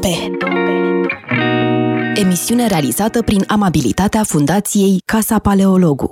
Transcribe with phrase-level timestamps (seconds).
[0.00, 0.30] Metope
[2.14, 6.10] Emisiune realizată prin amabilitatea Fundației Casa Paleologu.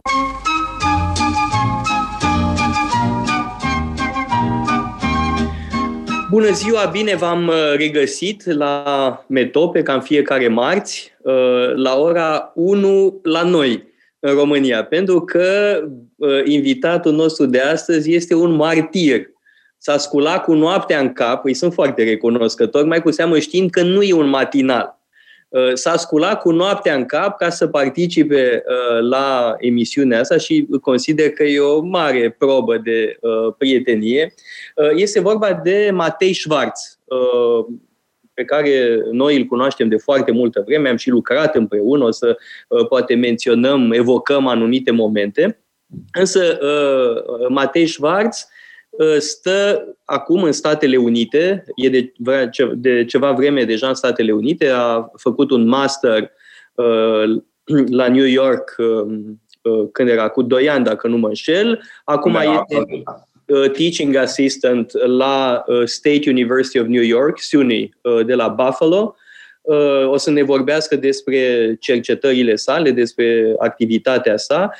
[6.31, 11.33] Bună ziua, bine v-am uh, regăsit la Metope, ca în fiecare marți, uh,
[11.75, 13.85] la ora 1 la noi,
[14.21, 15.79] în România, pentru că
[16.17, 19.37] uh, invitatul nostru de astăzi este un martir.
[19.79, 23.83] S-a sculat cu noaptea în cap, îi sunt foarte recunoscător, mai cu seamă știind că
[23.83, 24.97] nu e un matinal.
[25.75, 28.63] S-a sculat cu noaptea în cap ca să participe
[29.01, 33.19] la emisiunea asta și consider că e o mare probă de
[33.59, 34.35] prietenie.
[34.95, 36.99] Este vorba de Matei Schwarz,
[38.39, 42.37] pe care noi îl cunoaștem de foarte multă vreme, am și lucrat împreună, o să
[42.69, 45.61] uh, poate menționăm, evocăm anumite momente.
[46.13, 48.58] Însă uh, Matei Schwarz uh,
[49.19, 52.13] stă acum în Statele Unite, e de,
[52.75, 56.31] de ceva vreme deja în Statele Unite, a făcut un master
[57.89, 58.77] la New York
[59.93, 61.81] când era cu 2 ani, dacă nu mă înșel.
[62.05, 63.03] Acum da, este,
[63.49, 69.17] Uh, teaching assistant la uh, State University of New York, SUNY, uh, de la Buffalo.
[70.07, 74.71] O să ne vorbească despre cercetările sale, despre activitatea sa.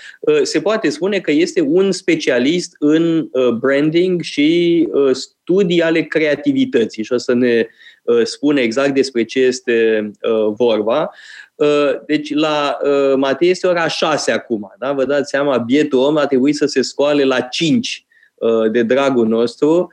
[0.43, 7.17] Se poate spune că este un specialist în branding și studii ale creativității și o
[7.17, 7.67] să ne
[8.23, 10.11] spune exact despre ce este
[10.57, 11.11] vorba.
[12.07, 12.79] Deci la
[13.17, 14.93] Matei este ora 6 acum, da?
[14.93, 18.07] Vă dați seama, bietul om a trebuit să se scoale la 5
[18.39, 19.89] Uh, de dragul nostru, uh,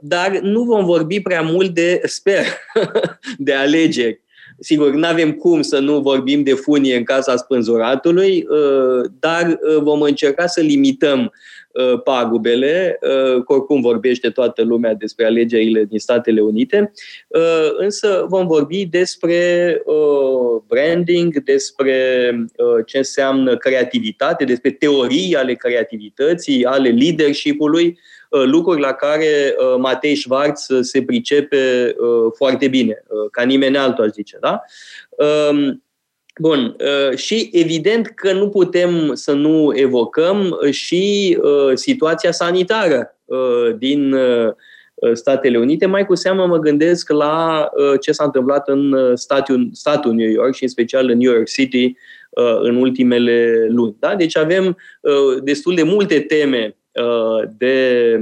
[0.00, 2.44] dar nu vom vorbi prea mult de, sper,
[3.38, 4.20] de alegeri.
[4.60, 10.02] Sigur, nu avem cum să nu vorbim de funie în casa spânzuratului, uh, dar vom
[10.02, 11.32] încerca să limităm
[11.78, 16.92] Uh, pagubele, uh, că oricum vorbește toată lumea despre alegerile din Statele Unite,
[17.28, 19.82] uh, însă vom vorbi despre
[20.66, 22.30] branding, despre
[22.86, 31.02] ce înseamnă creativitate, despre teorii ale creativității, ale leadership-ului, lucruri la care Matei Schwarz se
[31.02, 31.94] pricepe
[32.36, 34.38] foarte bine, ca nimeni altul, aș zice.
[34.40, 34.62] Da?
[35.50, 35.82] Um,
[36.38, 36.76] Bun.
[36.78, 44.16] Uh, și evident că nu putem să nu evocăm și uh, situația sanitară uh, din
[45.12, 45.86] Statele Unite.
[45.86, 47.68] Mai cu seamă mă gândesc la
[48.00, 51.96] ce s-a întâmplat în statul, statul New York și în special în New York City
[52.60, 53.96] în ultimele luni.
[53.98, 54.14] Da?
[54.14, 54.76] Deci avem
[55.42, 56.76] destul de multe teme
[57.56, 58.20] de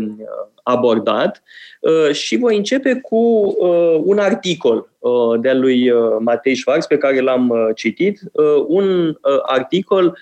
[0.69, 1.43] abordat
[1.81, 7.21] uh, și voi începe cu uh, un articol uh, de-a lui Matei Schwarz pe care
[7.21, 8.21] l-am citit,
[8.67, 10.19] un articol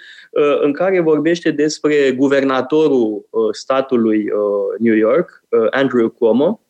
[0.60, 4.30] în care vorbește despre guvernatorul statului
[4.78, 6.60] New York, Andrew Cuomo,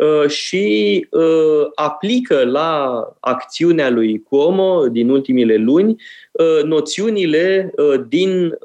[0.00, 6.02] Uh, și uh, aplică la acțiunea lui Cuomo din ultimile luni
[6.32, 7.74] uh, noțiunile
[8.08, 8.58] din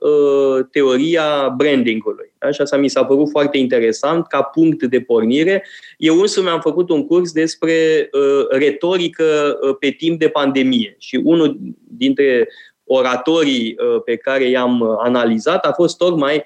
[0.72, 2.34] teoria brandingului.
[2.52, 5.66] Și asta mi s-a părut foarte interesant ca punct de pornire.
[5.98, 8.10] Eu însumi am făcut un curs despre
[8.50, 12.48] retorică pe timp de pandemie și unul dintre
[12.84, 16.44] oratorii pe care i-am analizat a fost tocmai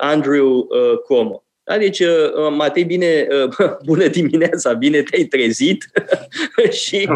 [0.00, 0.68] Andrew
[1.04, 1.46] Cuomo.
[1.66, 1.78] Da?
[1.78, 3.26] Deci, uh, uh, Matei, bine,
[3.58, 5.90] uh, bună dimineața, bine te-ai trezit
[6.84, 7.08] și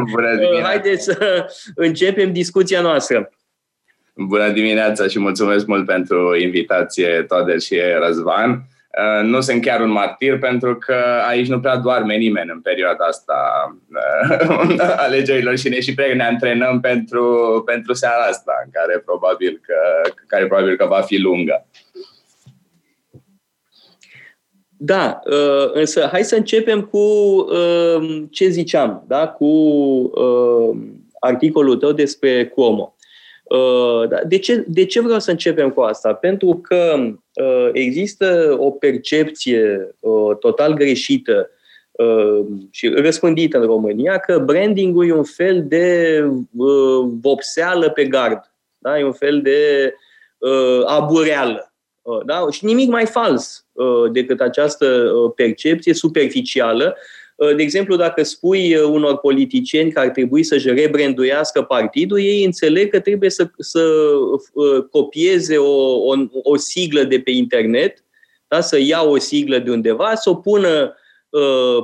[0.63, 3.31] haideți să începem discuția noastră.
[4.15, 7.77] Bună dimineața și mulțumesc mult pentru invitație, Toader și
[8.07, 8.63] Răzvan.
[9.23, 10.95] Nu sunt chiar un martir pentru că
[11.29, 13.35] aici nu prea doarme nimeni în perioada asta
[15.07, 20.11] alegerilor și ne și pe ne antrenăm pentru, pentru seara asta, în care probabil că,
[20.27, 21.67] care probabil că va fi lungă.
[24.83, 29.29] Da, uh, însă hai să începem cu uh, ce ziceam, da?
[29.29, 30.77] cu uh,
[31.19, 32.95] articolul tău despre Cuomo.
[34.09, 36.15] Da, de ce, de ce vreau să începem cu asta?
[36.15, 37.13] Pentru că
[37.73, 39.95] există o percepție
[40.41, 41.51] total greșită
[42.71, 46.25] și răspândită în România că brandingul e un fel de
[47.21, 48.99] vopseală pe gard, da?
[48.99, 49.95] e un fel de
[50.85, 51.73] abureală.
[52.25, 52.47] Da?
[52.51, 56.97] Și nimic mai fals Uh, decât această uh, percepție superficială.
[57.41, 62.91] Uh, de exemplu, dacă spui unor politicieni că ar trebui să-și rebranduiască partidul, ei înțeleg
[62.91, 63.83] că trebuie să, să
[64.91, 68.05] copieze o, o, o siglă de pe internet,
[68.49, 68.61] da?
[68.61, 70.95] să ia o siglă de undeva, să o pună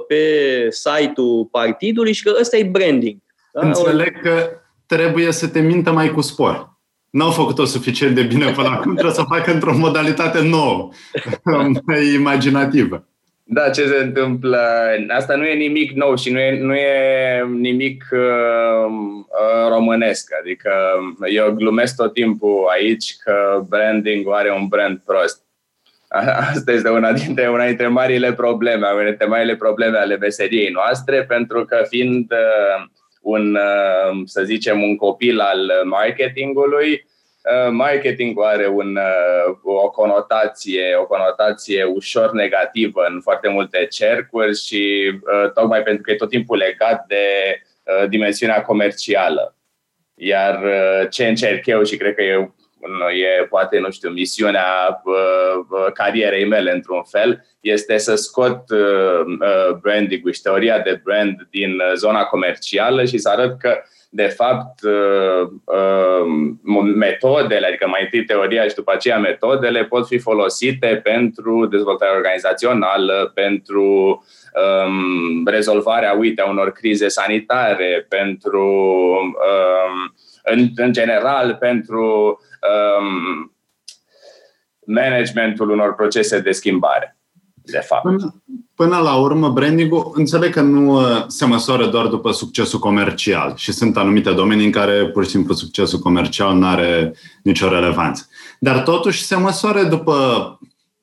[0.08, 0.22] pe
[0.70, 3.18] site-ul partidului și că ăsta e branding.
[3.52, 3.66] Da?
[3.66, 4.48] Înțeleg că
[4.86, 6.76] trebuie să te mintă mai cu spor
[7.16, 10.88] n-au făcut-o suficient de bine până acum, trebuie să facă într-o modalitate nouă,
[11.86, 13.08] mai imaginativă.
[13.48, 14.58] Da, ce se întâmplă?
[15.08, 20.30] Asta nu e nimic nou și nu e, nu e nimic uh, uh, românesc.
[20.40, 20.70] Adică
[21.32, 25.42] eu glumesc tot timpul aici că branding are un brand prost.
[26.54, 31.24] Asta este una dintre, una dintre marile probleme, una dintre marile probleme ale meseriei noastre,
[31.24, 32.86] pentru că fiind uh,
[33.20, 37.15] un, uh, să zicem, un copil al marketingului, Uh,
[37.70, 45.12] marketingul are un, uh, o conotație, o conotație ușor negativă în foarte multe cercuri și
[45.12, 47.24] uh, tocmai pentru că e tot timpul legat de
[48.08, 49.56] dimensiunea comercială.
[50.14, 50.60] Iar
[51.10, 52.50] ce încerc eu și cred că e,
[53.40, 55.02] e poate, nu știu, misiunea
[55.94, 58.64] carierei mele într-un fel, este să scot
[59.80, 63.82] branding-ul și teoria de brand din zona comercială și să arăt că
[64.16, 70.18] de fapt, uh, uh, metodele, adică mai întâi teoria și după aceea metodele, pot fi
[70.18, 73.84] folosite pentru dezvoltarea organizațională, pentru
[74.84, 78.66] um, rezolvarea, uite, a unor crize sanitare, pentru,
[79.22, 82.38] um, în, în general, pentru
[82.98, 83.52] um,
[84.86, 87.15] managementul unor procese de schimbare,
[87.70, 88.02] de fapt.
[88.02, 88.42] Până,
[88.76, 93.72] Până la urmă, branding-ul înțeleg că nu uh, se măsoară doar după succesul comercial și
[93.72, 98.28] sunt anumite domenii în care pur și simplu succesul comercial nu are nicio relevanță.
[98.58, 100.12] Dar totuși se măsoară după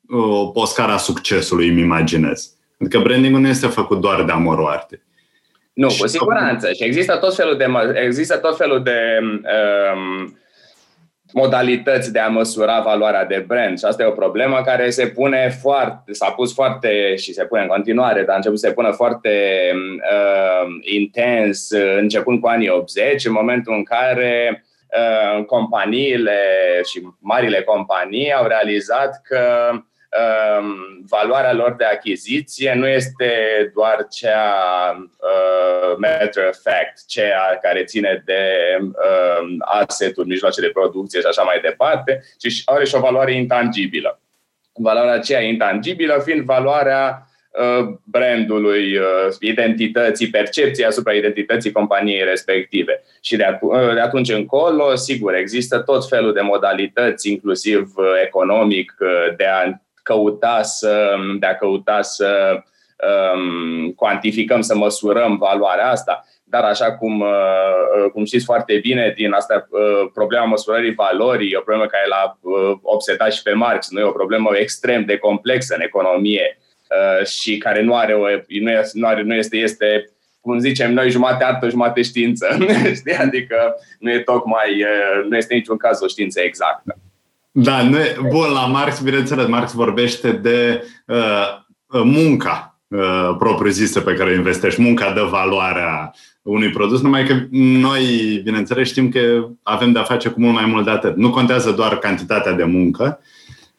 [0.10, 2.54] uh, o scara succesului, îmi imaginez.
[2.80, 5.02] Adică branding nu este făcut doar de amorul artei.
[5.74, 6.72] Nu, cu siguranță.
[6.72, 7.66] Și există tot felul de,
[8.06, 10.38] există tot felul de um,
[11.34, 13.80] modalități de a măsura valoarea de brand.
[13.80, 17.62] Și asta e o problemă care se pune foarte, s-a pus foarte și se pune
[17.62, 19.30] în continuare, dar a început să se pună foarte
[19.74, 21.70] uh, intens
[22.00, 26.40] începând cu anii 80, în momentul în care uh, companiile
[26.92, 29.42] și marile companii au realizat că
[29.74, 29.88] Ehm,
[31.10, 33.32] valoarea lor de achiziție nu este
[33.74, 34.52] doar cea
[35.00, 38.42] uh, matter of fact, cea care ține de
[38.82, 44.22] uh, asset-uri, mijloace de producție și așa mai departe, ci are și o valoare intangibilă.
[44.74, 53.04] Valoarea aceea intangibilă fiind valoarea uh, brandului, uh, identității, percepției asupra identității companiei respective.
[53.22, 57.94] Și de, uh, de atunci încolo, sigur, există tot felul de modalități, inclusiv
[58.24, 58.96] economic,
[59.38, 62.60] de a căuta să, de a căuta să
[63.36, 66.26] um, cuantificăm, să măsurăm valoarea asta.
[66.44, 71.58] Dar așa cum, uh, cum știți foarte bine, din asta uh, problema măsurării valorii e
[71.58, 73.90] o problemă care l-a uh, obsedat și pe Marx.
[73.90, 78.26] Nu e o problemă extrem de complexă în economie uh, și care nu are o,
[78.62, 80.08] nu, este, nu, are, nu este, este
[80.42, 82.48] cum zicem noi, jumate artă, jumate știință.
[83.00, 83.16] Știi?
[83.16, 86.98] Adică nu e tocmai, uh, nu este niciun caz o știință exactă.
[87.56, 94.14] Da, nu e, bun, la Marx, bineînțeles, Marx vorbește de uh, munca uh, propriu-zisă pe
[94.14, 98.04] care o investești, munca de valoarea unui produs, numai că noi,
[98.44, 101.16] bineînțeles, știm că avem de-a face cu mult mai mult de atât.
[101.16, 103.20] Nu contează doar cantitatea de muncă,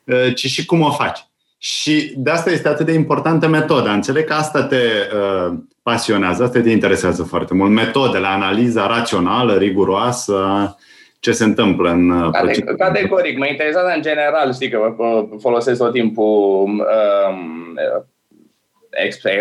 [0.04, 1.26] uh, ci și cum o faci.
[1.58, 3.92] Și de asta este atât de importantă metoda.
[3.92, 7.70] Înțeleg că asta te uh, pasionează, asta te interesează foarte mult.
[7.70, 10.76] Metodele, analiza rațională, riguroasă,
[11.24, 14.94] ce se întâmplă în uh, Cate- Categoric, mă interesează în general, știi că
[15.40, 17.78] folosesc tot timpul um,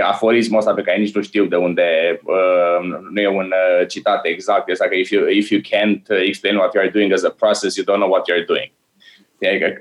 [0.04, 4.26] aforismul ăsta pe care nici nu știu de unde, uh, nu e un uh, citat
[4.26, 7.36] exact, este că if you, if you can't explain what you are doing as a
[7.40, 8.72] process, you don't know what you are doing.
[9.54, 9.80] Adică,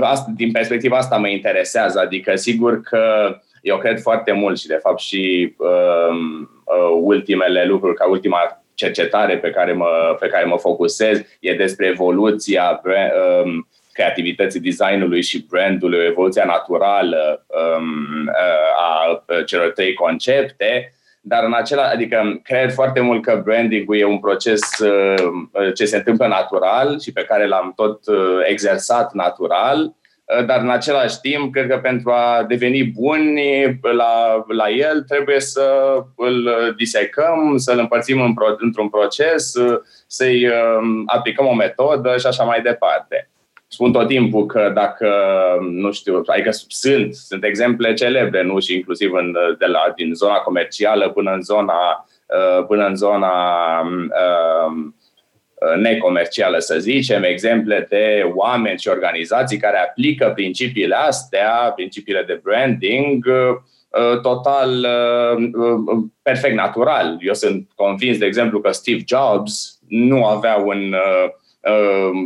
[0.00, 4.78] asta, din perspectiva asta mă interesează, adică sigur că eu cred foarte mult și de
[4.82, 10.58] fapt și um, uh, ultimele lucruri, ca ultima cercetare pe care mă, pe care mă
[10.58, 11.20] focusez.
[11.40, 19.94] E despre evoluția um, creativității designului și brandului, evoluția naturală um, uh, a celor trei
[19.94, 25.84] concepte, dar în acela, adică cred foarte mult că branding e un proces uh, ce
[25.84, 29.84] se întâmplă natural și pe care l-am tot uh, exersat natural.
[29.84, 29.97] Eh,
[30.46, 33.40] dar în același timp, cred că pentru a deveni buni
[33.80, 35.64] la, la el, trebuie să
[36.16, 39.52] îl disecăm, să-l împărțim în pro, într-un proces,
[40.06, 43.30] să-i um, aplicăm o metodă și așa mai departe.
[43.68, 45.10] Spun tot timpul că dacă,
[45.60, 48.58] nu știu, adică sunt, sunt exemple celebre, nu?
[48.58, 53.30] Și inclusiv în, de la, din zona comercială până în zona, uh, până în zona
[53.80, 54.88] uh, Uh,
[55.76, 63.26] necomercială, să zicem, exemple de oameni și organizații care aplică principiile astea, principiile de branding,
[63.26, 67.16] uh, total uh, perfect natural.
[67.20, 70.94] Eu sunt convins, de exemplu, că Steve Jobs nu avea un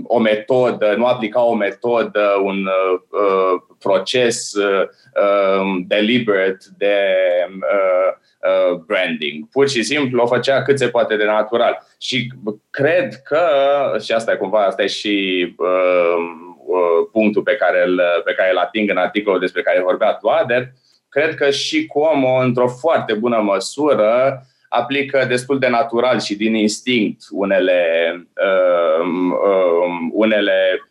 [0.03, 2.69] o metodă, nu aplica o metodă, un
[3.79, 6.97] proces um, deliberate de
[8.87, 9.49] branding.
[9.49, 11.87] Pur și simplu o făcea cât se poate de natural.
[12.01, 12.33] Și
[12.71, 13.41] cred că,
[14.05, 15.57] și asta e cumva, asta e și
[17.13, 20.73] punctul pe care îl, pe care îl ating în articolul despre care vorbea Toader,
[21.09, 27.23] cred că și Cuomo, într-o foarte bună măsură, aplică destul de natural și din instinct
[27.31, 27.85] unele,
[28.17, 30.83] uh, uh, unele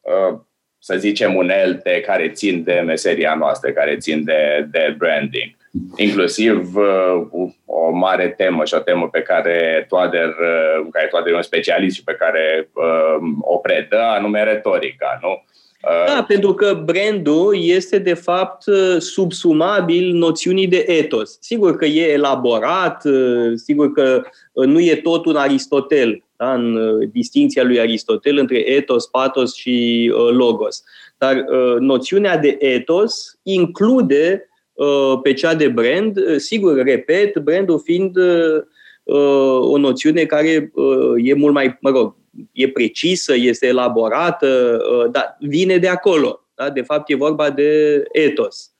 [0.00, 0.38] uh,
[0.78, 5.56] să zicem, unelte care țin de meseria noastră, care țin de, de branding.
[5.96, 11.36] Inclusiv uh, o mare temă și o temă pe care Toader, uh, care Toader e
[11.36, 15.44] un specialist și pe care uh, o predă, anume retorica, nu?
[16.06, 18.64] Da, pentru că brandul este de fapt
[18.98, 21.36] subsumabil noțiunii de etos.
[21.40, 23.02] Sigur că e elaborat,
[23.54, 26.52] sigur că nu e tot un Aristotel, da?
[26.54, 26.78] în
[27.12, 30.84] distinția lui Aristotel între etos, patos și logos.
[31.18, 31.44] Dar
[31.78, 34.51] noțiunea de etos include
[35.22, 38.16] pe cea de brand, sigur, repet, brandul fiind
[39.60, 40.72] o noțiune care
[41.16, 42.14] e mult mai, mă rog,
[42.52, 46.46] e precisă, este elaborată, uh, dar vine de acolo.
[46.54, 46.70] Da?
[46.70, 48.70] De fapt, e vorba de etos.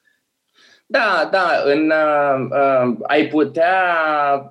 [0.87, 3.75] Da, da, în, uh, uh, ai putea,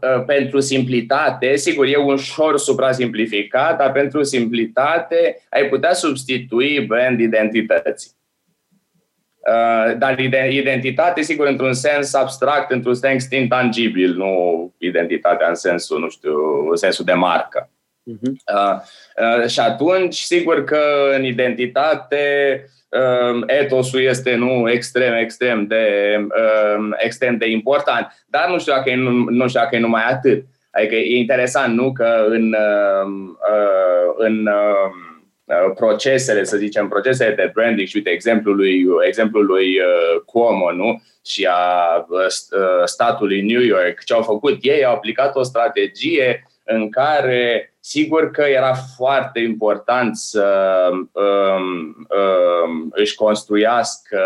[0.01, 8.12] uh, pentru simplitate, sigur, e ușor supra-simplificat, dar pentru simplitate ai putea substitui brand identității.
[9.48, 10.19] Uh, dar
[10.50, 16.36] identitate, sigur, într-un sens abstract, într-un sens intangibil, nu identitatea în sensul, nu știu,
[16.69, 17.69] în sensul de marcă.
[18.12, 18.31] Uh-huh.
[18.53, 18.75] Uh,
[19.41, 20.81] uh, și atunci, sigur că
[21.15, 22.25] în identitate
[22.89, 25.86] uh, etosul este nu extrem, extrem de,
[26.17, 30.03] uh, extrem de important, dar nu știu dacă e, nu, nu știu dacă e numai
[30.10, 30.43] atât.
[30.71, 33.07] Adică e interesant, nu, că în, uh,
[33.51, 35.11] uh, în uh,
[35.75, 41.01] procesele, să zicem, procesele de branding și uite exemplul lui, exemplul lui uh, Cuomo, nu?
[41.25, 42.25] Și a uh,
[42.86, 48.41] statului New York, ce au făcut ei, au aplicat o strategie în care sigur că
[48.41, 54.20] era foarte important să um, um, își construiască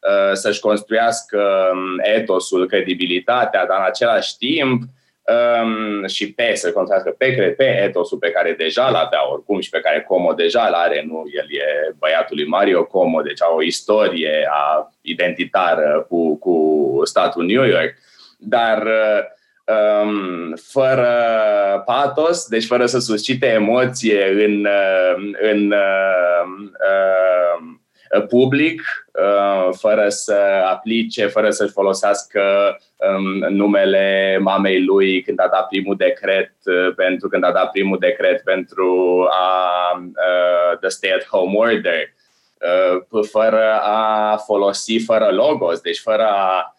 [0.00, 4.82] uh, să-și construiască um, etosul, credibilitatea, dar în același timp
[5.24, 9.70] um, și pe să construiască pe, pe etosul pe care deja l avea oricum și
[9.70, 11.24] pe care Como deja l are, nu?
[11.34, 17.44] El e băiatul lui Mario Como, deci au o istorie a, identitară cu, cu statul
[17.44, 17.94] New York,
[18.38, 19.22] dar uh,
[19.74, 21.12] um, fără
[21.86, 27.82] patos, deci fără să suscite emoție în, um, în uh, uh,
[28.20, 32.40] public, uh, fără să aplice, fără să-și folosească
[32.96, 37.98] um, numele mamei lui când a dat primul decret uh, pentru când a dat primul
[37.98, 42.00] decret pentru a uh, the stay at home order,
[42.60, 46.74] uh, fără a folosi fără logos, deci fără a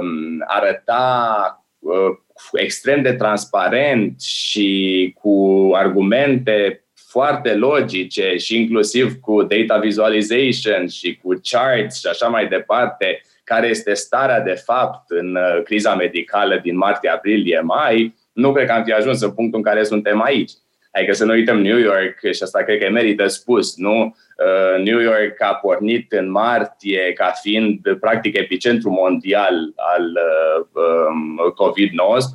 [0.00, 2.16] um, arăta Uh,
[2.52, 6.81] extrem de transparent și cu argumente
[7.12, 13.66] foarte logice și inclusiv cu data visualization și cu charts și așa mai departe, care
[13.66, 18.72] este starea de fapt în uh, criza medicală din martie, aprilie, mai, nu cred că
[18.72, 20.50] am fi ajuns în punctul în care suntem aici.
[20.92, 24.00] Adică să nu uităm New York, și asta cred că merită spus, nu?
[24.02, 31.38] Uh, New York a pornit în martie ca fiind practic epicentru mondial al uh, um,
[31.54, 31.76] COVID-19,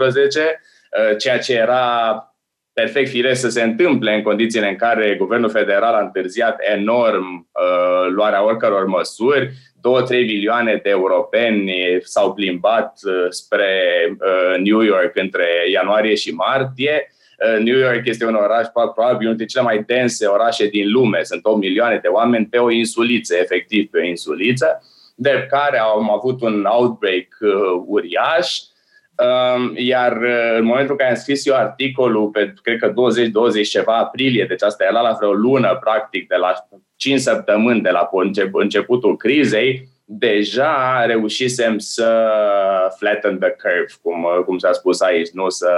[0.02, 2.27] uh, ceea ce era
[2.82, 8.08] perfect firesc să se întâmple în condițiile în care guvernul federal a întârziat enorm uh,
[8.10, 9.48] luarea oricăror măsuri.
[9.48, 9.52] 2-3
[10.10, 13.72] milioane de europeni s-au plimbat uh, spre
[14.10, 17.08] uh, New York între ianuarie și martie
[17.38, 21.24] Uh, New York este un oraș probabil unul dintre cele mai dense orașe din lume.
[21.24, 24.84] Sunt 8 milioane de oameni pe o insuliță, efectiv pe o insuliță,
[25.16, 28.58] de care au avut un outbreak uh, uriaș.
[29.18, 32.94] Um, iar uh, în momentul în care am scris eu articolul, pe cred că 20-20
[33.70, 36.54] ceva aprilie, deci asta era la vreo lună, practic, de la
[36.96, 38.10] 5 săptămâni de la
[38.52, 42.30] începutul crizei, deja reușisem să
[42.98, 45.70] flatten the curve, cum, cum s-a spus aici, nu să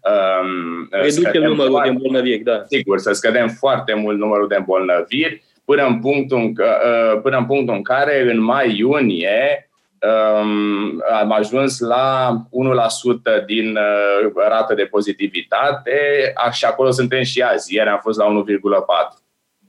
[0.00, 2.62] Um, Reducem numărul foarte, de îmbolnăviri, da.
[2.66, 7.44] Sigur, să scădem foarte mult numărul de îmbolnăviri până în punctul în, uh, până în,
[7.46, 9.69] punctul în care în mai-iunie um,
[11.20, 12.36] am ajuns la
[13.42, 15.92] 1% din uh, rată de pozitivitate
[16.52, 17.74] și acolo suntem și azi.
[17.74, 19.20] Ieri am fost la 1,4%.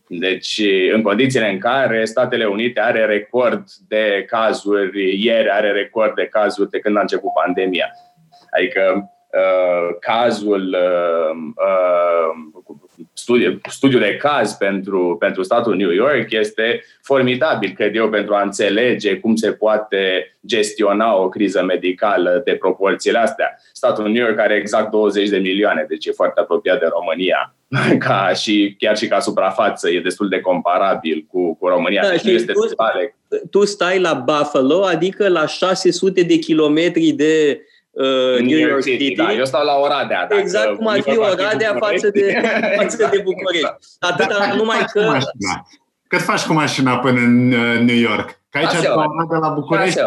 [0.07, 0.61] Deci,
[0.93, 6.69] în condițiile în care Statele Unite are record de cazuri, ieri are record de cazuri
[6.69, 7.91] de când a început pandemia.
[8.51, 12.75] Adică uh, cazul, uh, uh,
[13.13, 18.41] studiu, studiul de caz pentru, pentru statul New York este formidabil, cred eu, pentru a
[18.41, 23.57] înțelege cum se poate gestiona o criză medicală de proporțiile astea.
[23.73, 27.55] Statul New York are exact 20 de milioane, deci e foarte apropiat de România.
[28.07, 32.01] Ca și, chiar și ca suprafață e destul de comparabil cu, cu România.
[32.01, 37.59] Da, deci nu este tu, tu stai la Buffalo, adică la 600 de kilometri de
[37.59, 39.03] uh, New, New York City.
[39.03, 39.15] City.
[39.15, 40.27] Da, eu stau la Oradea.
[40.39, 42.41] Exact cum ar fi Oradea față de,
[42.77, 43.67] față de București.
[43.99, 44.99] Atâta da, numai că...
[44.99, 45.67] Mașina?
[46.07, 48.39] Cât faci cu mașina până în uh, New York?
[48.49, 48.81] Că aici
[49.29, 49.99] de la București?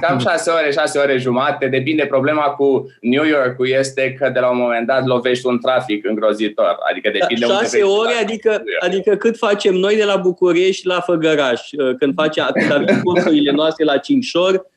[0.00, 1.66] Cam șase ore, șase ore jumate.
[1.66, 2.06] Depinde.
[2.06, 6.76] Problema cu New York este că de la un moment dat lovești un trafic îngrozitor.
[6.90, 11.00] Adică da, depinde da, șase ore, adică, adică cât facem noi de la București la
[11.00, 11.70] Făgăraș.
[11.72, 14.71] Uh, când facem, când avem cursurile noastre la Cincșor, Uh,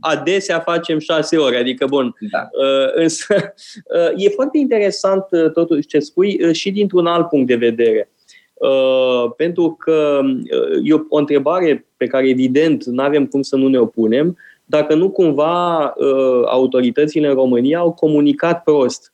[0.00, 2.14] adesea facem șase ore, adică bun.
[2.30, 2.48] Da.
[2.52, 3.34] Uh, însă
[4.14, 8.08] uh, e foarte interesant totuși ce spui și dintr-un alt punct de vedere.
[9.36, 10.20] Pentru că
[10.82, 15.10] e o întrebare pe care evident nu avem cum să nu ne opunem, dacă nu
[15.10, 15.94] cumva
[16.46, 19.13] autoritățile în România au comunicat prost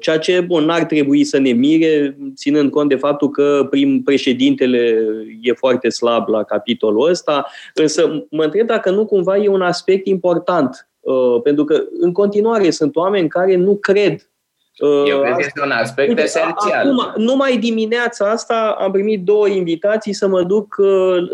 [0.00, 5.06] ceea ce, bun, n-ar trebui să ne mire, ținând cont de faptul că prim președintele
[5.40, 10.06] e foarte slab la capitolul ăsta, însă mă întreb dacă nu cumva e un aspect
[10.06, 14.30] important, uh, pentru că în continuare sunt oameni care nu cred
[14.78, 16.86] uh, eu cred că este un aspect Uite, esențial.
[16.86, 20.76] Acum, numai dimineața asta am primit două invitații să mă duc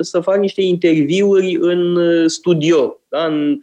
[0.01, 3.25] să fac niște interviuri în studio, da?
[3.25, 3.59] în Uh,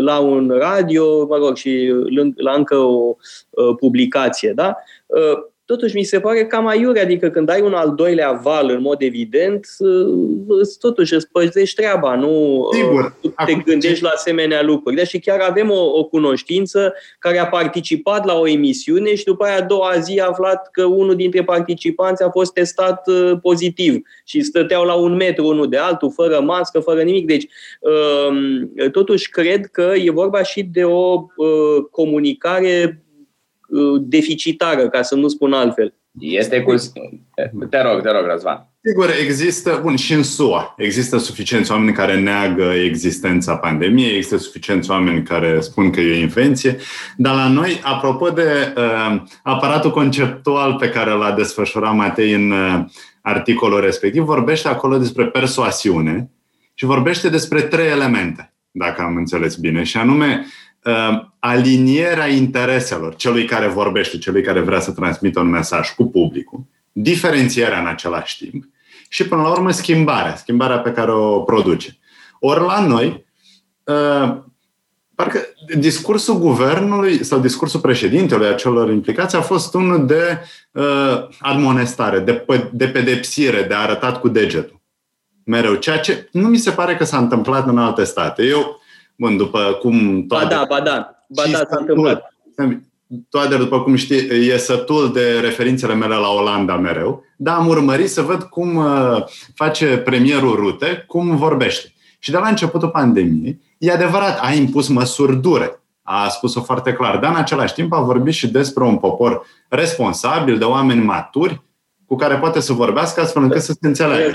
[0.00, 1.94] la un radio, mă rog, și
[2.36, 3.16] la încă o
[3.50, 4.76] uh, publicație, da?
[5.70, 8.80] Uh, totuși mi se pare cam aiure, adică când ai un al doilea val, în
[8.80, 9.66] mod evident,
[10.78, 13.16] totuși îți păzești treaba, nu Sigur.
[13.20, 14.96] te Acum, gândești la asemenea lucruri.
[14.96, 19.56] Deci chiar avem o, o cunoștință care a participat la o emisiune și după aia
[19.56, 23.10] a doua zi a aflat că unul dintre participanți a fost testat
[23.42, 27.26] pozitiv și stăteau la un metru unul de altul, fără mască, fără nimic.
[27.26, 27.46] Deci,
[28.92, 31.26] totuși, cred că e vorba și de o
[31.90, 33.09] comunicare Uh,
[34.00, 35.94] deficitară, ca să nu spun altfel.
[36.18, 36.74] Este cu...
[37.70, 38.70] Te rog, te rog, Răzvan.
[38.82, 44.90] Sigur, există, bun, și în SUA există suficienți oameni care neagă existența pandemiei, există suficienți
[44.90, 46.76] oameni care spun că e o invenție,
[47.16, 52.84] dar la noi, apropo de uh, aparatul conceptual pe care l-a desfășurat Matei în uh,
[53.22, 56.30] articolul respectiv, vorbește acolo despre persoasiune
[56.74, 60.69] și vorbește despre trei elemente, dacă am înțeles bine, și anume uh,
[61.38, 67.80] alinierea intereselor celui care vorbește, celui care vrea să transmită un mesaj cu publicul, diferențierea
[67.80, 68.64] în același timp
[69.08, 71.98] și, până la urmă, schimbarea, schimbarea pe care o produce.
[72.38, 73.26] Ori la noi,
[73.84, 74.36] uh,
[75.14, 75.40] parcă
[75.78, 80.40] discursul guvernului sau discursul președintelui a celor implicați a fost unul de
[80.70, 84.80] uh, admonestare, de, de pedepsire, de arătat cu degetul.
[85.44, 85.74] Mereu.
[85.74, 88.42] Ceea ce nu mi se pare că s-a întâmplat în alte state.
[88.42, 88.79] Eu
[89.20, 90.26] Bun, după cum...
[90.26, 92.34] Ba da, ba da, ba da, s-a întâmplat.
[93.28, 98.10] Toate, după cum știi, e sătul de referințele mele la Olanda mereu, dar am urmărit
[98.10, 101.92] să văd cum uh, face premierul Rute, cum vorbește.
[102.18, 105.82] Și de la începutul pandemiei, e adevărat, a impus măsuri dure.
[106.02, 110.58] A spus-o foarte clar, dar în același timp a vorbit și despre un popor responsabil,
[110.58, 111.62] de oameni maturi,
[112.10, 114.32] cu care poate să vorbească astfel încât să se înțeleagă.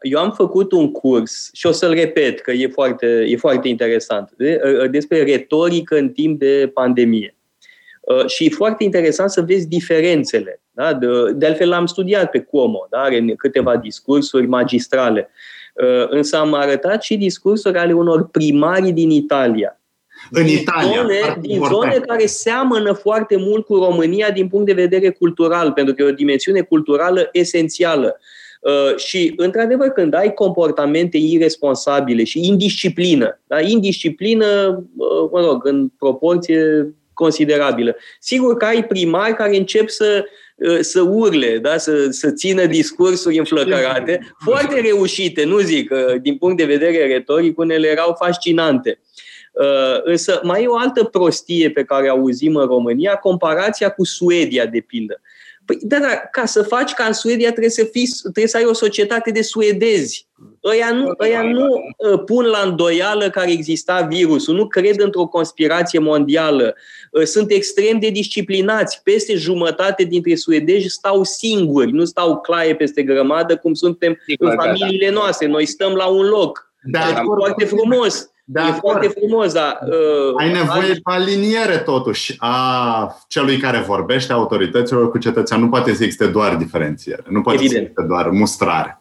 [0.00, 4.30] eu am făcut un curs și o să-l repet, că e foarte, e foarte interesant,
[4.90, 7.36] despre retorică în timp de pandemie.
[8.00, 10.60] Uh, și e foarte interesant să vezi diferențele.
[10.70, 10.94] Da?
[10.94, 12.98] De, de altfel l-am studiat pe Cuomo, da?
[12.98, 15.30] are câteva discursuri magistrale.
[15.74, 19.80] Uh, însă am arătat și discursuri ale unor primari din Italia,
[20.30, 21.00] în din Italia.
[21.00, 25.94] Zone, din zone care seamănă foarte mult cu România din punct de vedere cultural, pentru
[25.94, 28.16] că e o dimensiune culturală esențială.
[28.66, 33.60] Uh, și, într-adevăr, când ai comportamente irresponsabile și indisciplină, da?
[33.60, 37.96] indisciplină, uh, mă rog, în proporție considerabilă.
[38.20, 40.24] Sigur că ai primari care încep să,
[40.56, 41.76] uh, să urle, da?
[41.76, 45.90] să, să țină discursuri înflăcărate, foarte reușite, nu zic,
[46.22, 48.98] din punct de vedere retoric, unele erau fascinante.
[49.60, 54.66] Uh, însă mai e o altă prostie pe care auzim în România, comparația cu Suedia,
[54.66, 55.20] de pildă.
[55.64, 58.64] Păi, da, da, ca să faci ca în Suedia trebuie să, fii, trebuie să ai
[58.64, 60.28] o societate de suedezi.
[60.64, 61.66] Ăia nu, ăia nu
[61.96, 66.74] uh, pun la îndoială care exista virusul, nu cred într-o conspirație mondială.
[67.10, 69.02] Uh, sunt extrem de disciplinați.
[69.02, 75.10] Peste jumătate dintre suedezi stau singuri, nu stau claie peste grămadă cum suntem în familiile
[75.10, 75.46] noastre.
[75.46, 76.64] Noi stăm la un loc.
[76.82, 78.80] Da, foarte frumos De e acord.
[78.80, 79.78] foarte frumos, dar...
[79.86, 85.60] Uh, Ai nevoie de aliniere, totuși, a celui care vorbește, a autorităților cu cetățean.
[85.60, 87.84] Nu poate să existe doar diferențiere, nu poate Evident.
[87.84, 89.00] să existe doar mustrare.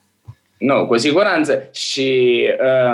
[0.58, 1.70] Nu, cu siguranță.
[1.74, 2.42] Și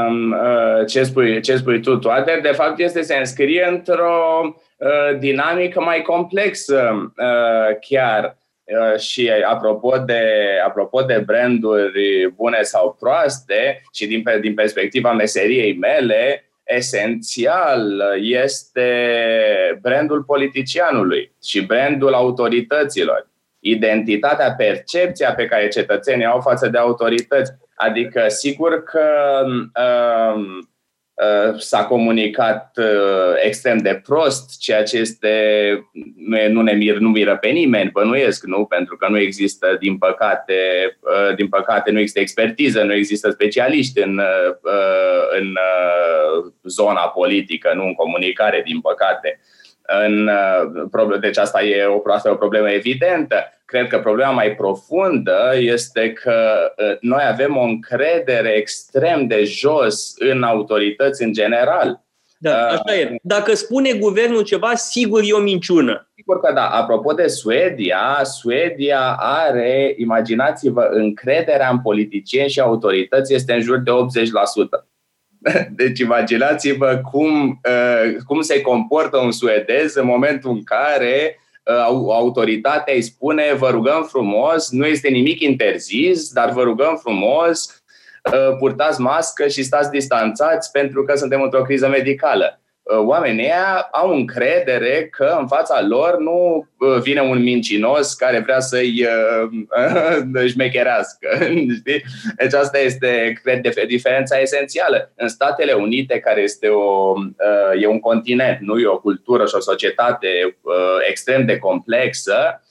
[0.08, 4.42] um, uh, ce, spui, ce spui tu, toate, de fapt, este să se înscrie într-o
[4.78, 8.40] uh, dinamică mai complexă uh, chiar.
[8.72, 10.24] Uh, și apropo de,
[10.66, 18.90] apropo de branduri bune sau proaste și din, din perspectiva meseriei mele, esențial este
[19.82, 23.30] brandul politicianului și brandul autorităților
[23.60, 27.52] identitatea, percepția pe care cetățenii au față de autorități.
[27.76, 29.06] Adică, sigur că
[29.46, 29.54] uh,
[29.84, 30.64] uh,
[31.58, 35.32] s-a comunicat uh, extrem de prost, ceea ce este,
[36.16, 38.66] nu, e, nu ne mir, nu miră pe nimeni, bănuiesc, nu?
[38.66, 40.54] Pentru că nu există, din păcate,
[41.00, 47.02] uh, din păcate, nu există expertiză, nu există specialiști în, uh, uh în uh, zona
[47.02, 49.40] politică, nu în comunicare, din păcate.
[49.40, 49.62] Uh,
[50.06, 50.30] în,
[50.94, 53.61] uh, deci asta e o, asta e o problemă evidentă.
[53.72, 56.34] Cred că problema mai profundă este că
[56.78, 62.04] uh, noi avem o încredere extrem de jos în autorități în general.
[62.38, 63.16] Da, uh, așa e.
[63.24, 66.10] Dacă spune guvernul ceva, sigur e o minciună.
[66.16, 66.68] Sigur că da.
[66.68, 73.92] Apropo de Suedia, Suedia are, imaginați-vă, încrederea în politicieni și autorități este în jur de
[73.92, 73.94] 80%.
[75.76, 81.41] Deci imaginați-vă cum, uh, cum se comportă un suedez în momentul în care uh,
[82.10, 87.84] autoritatea îi spune vă rugăm frumos, nu este nimic interzis, dar vă rugăm frumos,
[88.34, 92.61] uh, purtați mască și stați distanțați pentru că suntem într-o criză medicală.
[92.84, 98.40] Uh, oamenii ăia au încredere că în fața lor nu uh, vine un mincinos care
[98.40, 99.06] vrea să-i
[100.36, 101.38] uh, șmecherească.
[101.84, 105.12] Deci asta este, cred, diferența esențială.
[105.16, 107.14] În Statele Unite, care este o,
[107.80, 110.28] e un continent, nu e o cultură și o societate
[111.10, 112.62] extrem de complexă,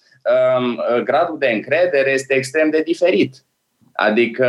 [0.58, 3.44] um, gradul de încredere este extrem de diferit.
[4.02, 4.48] Adică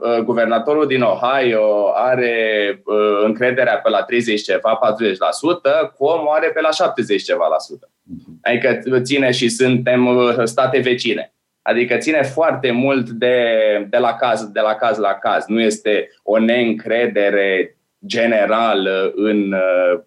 [0.00, 2.34] uh, guvernatorul din Ohio are
[2.84, 4.78] uh, încrederea pe la 30 ceva,
[5.88, 7.90] 40%, Cuomo are pe la 70 ceva la sută.
[8.42, 11.34] Adică ține și suntem uh, state vecine.
[11.62, 13.46] Adică ține foarte mult de,
[13.90, 15.44] de, la caz, de la caz la caz.
[15.46, 19.54] Nu este o neîncredere generală în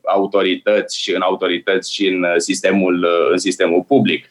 [0.01, 4.25] autorități și în autorități și în sistemul, în sistemul public.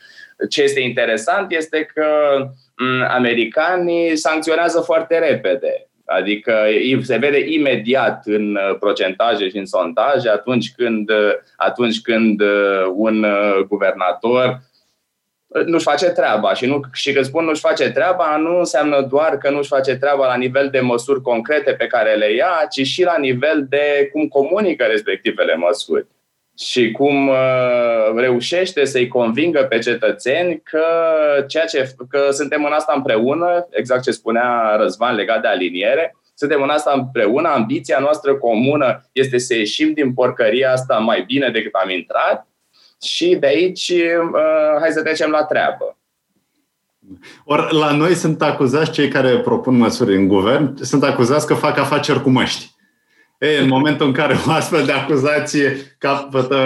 [0.48, 2.71] Ce este interesant este că Mm,
[3.08, 5.86] americanii sancționează foarte repede.
[6.04, 6.54] Adică
[7.02, 12.84] se vede imediat în uh, procentaje și în sondaje atunci când, uh, atunci când uh,
[12.94, 13.26] un
[13.68, 14.60] guvernator
[15.66, 16.54] nu-și face treaba.
[16.54, 20.26] Și, nu, și când spun nu-și face treaba, nu înseamnă doar că nu-și face treaba
[20.26, 24.28] la nivel de măsuri concrete pe care le ia, ci și la nivel de cum
[24.28, 26.06] comunică respectivele măsuri
[26.58, 30.84] și cum uh, reușește să-i convingă pe cetățeni că,
[31.46, 36.62] ceea ce, că suntem în asta împreună, exact ce spunea Răzvan legat de aliniere, suntem
[36.62, 41.72] în asta împreună, ambiția noastră comună este să ieșim din porcăria asta mai bine decât
[41.72, 42.46] am intrat
[43.02, 45.96] și de aici uh, hai să trecem la treabă.
[47.44, 51.78] Ori la noi sunt acuzați cei care propun măsuri în guvern, sunt acuzați că fac
[51.78, 52.71] afaceri cu măști.
[53.42, 56.58] Ei, în momentul în care o astfel de acuzație capătă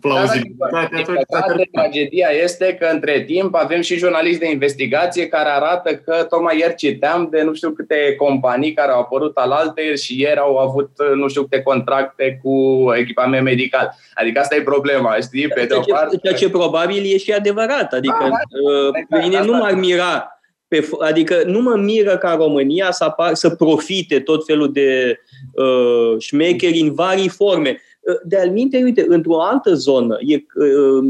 [0.00, 5.48] plauzibilitate, da, da, da, tragedia este că între timp avem și jurnaliști de investigație care
[5.48, 9.98] arată că tocmai ieri citeam de nu știu câte companii care au apărut al altei
[9.98, 13.96] și ieri au avut nu știu câte contracte cu echipament medical.
[14.14, 15.48] Adică asta e problema, știi?
[15.48, 16.16] Pe de o parte...
[16.22, 17.92] Ceea ce probabil e și adevărat.
[17.92, 20.41] Adică da, da, uh, mine nu m-ar mira
[20.72, 25.18] pe, adică nu mă miră ca România să, apar, să profite tot felul de
[25.52, 27.80] uh, șmecheri în vari forme.
[28.00, 31.04] Uh, de alminte, uite, într-o altă zonă, e, uh,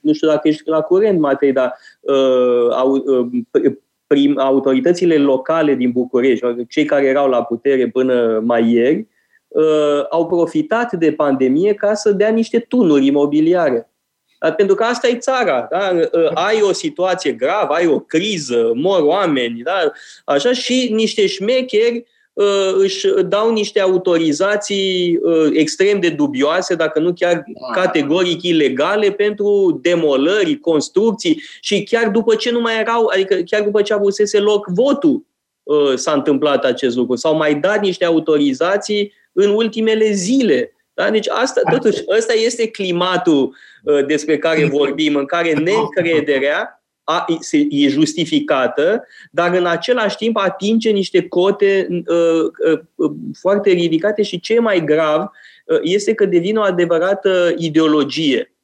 [0.00, 3.72] nu știu dacă ești la curent, Matei, dar uh, au, uh,
[4.06, 9.06] prim, autoritățile locale din București, cei care erau la putere până mai ieri,
[9.48, 13.90] uh, au profitat de pandemie ca să dea niște tunuri imobiliare.
[14.56, 15.66] Pentru că asta e țara.
[15.70, 15.92] Da?
[16.34, 19.92] Ai o situație gravă, ai o criză, mor oameni, da?
[20.24, 27.12] așa și niște șmecheri uh, își dau niște autorizații uh, extrem de dubioase, dacă nu
[27.12, 33.62] chiar categoric ilegale, pentru demolări, construcții și chiar după ce nu mai erau, adică chiar
[33.62, 35.26] după ce avusese loc votul,
[35.62, 37.16] uh, s-a întâmplat acest lucru.
[37.16, 40.75] S-au mai dat niște autorizații în ultimele zile.
[40.96, 41.10] Da?
[41.10, 47.66] Deci asta, totuși, ăsta este climatul uh, despre care vorbim, în care neîncrederea a, se,
[47.70, 54.60] e justificată, dar în același timp atinge niște cote uh, uh, foarte ridicate și ce
[54.60, 58.54] mai grav uh, este că devine o adevărată ideologie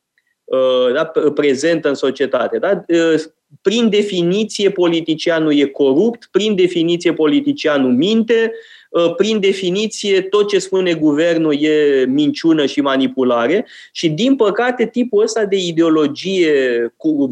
[0.44, 2.58] uh, da, prezentă în societate.
[2.58, 2.84] Da?
[2.88, 3.22] Uh,
[3.62, 8.80] prin definiție, politicianul e corupt, prin definiție, politicianul minte, uh,
[9.16, 15.44] prin definiție, tot ce spune guvernul e minciună și manipulare și, din păcate, tipul ăsta
[15.44, 16.52] de ideologie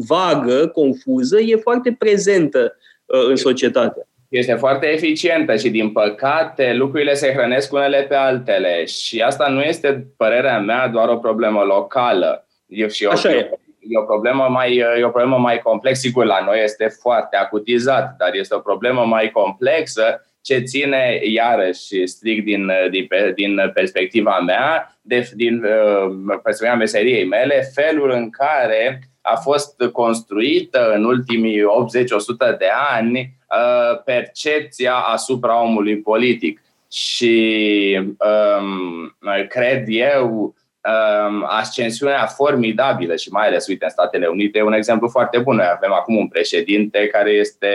[0.07, 4.07] vagă, confuză, e foarte prezentă uh, în societate.
[4.29, 9.61] Este foarte eficientă și, din păcate, lucrurile se hrănesc unele pe altele și asta nu
[9.61, 12.47] este, părerea mea, doar o problemă locală.
[12.65, 13.49] Eu și eu, Așa e
[13.89, 16.01] e o problemă mai, e o problemă mai complexă.
[16.01, 22.05] Sigur, la noi este foarte acutizat, dar este o problemă mai complexă ce ține, iarăși,
[22.05, 29.01] strict din, din, din perspectiva mea, de, din uh, perspectiva meseriei mele, felul în care
[29.21, 36.61] a fost construită în ultimii 80-100 de ani uh, percepția asupra omului politic.
[36.91, 37.99] Și
[38.59, 44.73] um, cred eu um, ascensiunea formidabilă și mai ales, uite, în Statele Unite e un
[44.73, 45.55] exemplu foarte bun.
[45.55, 47.73] Noi avem acum un președinte care este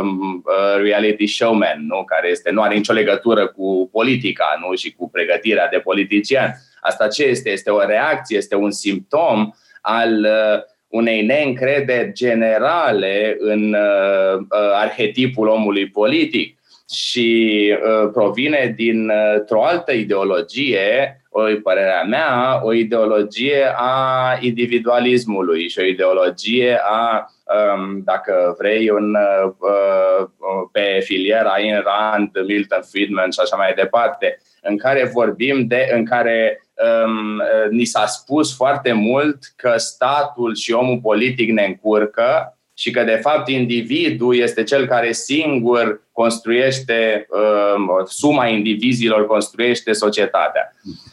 [0.00, 2.04] um, uh, reality showman, nu?
[2.04, 4.74] care este, nu are nicio legătură cu politica nu?
[4.74, 6.54] și cu pregătirea de politician.
[6.80, 7.50] Asta ce este?
[7.50, 10.62] Este o reacție, este un simptom al uh,
[10.94, 16.58] unei neîncrederi generale în uh, uh, arhetipul omului politic
[16.94, 25.84] și uh, provine dintr-o altă ideologie o părerea mea, o ideologie a individualismului și o
[25.84, 27.30] ideologie a,
[27.76, 34.38] um, dacă vrei, un, uh, pe filiera Ayn Rand, Milton Friedman și așa mai departe,
[34.62, 36.66] în care vorbim de, în care
[37.04, 43.02] um, ni s-a spus foarte mult că statul și omul politic ne încurcă și că,
[43.02, 50.72] de fapt, individul este cel care singur construiește, uh, suma indivizilor construiește societatea.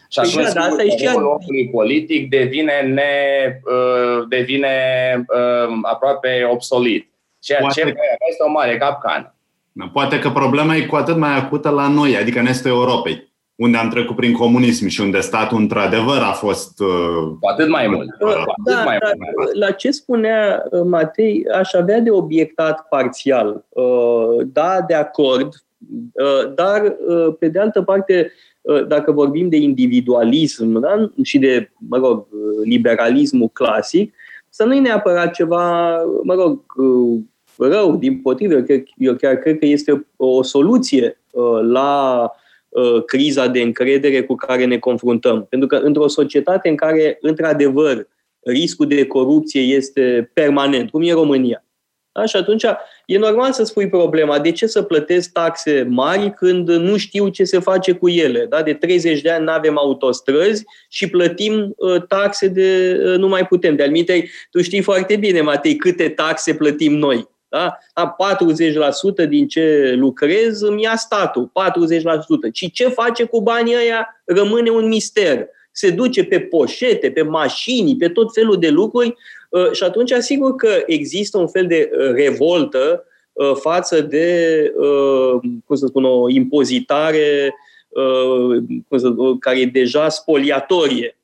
[0.09, 3.11] Și păi atunci, da, asta e omului politic devine, ne,
[3.63, 4.75] uh, devine
[5.27, 7.09] uh, aproape obsolit.
[7.39, 7.81] Ceea Poate...
[7.81, 7.87] ce
[8.29, 9.35] este o mare capcană.
[9.93, 13.30] Poate că problema e cu atât mai acută la noi, adică în estul Europei
[13.61, 16.79] unde am trecut prin comunism și unde statul într-adevăr a fost...
[16.79, 18.09] Uh, cu atât mai mult.
[18.19, 19.55] Uh, cu atât da, mai da, mult.
[19.55, 23.65] La ce spunea uh, Matei, aș avea de obiectat parțial.
[23.69, 25.53] Uh, da, de acord,
[26.11, 28.31] uh, dar, uh, pe de altă parte,
[28.87, 31.11] dacă vorbim de individualism da?
[31.23, 32.27] și de, mă rog,
[32.63, 34.13] liberalismul clasic,
[34.49, 36.63] să nu e neapărat ceva, mă rog,
[37.57, 38.53] rău, din potrivă.
[38.53, 41.21] Eu, eu chiar cred că este o soluție
[41.61, 42.40] la Uh,
[43.05, 45.45] criza de încredere cu care ne confruntăm.
[45.49, 48.07] Pentru că într-o societate în care, într-adevăr,
[48.39, 51.63] riscul de corupție este permanent, cum e România,
[52.13, 52.25] da?
[52.25, 52.63] Și atunci
[53.05, 54.39] e normal să spui problema.
[54.39, 58.45] De ce să plătesc taxe mari când nu știu ce se face cu ele?
[58.45, 58.61] Da?
[58.61, 63.47] De 30 de ani nu avem autostrăzi și plătim uh, taxe de uh, nu mai
[63.47, 63.75] putem.
[63.75, 67.29] De alminte, tu știi foarte bine, Matei, câte taxe plătim noi.
[67.51, 67.77] Da?
[69.25, 71.51] 40% din ce lucrez îmi ia statul,
[72.49, 72.51] 40%.
[72.53, 75.47] Și ce face cu banii ăia rămâne un mister.
[75.71, 79.15] Se duce pe poșete, pe mașini, pe tot felul de lucruri
[79.49, 84.71] uh, și atunci asigur că există un fel de uh, revoltă uh, față de,
[85.65, 87.55] cum să spun, o impozitare
[88.87, 91.15] cum să, care e deja spoliatorie.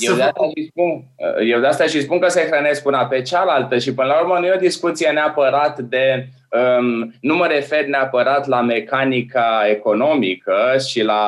[0.00, 1.04] Eu de, asta și spun,
[1.46, 4.38] eu de asta și spun că se hrănesc una pe cealaltă și până la urmă
[4.38, 10.56] nu e o discuție neapărat de um, nu mă refer neapărat la mecanica economică
[10.88, 11.26] și la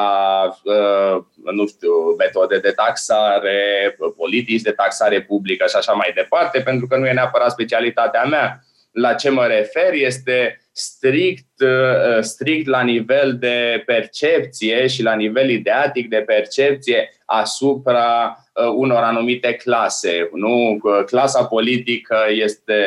[0.65, 6.87] uh, nu știu, metode de taxare, politici de taxare publică și așa mai departe, pentru
[6.87, 8.61] că nu e neapărat specialitatea mea.
[8.91, 15.51] La ce mă refer este strict, uh, strict la nivel de percepție și la nivel
[15.51, 20.31] ideatic de percepție asupra uh, unor anumite clase.
[20.33, 20.79] Nu?
[21.07, 22.83] Clasa politică este,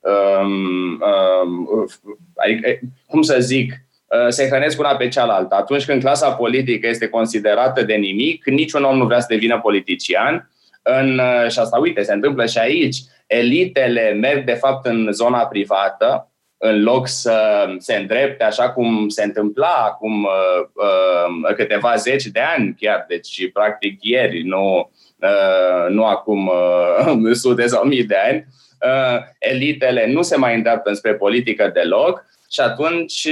[0.00, 1.02] um,
[1.44, 1.88] um,
[2.36, 3.72] adică, cum să zic,
[4.06, 5.54] uh, se hrănesc una pe cealaltă.
[5.54, 10.50] Atunci când clasa politică este considerată de nimic, niciun om nu vrea să devină politician.
[10.82, 12.96] În, și asta, uite, se întâmplă și aici.
[13.26, 16.29] Elitele merg, de fapt, în zona privată,
[16.62, 22.40] în loc să se îndrepte așa cum se întâmpla acum uh, uh, câteva zeci de
[22.40, 28.46] ani chiar, deci practic ieri, nu, uh, nu acum uh, sute sau mii de ani,
[28.80, 33.28] uh, elitele nu se mai îndreaptă spre politică deloc și atunci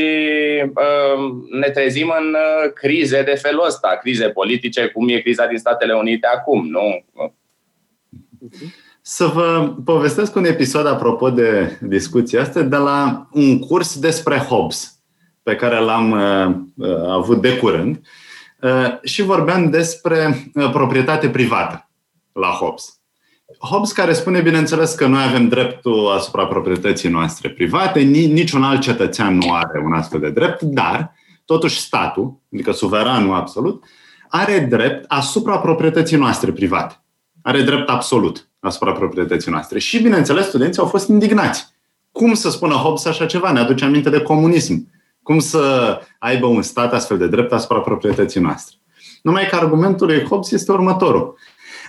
[0.63, 5.59] uh, ne trezim în uh, crize de felul ăsta, crize politice, cum e criza din
[5.59, 7.05] Statele Unite acum, nu?
[7.15, 8.78] Uh-huh.
[9.11, 14.99] Să vă povestesc un episod apropo de discuția asta de la un curs despre Hobbes
[15.43, 18.01] pe care l-am uh, uh, avut de curând
[18.61, 21.89] uh, și vorbeam despre uh, proprietate privată
[22.33, 23.01] la Hobbes.
[23.59, 29.37] Hobbes care spune, bineînțeles, că noi avem dreptul asupra proprietății noastre private, niciun alt cetățean
[29.37, 33.85] nu are un astfel de drept, dar totuși statul, adică suveranul absolut,
[34.29, 37.03] are drept asupra proprietății noastre private.
[37.43, 39.79] Are drept absolut asupra proprietății noastre.
[39.79, 41.67] Și, bineînțeles, studenții au fost indignați.
[42.13, 43.53] Cum să spună Hobbes așa ceva?
[43.53, 44.91] Ne aduce aminte de comunism.
[45.23, 48.77] Cum să aibă un stat astfel de drept asupra proprietății noastre?
[49.23, 51.39] Numai că argumentul lui Hobbes este următorul.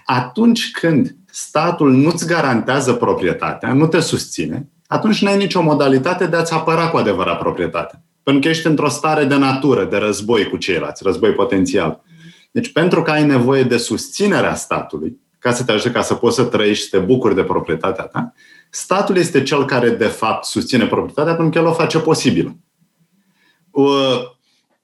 [0.06, 6.36] Atunci când statul nu-ți garantează proprietatea, nu te susține, atunci nu ai nicio modalitate de
[6.36, 8.02] a-ți apăra cu adevărat proprietatea.
[8.24, 12.04] Pentru că ești într-o stare de natură, de război cu ceilalți, război potențial.
[12.52, 16.36] Deci pentru că ai nevoie de susținerea statului, ca să te ajute ca să poți
[16.36, 18.34] să trăiești și să te bucuri de proprietatea ta,
[18.70, 22.56] statul este cel care de fapt susține proprietatea pentru că el o face posibilă.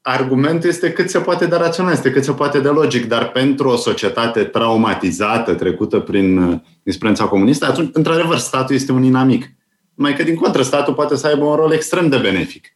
[0.07, 3.69] Argumentul este cât se poate de rațional, este cât se poate de logic, dar pentru
[3.69, 9.51] o societate traumatizată, trecută prin uh, experiența comunistă, atunci, într-adevăr, statul este un inamic.
[9.93, 12.75] Mai că, din contră, statul poate să aibă un rol extrem de benefic.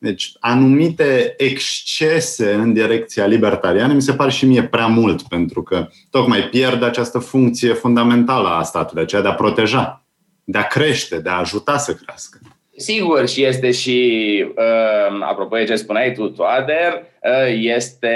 [0.00, 5.88] Deci, anumite excese în direcția libertariană mi se par și mie prea mult, pentru că
[6.10, 10.04] tocmai pierd această funcție fundamentală a statului, aceea de a proteja,
[10.44, 12.38] de a crește, de a ajuta să crească.
[12.76, 18.14] Sigur, și este și, uh, apropo de ce spuneai tu, Toader, uh, este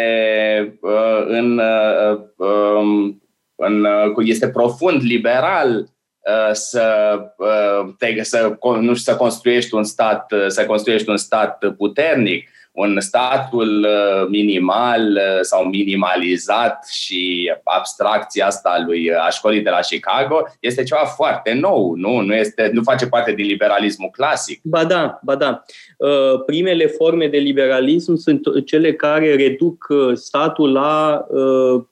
[0.81, 3.23] uh, în, uh, um,
[3.55, 5.89] în, uh, este profund liberal Uh,
[6.53, 11.65] să, uh, te, să, nu știu, să construiești un stat, uh, să construiești un stat
[11.77, 13.87] puternic, un statul
[14.29, 21.53] minimal sau minimalizat și abstracția asta lui a școlii de la Chicago este ceva foarte
[21.53, 22.21] nou, nu?
[22.21, 24.61] Nu, este, nu face parte din liberalismul clasic.
[24.63, 25.63] Ba da, ba da.
[26.47, 31.27] Primele forme de liberalism sunt cele care reduc statul la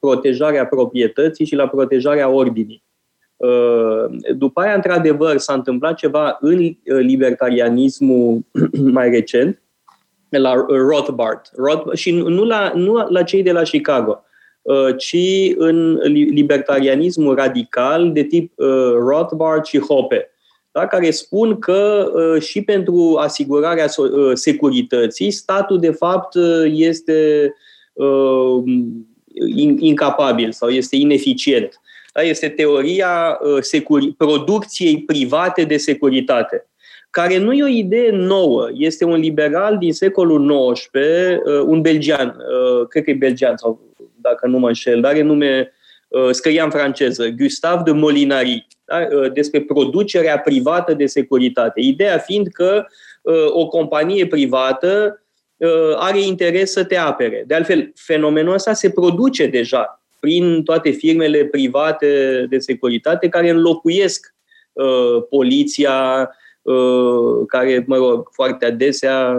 [0.00, 2.82] protejarea proprietății și la protejarea ordinii.
[3.40, 4.05] Uh,
[4.37, 8.40] după aia, într-adevăr, s-a întâmplat ceva în uh, libertarianismul
[8.96, 9.62] mai recent,
[10.29, 14.22] la Rothbard, Rothbard și nu la, nu la cei de la Chicago,
[14.62, 18.53] uh, ci în libertarianismul radical de tip
[18.94, 20.31] Rothbard și Hoppe,
[20.72, 20.87] da?
[20.87, 23.87] care spun că și pentru asigurarea
[24.33, 27.55] securității, statul de fapt este
[29.79, 31.81] incapabil sau este ineficient.
[32.12, 32.23] Da?
[32.23, 36.66] Este teoria uh, securi- producției private de securitate,
[37.11, 38.68] care nu e o idee nouă.
[38.75, 43.81] Este un liberal din secolul XIX, uh, un belgian, uh, cred că e belgian sau
[44.20, 45.73] dacă nu mă înșel, dar are nume
[46.31, 49.29] scria în franceză, Gustave de Molinari, da?
[49.33, 51.81] despre producerea privată de securitate.
[51.81, 52.85] Ideea fiind că
[53.49, 55.23] o companie privată
[55.96, 57.44] are interes să te apere.
[57.46, 64.35] De altfel, fenomenul ăsta se produce deja prin toate firmele private de securitate care înlocuiesc
[64.72, 66.30] uh, poliția,
[66.62, 69.37] uh, care, mă rog, foarte adesea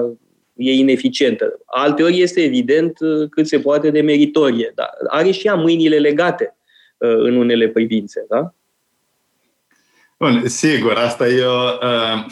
[0.55, 1.59] e ineficientă.
[1.65, 6.55] Alteori este evident uh, cât se poate de meritorie, dar are și ea mâinile legate
[6.97, 8.53] uh, în unele privințe, da?
[10.17, 12.25] Bun, sigur, asta e o uh,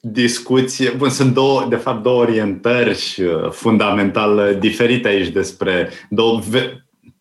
[0.00, 0.90] discuție.
[0.96, 6.40] Bun, sunt două, de fapt, două orientări uh, fundamental diferite aici despre două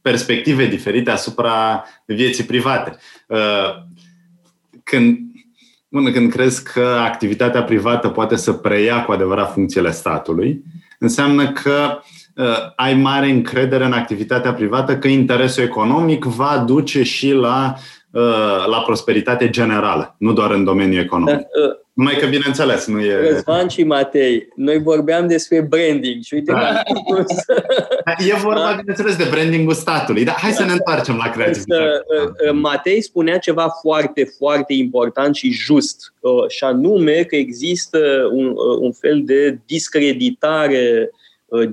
[0.06, 2.98] perspective diferite asupra vieții private.
[3.28, 3.84] Uh,
[4.84, 5.18] când,
[5.88, 10.64] bun, când crezi că activitatea privată poate să preia cu adevărat funcțiile statului,
[11.00, 12.00] înseamnă că
[12.36, 17.82] uh, ai mare încredere în activitatea privată că interesul economic va duce și la, uh,
[18.68, 21.36] la prosperitate generală, nu doar în domeniul economic.
[21.36, 23.30] Da, numai că, bineînțeles, nu e...
[23.30, 26.82] Răzvan și Matei, noi vorbeam despre branding și uite da.
[28.18, 28.76] E vorba, da?
[28.78, 30.24] bineînțeles, de brandingul statului.
[30.24, 31.84] Dar hai să ne întoarcem la creativitate.
[31.84, 38.00] Uh, uh, Matei spunea ceva foarte, foarte important și just, uh, și anume că există
[38.32, 41.12] un, un fel de discreditare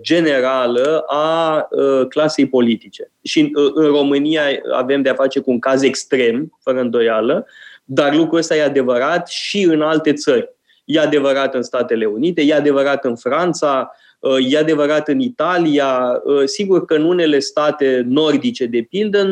[0.00, 1.68] generală a
[2.08, 3.10] clasei politice.
[3.22, 7.46] Și în România avem de-a face cu un caz extrem, fără îndoială,
[7.84, 10.48] dar lucrul ăsta e adevărat și în alte țări.
[10.84, 14.01] E adevărat în Statele Unite, e adevărat în Franța, uh,
[14.50, 16.20] e adevărat în Italia.
[16.24, 19.22] Uh, sigur că în unele state nordice, de pildă,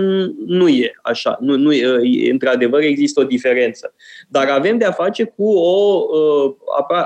[0.46, 1.38] nu e așa.
[1.40, 1.70] Nu, nu,
[2.30, 3.94] într-adevăr, există o diferență.
[4.28, 6.54] Dar avem de a face cu o, uh,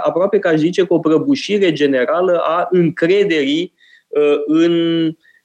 [0.05, 3.73] aproape ca aș zice, cu o prăbușire generală a încrederii
[4.47, 4.75] în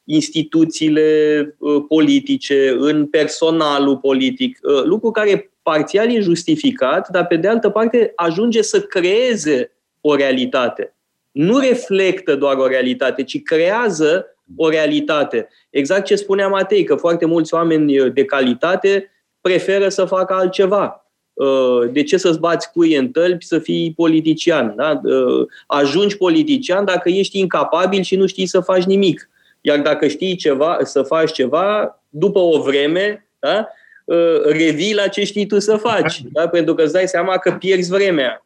[0.03, 8.11] instituțiile politice, în personalul politic, lucru care parțial e justificat, dar pe de altă parte
[8.15, 9.71] ajunge să creeze
[10.01, 10.93] o realitate.
[11.31, 15.47] Nu reflectă doar o realitate, ci creează o realitate.
[15.69, 19.11] Exact ce spunea Matei, că foarte mulți oameni de calitate
[19.41, 21.03] preferă să facă altceva.
[21.33, 24.73] Uh, de ce să-ți bați cuie în tălpi să fii politician?
[24.75, 25.01] Da?
[25.03, 29.29] Uh, ajungi politician dacă ești incapabil și nu știi să faci nimic.
[29.61, 33.67] Iar dacă știi ceva, să faci ceva, după o vreme, da?
[34.15, 36.21] Uh, revii la ce știi tu să faci.
[36.21, 36.47] Da?
[36.47, 38.45] Pentru că îți dai seama că pierzi vremea.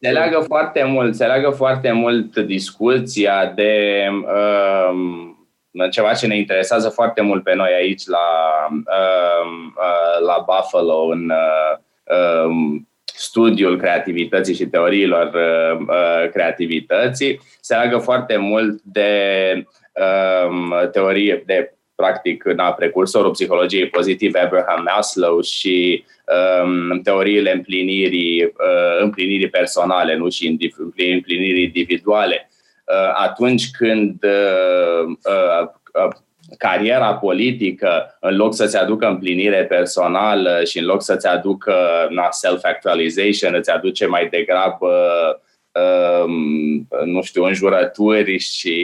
[0.00, 6.88] Se leagă foarte mult, se leagă foarte mult discuția de uh, ceva ce ne interesează
[6.88, 8.18] foarte mult pe noi aici la,
[8.70, 9.46] uh,
[9.76, 11.78] uh, la Buffalo, în uh,
[12.44, 19.12] Um, studiul creativității și teoriilor uh, uh, creativității se leagă foarte mult de
[20.48, 26.04] um, teorie, de practic, na, precursorul psihologiei pozitive Abraham Maslow și
[26.62, 30.28] um, teoriile împlinirii, uh, împlinirii personale nu?
[30.28, 30.58] și
[30.96, 32.50] împlinirii individuale.
[32.84, 36.08] Uh, atunci când uh, uh,
[36.58, 41.74] cariera politică, în loc să-ți aducă împlinire personală și în loc să-ți aducă
[42.10, 45.47] na, self-actualization, îți aduce mai degrabă um,
[47.04, 48.76] nu știu, înjurături și,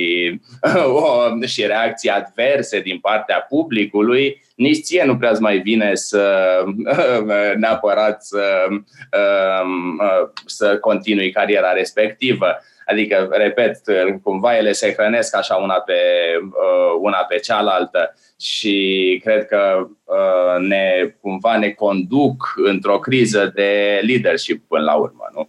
[0.97, 7.55] uh, și reacții adverse din partea publicului, nici ție nu prea mai vine să uh,
[7.61, 12.47] neapărat să, um, uh, să continui cariera respectivă.
[12.87, 13.80] Adică, repet,
[14.22, 15.93] cumva ele se hrănesc așa una pe,
[16.45, 24.01] uh, una pe cealaltă și cred că uh, ne, cumva ne conduc într-o criză de
[24.07, 25.49] leadership până la urmă, nu?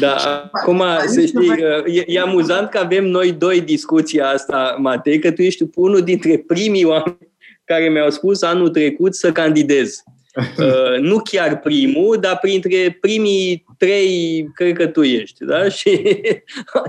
[0.00, 0.16] Da,
[0.52, 1.50] acum să știi,
[1.86, 6.44] e, e amuzant că avem noi doi discuția asta, Matei, că tu ești unul dintre
[6.46, 7.28] primii oameni
[7.64, 10.02] care mi-au spus anul trecut să candidez.
[10.58, 15.68] Uh, nu chiar primul, dar printre primii trei, cred că tu ești, da?
[15.78, 16.20] Și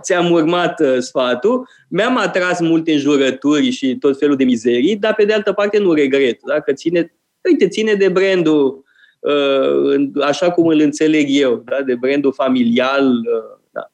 [0.02, 1.68] ți-am urmat uh, sfatul.
[1.90, 5.94] Mi-am atras multe jurături și tot felul de mizerii, dar pe de altă parte nu
[5.94, 6.60] regret, da?
[6.60, 7.14] Că ține,
[7.50, 8.84] uite, ține de brandul
[9.20, 11.82] uh, așa cum îl înțeleg eu, da?
[11.82, 13.08] de brandul familial.
[13.08, 13.92] Uh, da.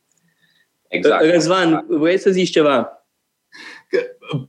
[0.88, 1.26] Exact.
[1.32, 3.06] Răzvan, vrei să zici ceva?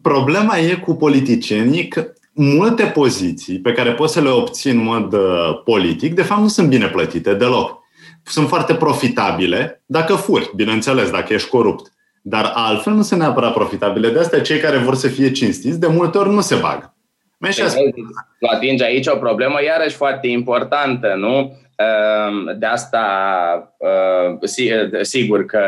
[0.03, 5.13] Problema e cu politicienii că multe poziții pe care poți să le obții în mod
[5.13, 7.79] uh, politic, de fapt nu sunt bine plătite deloc.
[8.23, 11.93] Sunt foarte profitabile dacă furi, bineînțeles, dacă ești corupt.
[12.23, 14.11] Dar altfel nu sunt neapărat profitabile.
[14.11, 16.96] De asta cei care vor să fie cinstiți, de multe ori nu se bagă.
[18.39, 21.59] Tu atingi aici o problemă iarăși foarte importantă, nu?
[21.77, 24.41] Ehm, de asta, ehm,
[25.03, 25.61] sigur că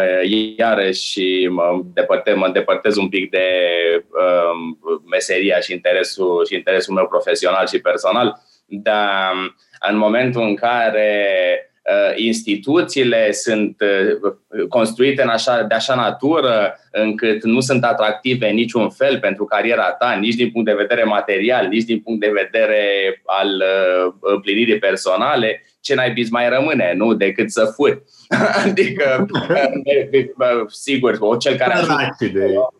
[0.56, 3.46] iarăși mă depărtez, mă depărtez un pic de
[3.94, 4.78] ehm,
[5.10, 9.32] meseria și interesul, și interesul meu profesional și personal, dar
[9.88, 11.67] în momentul în care
[12.16, 13.76] instituțiile sunt
[14.68, 19.92] construite în așa, de așa natură încât nu sunt atractive în niciun fel pentru cariera
[19.92, 22.82] ta, nici din punct de vedere material, nici din punct de vedere
[23.24, 23.62] al
[24.20, 27.14] împlinirii personale, ce n-ai mai rămâne, nu?
[27.14, 28.02] Decât să furi.
[28.64, 29.26] adică,
[30.68, 32.72] sigur, cel care, ajunge acolo,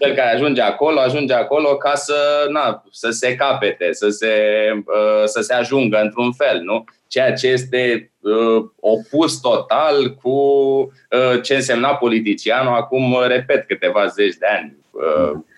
[0.00, 4.32] cel care ajunge acolo, ajunge acolo ca să, na, să se capete, să se,
[4.76, 6.84] uh, să se ajungă într-un fel, nu?
[7.06, 8.13] Ceea ce este uh,
[8.80, 14.76] opus total cu uh, ce însemna politicianul acum, repet, câteva zeci de ani.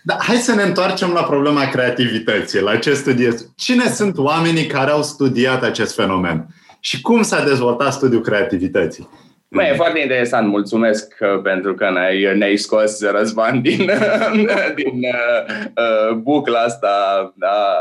[0.02, 3.52] Da, hai să ne întoarcem la problema creativității, la ce studiez.
[3.56, 6.46] Cine sunt oamenii care au studiat acest fenomen?
[6.80, 9.08] Și cum s-a dezvoltat studiul creativității?
[9.48, 13.78] Bă, e foarte interesant, mulțumesc uh, pentru că ne-ai, ne-ai scos Răzvan din,
[14.82, 16.88] din uh, uh, bucla asta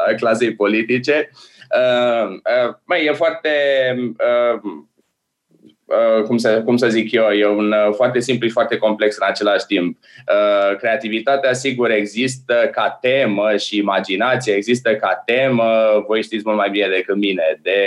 [0.10, 1.30] a clasei politice.
[1.32, 1.55] Uh,
[2.88, 3.50] uh, e foarte
[4.00, 4.60] uh,
[5.86, 9.18] Uh, cum să, cum să zic eu, e un uh, foarte simplu și foarte complex
[9.18, 9.98] în același timp.
[10.28, 16.70] Uh, creativitatea, sigur, există ca temă și imaginația există ca temă, voi știți mult mai
[16.70, 17.80] bine decât mine, de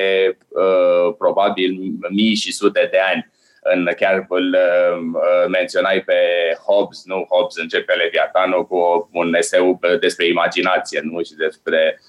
[1.19, 1.79] probabil
[2.11, 3.31] mii și sute de ani.
[3.63, 4.57] În, chiar îl
[5.49, 6.15] menționai pe
[6.67, 7.27] Hobbes, nu?
[7.31, 11.23] Hobbes începe Leviatanul cu un eseu despre imaginație, nu?
[11.23, 12.01] Și despre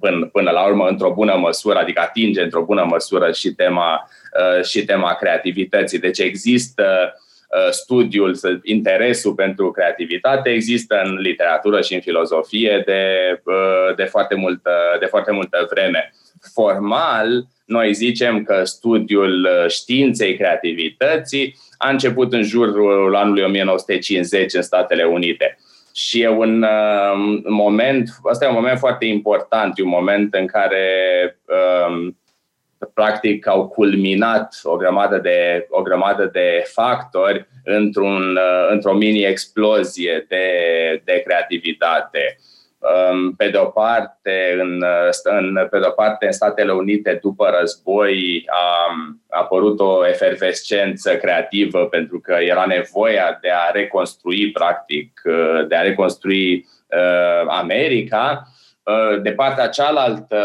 [0.00, 4.10] până, până la urmă, într-o bună măsură, adică atinge într-o bună măsură și tema,
[4.58, 5.98] uh, și tema creativității.
[5.98, 7.14] Deci există
[7.48, 13.02] uh, studiul, interesul pentru creativitate există în literatură și în filozofie de,
[13.44, 14.70] uh, de, foarte, multă,
[15.00, 16.12] de foarte multă vreme.
[16.54, 25.04] Formal, noi zicem că studiul științei creativității a început în jurul anului 1950 în Statele
[25.04, 25.58] Unite
[25.98, 30.46] și e un uh, moment, asta e un moment foarte important, e un moment în
[30.46, 30.86] care
[31.44, 32.12] uh,
[32.94, 40.46] practic au culminat o grămadă de, o grămadă de factori într-un, uh, într-o mini-explozie de,
[41.04, 42.38] de creativitate.
[42.80, 44.84] Um, pe de o parte, în,
[45.22, 48.56] în, pe de o parte, în Statele Unite, după război, a,
[49.28, 55.74] a apărut o efervescență creativă pentru că era nevoia de a reconstrui, practic, uh, de
[55.74, 58.42] a reconstrui uh, America.
[58.82, 60.38] Uh, de partea cealaltă,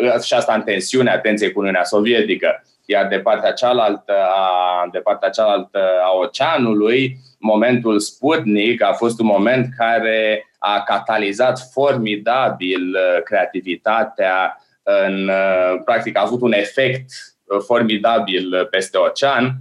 [0.00, 4.98] uh, și asta în tensiune, atenție cu Uniunea Sovietică, iar de partea cealaltă a, de
[4.98, 13.22] partea cealaltă a oceanului, momentul Sputnik a fost un moment care a catalizat formidabil uh,
[13.22, 17.10] creativitatea în, uh, practic a avut un efect
[17.44, 19.52] uh, formidabil peste ocean,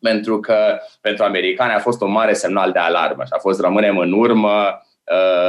[0.00, 3.98] pentru că pentru americani a fost un mare semnal de alarmă și a fost rămânem
[3.98, 4.82] în urmă,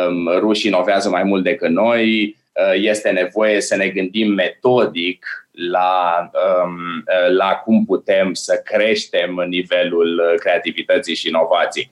[0.08, 2.36] um, rușii inovează mai mult decât noi,
[2.74, 6.30] este nevoie să ne gândim metodic la,
[6.64, 11.92] um, la cum putem să creștem nivelul creativității și inovației.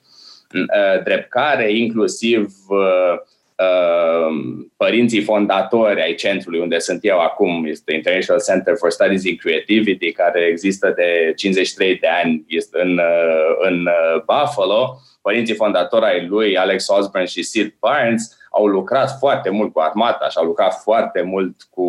[0.53, 3.19] Uh, drept care inclusiv uh,
[3.55, 9.35] uh, părinții fondatori ai centrului unde sunt eu acum, este International Center for Studies in
[9.35, 12.99] Creativity, care există de 53 de ani este în,
[13.59, 13.87] în
[14.25, 14.97] Buffalo.
[15.21, 20.29] Părinții fondatori ai lui, Alex Osborne și Sid Barnes, au lucrat foarte mult cu armata
[20.29, 21.83] și au lucrat foarte mult cu,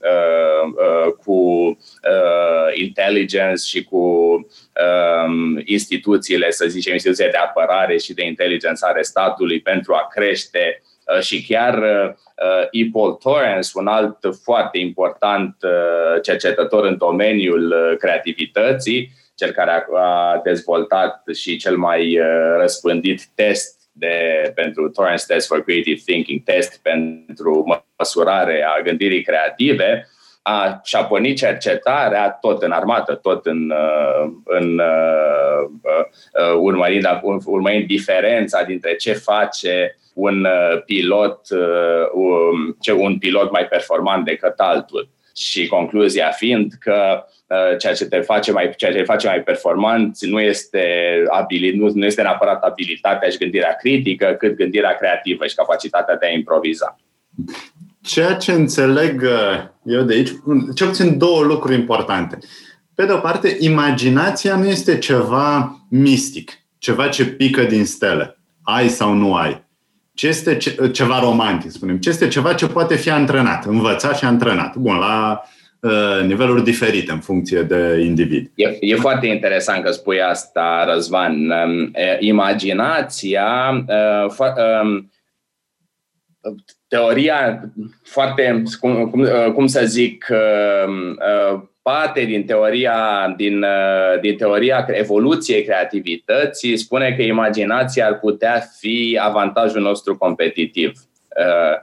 [0.00, 8.14] uh, uh, cu uh, intelligence și cu uh, instituțiile, să zicem, instituțiile de apărare și
[8.14, 10.82] de inteligență ale statului pentru a crește
[11.14, 12.14] uh, și chiar uh,
[12.70, 12.88] E.
[12.92, 20.00] Paul Torrance, un alt foarte important uh, cercetător în domeniul uh, creativității, cel care a,
[20.00, 26.42] a dezvoltat și cel mai uh, răspândit test de, pentru Torrance Test for Creative Thinking,
[26.42, 30.08] test pentru măsurare a gândirii creative,
[30.42, 37.06] a, și-a pornit cercetarea tot în armată, tot în, uh, în uh, uh, urmărind,
[37.44, 40.46] urmărind diferența dintre ce face un
[40.84, 41.40] pilot,
[42.12, 45.08] um, ce un pilot mai performant decât altul.
[45.36, 49.42] Și concluzia fiind că Uh, ceea ce te face mai, ceea ce te face mai
[49.42, 50.82] performant nu este,
[51.30, 56.26] abilit, nu, nu este neapărat abilitatea și gândirea critică, cât gândirea creativă și capacitatea de
[56.26, 56.98] a improviza.
[58.02, 60.30] Ceea ce înțeleg uh, eu de aici,
[60.74, 62.38] cel puțin două lucruri importante.
[62.94, 68.38] Pe de o parte, imaginația nu este ceva mistic, ceva ce pică din stele.
[68.62, 69.65] Ai sau nu ai.
[70.16, 71.98] Ce este ce, ceva romantic, spunem.
[71.98, 74.76] Ce este ceva ce poate fi antrenat, învățat și antrenat.
[74.76, 75.42] Bun, la
[75.80, 78.50] Uh, niveluri diferite în funcție de individ.
[78.54, 81.50] E, e foarte interesant că spui asta, Răzvan.
[81.50, 84.36] Um, imaginația, uh,
[84.82, 85.10] um,
[86.88, 89.10] teoria foarte, cum,
[89.54, 90.26] cum să zic,
[90.86, 91.18] um,
[91.90, 93.64] parte din teoria, din,
[94.20, 100.92] din teoria evoluției creativității spune că imaginația ar putea fi avantajul nostru competitiv.
[101.36, 101.76] Uh,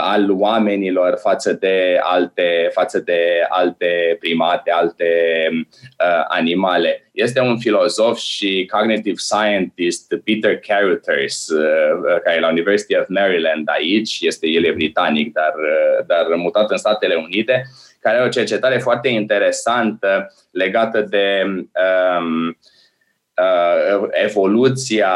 [0.00, 5.08] al oamenilor față de alte, față de alte primate, alte
[5.50, 7.08] uh, animale.
[7.12, 13.68] Este un filozof și cognitive scientist, Peter Carruthers, uh, care e la University of Maryland
[13.70, 17.64] aici, este el e britanic, dar, uh, dar mutat în Statele Unite,
[18.04, 25.10] care are o cercetare foarte interesantă legată de um, uh, evoluția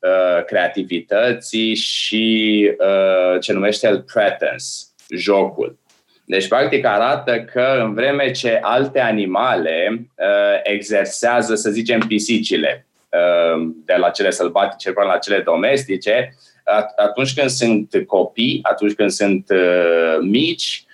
[0.00, 5.78] uh, creativității și uh, ce numește el pretense, jocul.
[6.24, 13.68] Deci, practic, arată că în vreme ce alte animale uh, exersează, să zicem, pisicile, uh,
[13.84, 16.34] de la cele sălbatice până la cele domestice,
[16.96, 20.93] atunci când sunt copii, atunci când sunt uh, mici, uh,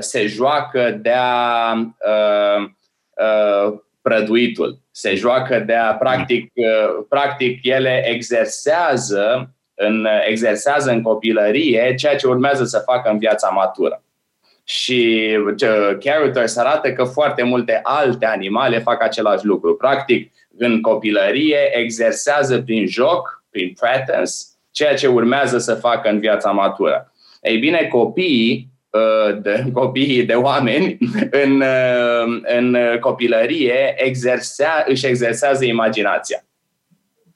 [0.00, 2.68] se joacă de-a uh,
[3.16, 11.94] uh, prăduitul se joacă de a practic, uh, practic ele exersează în, exersează în copilărie
[11.94, 14.02] ceea ce urmează să facă în viața matură.
[14.64, 15.30] Și
[16.00, 19.76] Carruthers arată că foarte multe alte animale fac același lucru.
[19.76, 26.50] Practic, în copilărie exersează prin joc, prin pretense, ceea ce urmează să facă în viața
[26.50, 27.12] matură.
[27.40, 28.79] Ei bine, copiii Uh,
[29.42, 30.98] de copiii, de oameni
[31.30, 36.44] în, uh, în copilărie exersea, își exersează imaginația.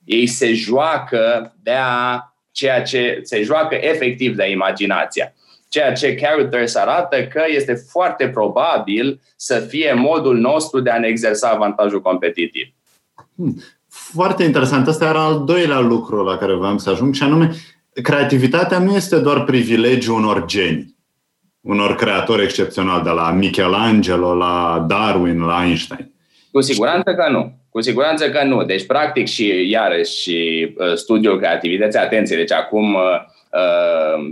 [0.05, 5.35] Ei se joacă de a ceea ce se joacă efectiv de imaginația.
[5.69, 11.07] Ceea ce Carruthers arată că este foarte probabil să fie modul nostru de a ne
[11.07, 12.69] exersa avantajul competitiv.
[13.37, 13.63] Hmm.
[13.89, 14.89] Foarte interesant.
[14.89, 17.51] Asta era al doilea lucru la care vreau să ajung, și anume,
[18.03, 20.94] creativitatea nu este doar privilegiul unor genii
[21.65, 26.13] unor creatori excepționali, de la Michelangelo, la Darwin, la Einstein?
[26.53, 27.53] Cu siguranță că nu.
[27.71, 28.65] Cu siguranță că nu.
[28.65, 33.01] Deci, practic, și iarăși și uh, studiul creativității, atenție, deci acum uh,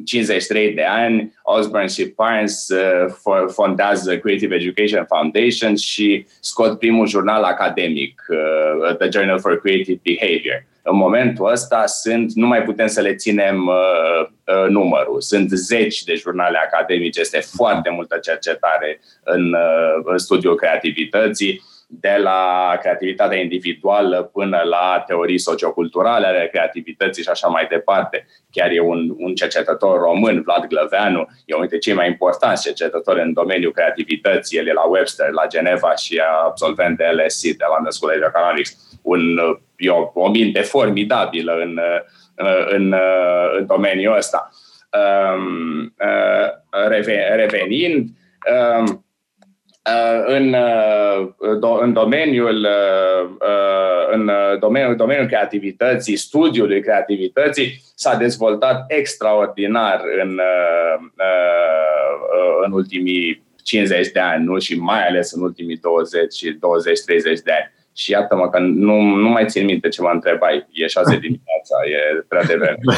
[0.04, 7.06] 53 uh, de ani, Osborne și Parnes uh, fondează Creative Education Foundation și scot primul
[7.06, 10.64] jurnal academic, uh, The Journal for Creative Behavior.
[10.82, 15.20] În momentul ăsta sunt, nu mai putem să le ținem uh, uh, numărul.
[15.20, 21.62] Sunt zeci de jurnale academice, este foarte multă cercetare în, uh, în studiul creativității
[22.00, 28.26] de la creativitatea individuală până la teorii socioculturale ale creativității și așa mai departe.
[28.50, 33.20] Chiar e un, un cercetător român, Vlad Glăveanu, e unul dintre cei mai importanți cercetători
[33.20, 34.58] în domeniul creativității.
[34.58, 38.28] El e la Webster, la Geneva și e absolvent de LSE, de London School of
[38.28, 38.98] Economics.
[39.02, 39.20] Un,
[39.84, 41.80] e o, o minte formidabilă în,
[42.68, 42.94] în,
[43.56, 44.50] în domeniul ăsta.
[44.92, 46.88] Um, uh,
[47.36, 48.08] revenind,
[48.78, 49.04] um,
[49.90, 51.28] Uh, în, uh,
[51.80, 53.38] în domeniul uh,
[54.10, 60.40] în domeniul, domeniul creativității, studiului creativității s-a dezvoltat extraordinar în,
[62.64, 64.58] în ultimii 50 de ani, nu?
[64.58, 66.58] și mai ales în ultimii 20 și 20-30
[67.44, 67.72] de ani.
[67.94, 70.66] Și iată-mă că nu, nu mai țin minte ce mă întrebai.
[70.72, 72.78] E șase dimineața, e prea devreme.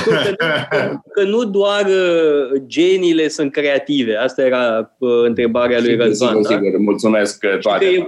[0.69, 4.17] Că, că nu doar uh, geniile sunt creative.
[4.17, 6.29] Asta era uh, întrebarea lui Răzvan.
[6.29, 6.55] Sigur, da?
[6.55, 7.85] sigur, mulțumesc uh, toate.
[7.85, 8.07] E...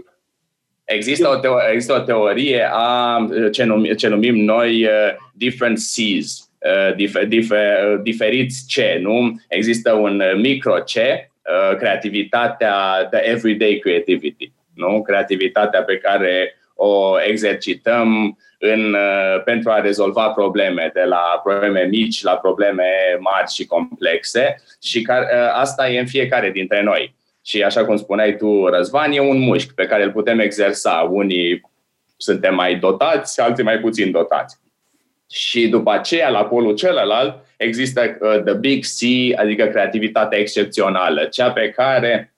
[0.84, 3.18] Există o, teo- există o teorie a
[3.52, 4.90] ce numim, ce numim noi uh,
[5.34, 6.26] different C's,
[6.58, 9.40] uh, dif- dif- diferiți C, nu?
[9.48, 15.02] Există un micro C, uh, creativitatea, the everyday creativity, nu?
[15.02, 22.22] Creativitatea pe care o exercităm în, uh, pentru a rezolva probleme, de la probleme mici
[22.22, 22.84] la probleme
[23.18, 27.14] mari și complexe și care, uh, asta e în fiecare dintre noi.
[27.44, 31.08] Și așa cum spuneai tu, Răzvan, e un mușchi pe care îl putem exersa.
[31.10, 31.60] Unii
[32.16, 34.56] suntem mai dotați, alții mai puțin dotați.
[35.30, 41.50] Și după aceea, la polul celălalt, există uh, the big C, adică creativitatea excepțională, cea
[41.50, 42.35] pe care Uh,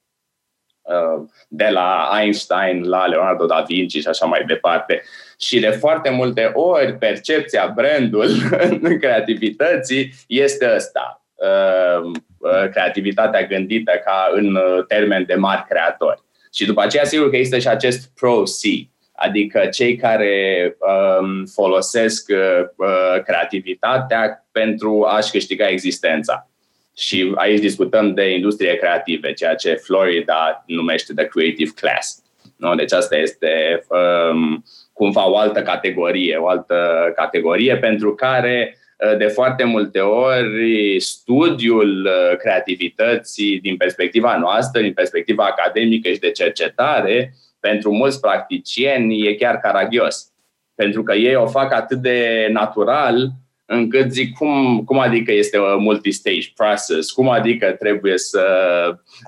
[1.49, 5.03] de la Einstein la Leonardo da Vinci și așa mai departe.
[5.39, 8.29] Și de foarte multe ori percepția brandul
[8.59, 11.23] în creativității este ăsta.
[11.35, 14.59] Uh, uh, creativitatea gândită ca în
[14.89, 16.23] termen de mari creatori.
[16.55, 23.23] Și după aceea, sigur că există și acest pro-C, adică cei care um, folosesc uh,
[23.25, 26.51] creativitatea pentru a-și câștiga existența.
[26.99, 32.23] Și aici discutăm de industrie creative, ceea ce Florida numește de creative class.
[32.57, 32.75] Nu?
[32.75, 39.27] Deci asta este um, cumva o altă categorie, o altă categorie pentru care uh, de
[39.27, 47.35] foarte multe ori studiul uh, creativității din perspectiva noastră, din perspectiva academică și de cercetare,
[47.61, 50.33] pentru mulți practicieni e chiar caragios.
[50.75, 53.31] Pentru că ei o fac atât de natural
[53.71, 57.11] încât zic, cum, cum adică este o multi-stage process?
[57.11, 58.45] Cum adică trebuie să...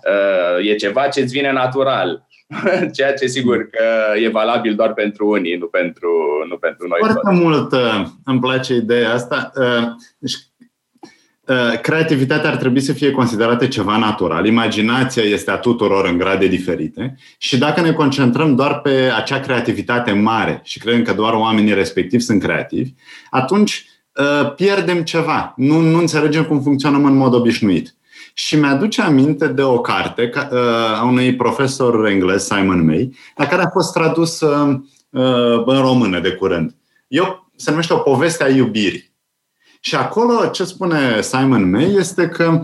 [0.06, 2.26] Uh, e ceva ce îți vine natural.
[2.96, 6.08] Ceea ce sigur că e valabil doar pentru unii, nu pentru,
[6.48, 6.98] nu pentru noi.
[6.98, 7.40] Foarte toți.
[7.40, 9.50] mult uh, îmi place ideea asta.
[9.54, 9.88] Uh,
[10.18, 10.34] deci,
[11.40, 14.46] uh, creativitatea ar trebui să fie considerată ceva natural.
[14.46, 20.12] Imaginația este a tuturor în grade diferite și dacă ne concentrăm doar pe acea creativitate
[20.12, 22.90] mare și credem că doar oamenii respectivi sunt creativi,
[23.30, 23.98] atunci Uh,
[24.56, 25.52] pierdem ceva.
[25.56, 27.94] Nu, nu înțelegem cum funcționăm în mod obișnuit.
[28.34, 30.58] Și mi-aduce aminte de o carte uh,
[30.98, 34.80] a unui profesor englez, Simon May, la care a fost tradus uh,
[35.64, 36.74] în română de curând.
[37.08, 39.10] Eu, se numește O poveste a iubirii.
[39.80, 42.62] Și acolo ce spune Simon May este că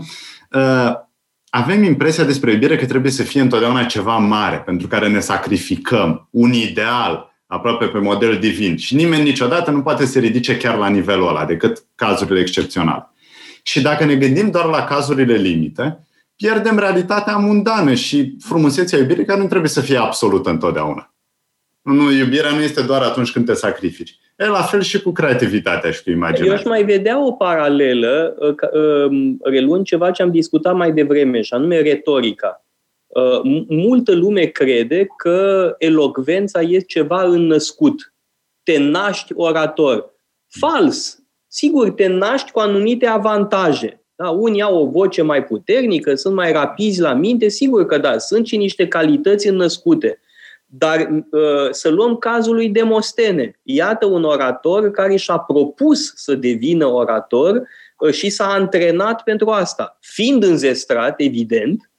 [1.49, 6.27] avem impresia despre iubire că trebuie să fie întotdeauna ceva mare, pentru care ne sacrificăm,
[6.31, 8.77] un ideal, aproape pe model divin.
[8.77, 13.09] Și nimeni niciodată nu poate să ridice chiar la nivelul ăla, decât cazurile excepționale.
[13.63, 19.39] Și dacă ne gândim doar la cazurile limite, pierdem realitatea mundană și frumusețea iubirii care
[19.39, 21.13] nu trebuie să fie absolută întotdeauna.
[21.81, 24.17] Nu, iubirea nu este doar atunci când te sacrifici.
[24.35, 26.49] E la fel și cu creativitatea și cu imaginea.
[26.49, 31.41] Eu aș mai vedea o paralelă, uh, uh, reluând ceva ce am discutat mai devreme,
[31.41, 32.65] și anume retorica.
[33.17, 38.13] Uh, multă lume crede că elocvența e ceva înnăscut.
[38.63, 40.13] Te naști orator.
[40.47, 41.19] Fals!
[41.47, 44.05] Sigur, te naști cu anumite avantaje.
[44.15, 44.29] Da?
[44.29, 48.47] Unii au o voce mai puternică, sunt mai rapizi la minte, sigur că da, sunt
[48.47, 50.19] și niște calități înnăscute.
[50.65, 53.59] Dar uh, să luăm cazul lui Demostene.
[53.63, 57.67] Iată un orator care și-a propus să devină orator
[58.11, 59.97] și s-a antrenat pentru asta.
[60.01, 61.89] Fiind înzestrat, evident,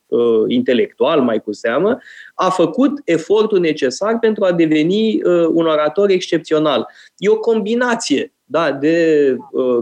[0.47, 1.99] intelectual mai cu seamă,
[2.35, 5.21] a făcut efortul necesar pentru a deveni
[5.53, 6.89] un orator excepțional.
[7.17, 9.37] E o combinație da, de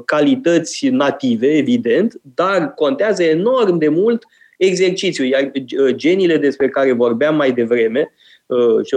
[0.05, 4.24] calități native, evident, dar contează enorm de mult
[4.59, 5.24] exercițiu.
[5.24, 5.51] Iar
[5.91, 8.12] genile despre care vorbeam mai devreme,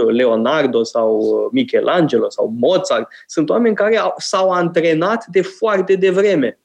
[0.08, 6.58] Leonardo sau Michelangelo sau Mozart, sunt oameni care s-au antrenat de foarte devreme.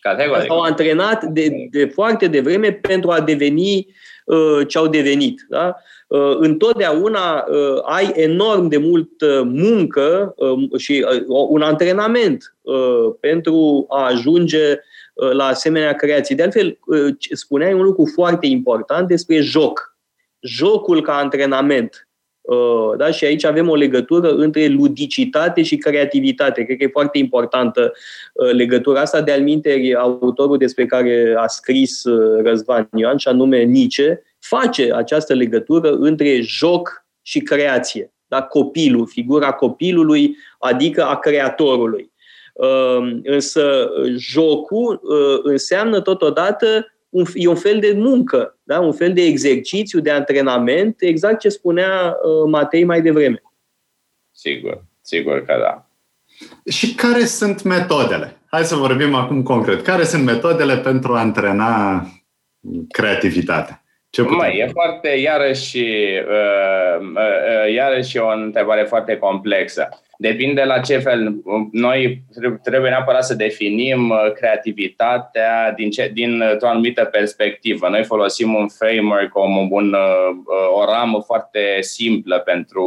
[0.00, 0.46] Categoric.
[0.46, 3.86] S-au antrenat de, de foarte devreme pentru a deveni
[4.24, 5.46] uh, ce au devenit.
[5.48, 5.76] Da?
[6.08, 13.14] Uh, întotdeauna uh, ai enorm de mult uh, muncă uh, și uh, un antrenament uh,
[13.20, 14.78] pentru a ajunge
[15.14, 16.34] uh, la asemenea creații.
[16.34, 19.96] De altfel, uh, spuneai un lucru foarte important despre joc.
[20.40, 22.08] Jocul ca antrenament.
[22.40, 23.10] Uh, da?
[23.10, 26.62] Și aici avem o legătură între ludicitate și creativitate.
[26.62, 27.92] Cred că e foarte importantă
[28.32, 29.20] uh, legătura asta.
[29.20, 35.34] De alminteri, autorul despre care a scris uh, Răzvan Ioan, și anume Nice, face această
[35.34, 38.12] legătură între joc și creație.
[38.26, 38.42] Da?
[38.42, 42.12] Copilul, figura copilului, adică a creatorului.
[43.22, 45.00] Însă jocul
[45.42, 48.80] înseamnă totodată un, e un fel de muncă, da?
[48.80, 53.42] un fel de exercițiu, de antrenament, exact ce spunea uh, Matei mai devreme.
[54.30, 55.86] Sigur, sigur că da.
[56.70, 58.36] Și care sunt metodele?
[58.46, 59.82] Hai să vorbim acum concret.
[59.82, 62.02] Care sunt metodele pentru a antrena
[62.88, 63.84] creativitatea?
[64.10, 66.24] Ce Mai, e foarte, iarăși, uh,
[66.98, 69.88] uh, uh, iarăși o întrebare foarte complexă.
[70.20, 71.34] Depinde la ce fel.
[71.72, 72.22] Noi
[72.62, 77.88] trebuie neapărat să definim uh, creativitatea din ce, din o anumită perspectivă.
[77.88, 82.84] Noi folosim un framework, o, un, uh, o ramă foarte simplă pentru,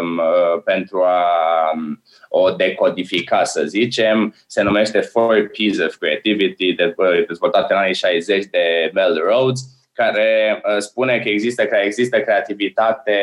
[0.00, 1.26] um, uh, pentru a
[1.74, 4.34] um, o decodifica, să zicem.
[4.46, 6.74] Se numește Four P's of Creativity,
[7.26, 9.60] dezvoltat în anii 60 de Mel Rhodes
[9.92, 13.14] care spune că există, că există creativitate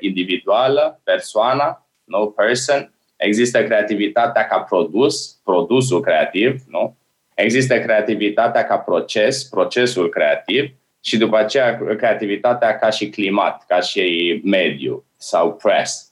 [0.00, 6.96] individuală, persoana, no person, există creativitatea ca produs, produsul creativ, nu?
[7.34, 14.40] Există creativitatea ca proces, procesul creativ și după aceea creativitatea ca și climat, ca și
[14.44, 16.10] mediu sau press.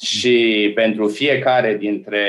[0.00, 2.26] Și pentru fiecare dintre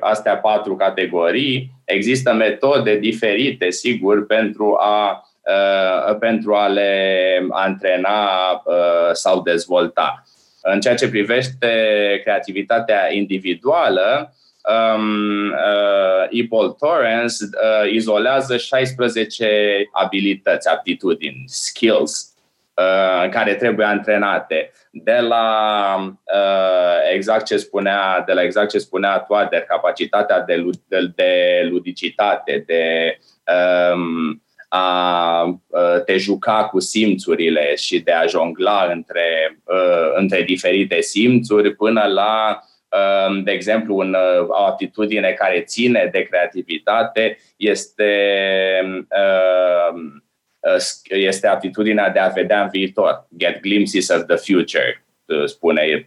[0.00, 9.10] astea patru categorii există metode diferite, sigur, pentru a, uh, pentru a le antrena uh,
[9.12, 10.26] sau dezvolta.
[10.72, 11.68] În ceea ce privește
[12.22, 14.34] creativitatea individuală,
[14.96, 22.34] um, uh, Epol Torrance uh, izolează 16 abilități, aptitudini, skills,
[22.74, 24.70] uh, care trebuie antrenate.
[24.90, 31.12] De la uh, exact ce spunea, de la exact ce spunea Toader, capacitatea de, de,
[31.14, 33.16] de ludicitate, de
[33.92, 35.60] um, a
[36.04, 39.60] te juca cu simțurile și de a jongla între,
[40.14, 42.60] între diferite simțuri până la
[43.44, 44.16] de exemplu, un,
[44.48, 48.10] o atitudine care ține de creativitate este,
[51.08, 55.04] este atitudinea de a vedea în viitor, get glimpses of the future,
[55.44, 56.06] spune,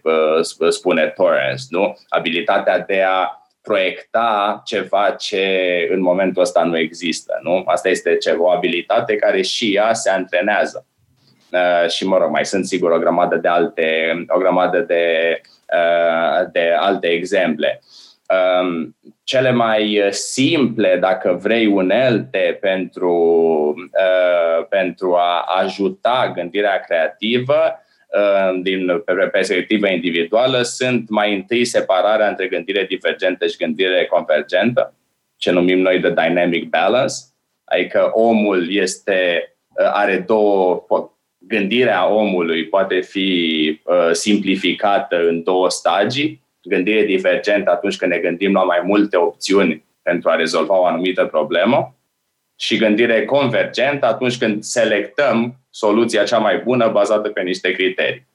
[0.68, 1.98] spune Torrance, nu?
[2.08, 5.46] Abilitatea de a proiecta ceva ce
[5.90, 7.40] în momentul ăsta nu există.
[7.42, 7.62] Nu?
[7.66, 10.86] Asta este ceva, o abilitate care și ea se antrenează.
[11.52, 15.40] Uh, și, mă rog, mai sunt sigur o grămadă de alte, o grămadă de,
[15.74, 17.80] uh, de alte exemple.
[18.62, 23.14] Um, cele mai simple, dacă vrei, unelte pentru,
[23.76, 27.89] uh, pentru a ajuta gândirea creativă Uh,
[28.62, 29.02] din
[29.32, 34.94] perspectivă individuală sunt mai întâi separarea între gândire divergentă și gândire convergentă,
[35.36, 37.14] ce numim noi de dynamic balance,
[37.64, 40.84] adică omul este, uh, are două,
[41.38, 48.52] gândirea omului poate fi uh, simplificată în două stagii, gândire divergentă atunci când ne gândim
[48.52, 51.96] la mai multe opțiuni pentru a rezolva o anumită problemă
[52.58, 58.28] și gândire convergentă atunci când selectăm soluția cea mai bună bazată pe niște criterii.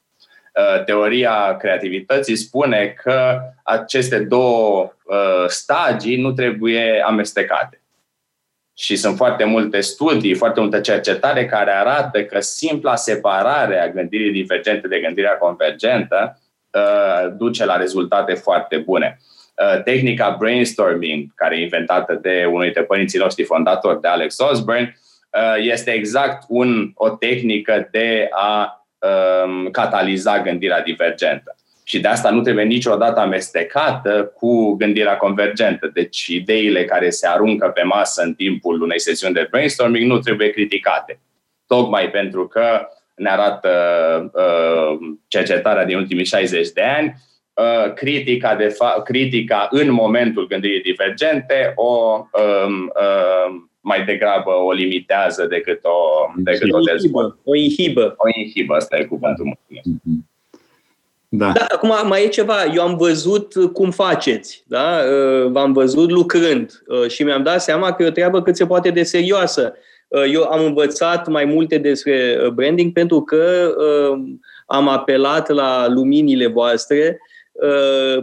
[0.56, 7.80] Uh, teoria creativității spune că aceste două uh, stagii nu trebuie amestecate.
[8.78, 14.32] Și sunt foarte multe studii, foarte multă cercetare care arată că simpla separare a gândirii
[14.32, 19.20] divergente de gândirea convergentă uh, duce la rezultate foarte bune.
[19.84, 25.05] Tehnica brainstorming, care e inventată de unul dintre părinții noștri fondatori, de Alex Osborne, Uh,
[25.58, 31.56] este exact un, o tehnică de a um, cataliza gândirea divergentă.
[31.88, 35.90] Și de asta nu trebuie niciodată amestecată cu gândirea convergentă.
[35.94, 40.50] Deci ideile care se aruncă pe masă în timpul unei sesiuni de brainstorming nu trebuie
[40.50, 41.20] criticate.
[41.68, 43.72] Tocmai pentru că ne arată
[44.34, 47.16] uh, cercetarea din ultimii 60 de ani,
[47.54, 53.56] uh, critica, de fa- critica în momentul gândirii divergente o um, uh,
[53.86, 57.38] mai degrabă o limitează decât o, decât o dezvoltă.
[57.44, 58.16] O inhibă.
[58.18, 59.46] O inhibă, asta e cuvântul.
[59.46, 60.34] Mm-hmm.
[61.30, 61.52] Da.
[61.52, 61.66] da.
[61.74, 62.66] Acum mai e ceva.
[62.74, 65.00] Eu am văzut cum faceți, da?
[65.12, 68.66] Uh, v-am văzut lucrând uh, și mi-am dat seama că e o treabă cât se
[68.66, 69.74] poate de serioasă.
[70.08, 73.74] Uh, eu am învățat mai multe despre branding pentru că
[74.66, 77.34] am apelat la luminile voastre Uh,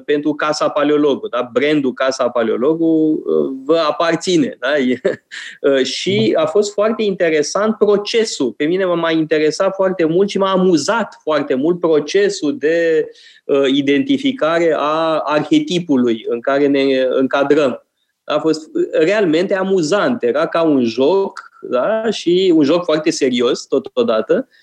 [0.04, 1.28] pentru Casa Paleologu.
[1.28, 1.50] Da?
[1.52, 4.56] Brandul Casa Paleologu uh, vă aparține.
[4.60, 4.68] Da?
[5.70, 8.52] uh, și a fost foarte interesant procesul.
[8.52, 13.08] Pe mine m-a interesat foarte mult și m-a amuzat foarte mult procesul de
[13.44, 17.86] uh, identificare a arhetipului în care ne încadrăm.
[18.24, 20.22] A fost realmente amuzant.
[20.22, 22.10] Era ca un joc da?
[22.10, 24.61] și un joc foarte serios totodată Uh,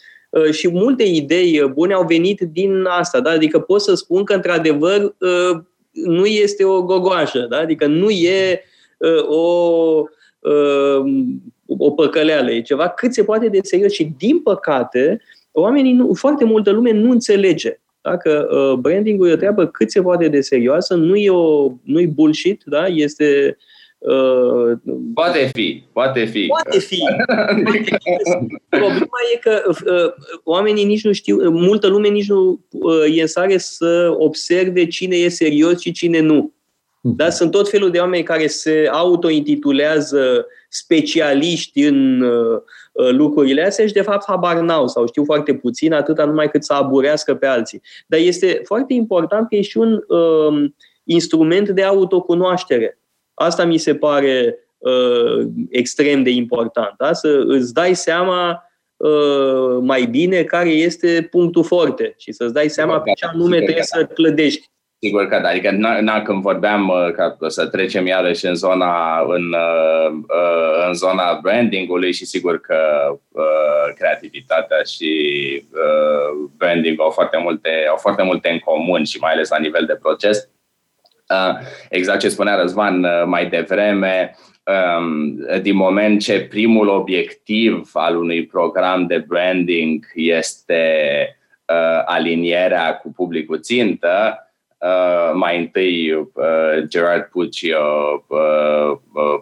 [0.51, 3.19] și multe idei bune au venit din asta.
[3.19, 3.29] Da?
[3.29, 5.61] Adică pot să spun că, într-adevăr, uh,
[5.91, 7.57] nu este o gogoașă, da?
[7.57, 8.61] adică nu e
[8.97, 10.03] uh, o,
[11.77, 15.21] o păcăleală, e ceva cât se poate de serios și, din păcate,
[15.51, 17.79] oamenii, nu, foarte multă lume nu înțelege.
[18.01, 18.47] Dacă
[18.81, 22.61] branding-ul e o treabă cât se poate de serioasă, nu e, o, nu e bullshit,
[22.65, 22.85] da?
[22.87, 23.67] este Uh,
[25.13, 26.45] poate fi, poate fi.
[26.45, 26.97] Poate fi.
[28.69, 33.27] Problema e că uh, oamenii nici nu știu, multă lume nici nu uh, e în
[33.27, 36.53] stare să observe cine e serios și cine nu.
[37.01, 37.29] Da?
[37.29, 42.61] Sunt tot felul de oameni care se autointitulează specialiști în uh,
[43.11, 46.73] lucrurile astea și de fapt habar n-au sau știu foarte puțin, atâta numai cât să
[46.73, 47.81] aburească pe alții.
[48.07, 50.71] Dar este foarte important că e și un uh,
[51.03, 52.99] instrument de autocunoaștere.
[53.41, 56.93] Asta mi se pare uh, extrem de important.
[56.97, 57.13] Da?
[57.13, 58.63] Să îți dai seama
[58.97, 63.83] uh, mai bine care este punctul forte și să-ți dai seama pe ce anume trebuie
[63.83, 64.67] să clădești.
[65.01, 69.19] Sigur că da, adică na, na, când vorbeam uh, ca să trecem iarăși în zona,
[69.19, 72.77] în, uh, uh, în zona brandingului și sigur că
[73.31, 75.11] uh, creativitatea și
[75.73, 79.85] uh, branding au foarte, multe, au foarte multe în comun și mai ales la nivel
[79.85, 80.49] de proces.
[81.29, 81.59] Uh,
[81.89, 84.35] exact ce spunea Răzvan uh, mai devreme,
[84.97, 90.83] um, din moment ce primul obiectiv al unui program de branding este
[91.65, 94.43] uh, alinierea cu publicul țintă,
[95.33, 96.27] mai întâi
[96.87, 97.77] Gerard Puccio,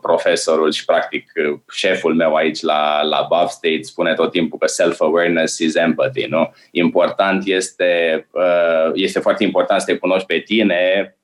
[0.01, 1.31] profesorul și practic
[1.71, 6.25] șeful meu aici la, la Buff State spune tot timpul că self-awareness is empathy.
[6.25, 6.53] Nu?
[6.71, 8.27] Important este,
[8.93, 11.17] este foarte important să te cunoști pe tine uh,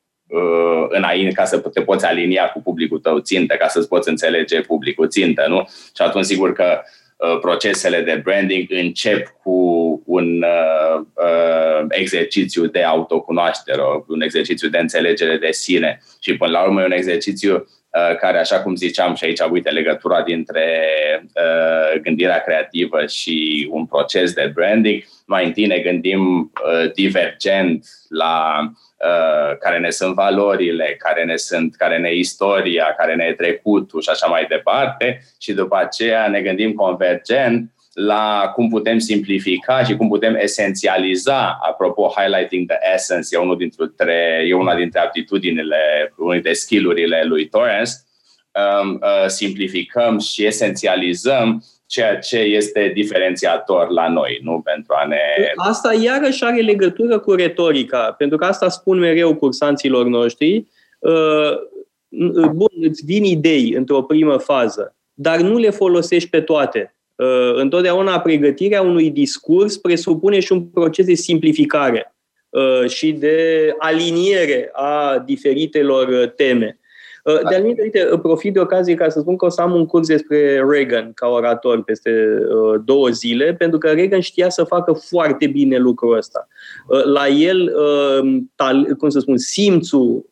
[0.89, 5.09] înainte ca să te poți alinia cu publicul tău țintă, ca să-ți poți înțelege publicul
[5.09, 5.69] țintă, nu?
[5.69, 6.81] Și atunci sigur că
[7.17, 9.51] uh, procesele de branding încep cu
[10.05, 16.63] un uh, uh, exercițiu de autocunoaștere, un exercițiu de înțelegere de sine și până la
[16.63, 20.65] urmă e un exercițiu uh, care, așa cum ziceam și aici, uite, legătura dintre
[21.33, 28.57] uh, gândirea creativă și un proces de branding, mai întâi ne gândim uh, divergent la
[28.92, 28.92] Uh,
[29.59, 34.09] care ne sunt valorile, care ne sunt, care ne istoria, care ne e trecutul și
[34.09, 35.21] așa mai departe.
[35.39, 42.13] Și după aceea ne gândim convergent la cum putem simplifica și cum putem esențializa, apropo,
[42.17, 47.91] highlighting the essence, e, unul dintre, e una dintre aptitudinile, unul dintre skillurile lui Torrance,
[48.81, 51.63] um, uh, simplificăm și esențializăm
[51.93, 55.17] ceea ce este diferențiator la noi, nu pentru a ne...
[55.55, 60.67] Asta iarăși are legătură cu retorica, pentru că asta spun mereu cursanților noștri.
[60.99, 61.51] Uh,
[62.53, 66.95] bun, îți vin idei într-o primă fază, dar nu le folosești pe toate.
[67.15, 72.15] Uh, întotdeauna pregătirea unui discurs presupune și un proces de simplificare
[72.49, 76.79] uh, și de aliniere a diferitelor teme.
[77.23, 79.85] Uh, de al uite, profit de ocazie ca să spun că o să am un
[79.85, 84.93] curs despre Reagan ca orator peste uh, două zile, pentru că Reagan știa să facă
[84.93, 86.47] foarte bine lucrul ăsta.
[86.87, 87.73] Uh, la el,
[88.97, 90.25] cum să spun, simțul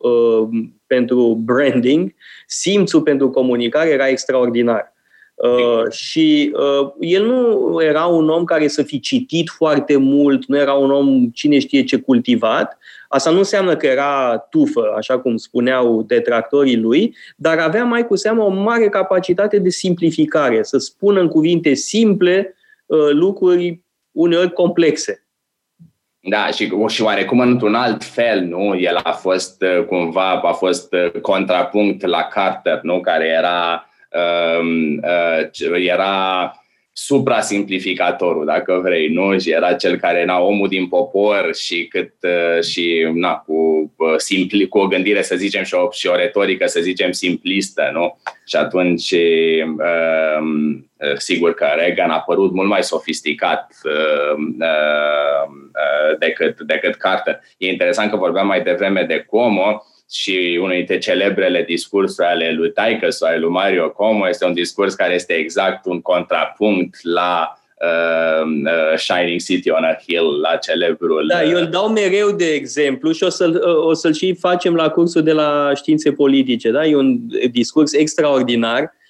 [0.86, 2.14] pentru branding,
[2.46, 4.92] simțul pentru comunicare era extraordinar.
[5.34, 10.56] Uh, și uh, el nu era un om care să fi citit foarte mult, nu
[10.58, 12.78] era un om cine știe ce cultivat,
[13.12, 18.16] Asta nu înseamnă că era tufă, așa cum spuneau detractorii lui, dar avea mai cu
[18.16, 22.54] seamă o mare capacitate de simplificare, să spună în cuvinte simple
[22.86, 25.26] uh, lucruri uneori complexe.
[26.20, 28.78] Da, și, și oarecum într-un alt fel, nu?
[28.78, 33.00] El a fost cumva, a fost contrapunct la Carter, nu?
[33.00, 34.66] Care era, uh,
[35.70, 36.52] uh, era
[36.92, 39.38] suprasimplificatorul, dacă vrei, nu?
[39.38, 43.54] Și era cel care era omul din popor și cât uh, și na, cu,
[43.96, 47.90] uh, simpli, cu o gândire, să zicem, și o, și o retorică, să zicem, simplistă,
[47.92, 48.18] nu?
[48.46, 50.78] Și atunci, uh,
[51.16, 57.40] sigur că Reagan a părut mult mai sofisticat uh, uh, decât, decât Carter.
[57.58, 59.82] E interesant că vorbeam mai devreme de Cuomo,
[60.12, 64.52] și unul dintre celebrele discursuri ale lui Taică sau ale lui Mario Como este un
[64.52, 70.56] discurs care este exact un contrapunct la uh, uh, Shining City on a Hill, la
[70.56, 71.26] celebrul...
[71.28, 74.74] Da, eu îl dau mereu de exemplu și o să-l, uh, o să-l și facem
[74.74, 76.70] la cursul de la științe politice.
[76.70, 76.86] Da?
[76.86, 79.01] E un discurs extraordinar Uh,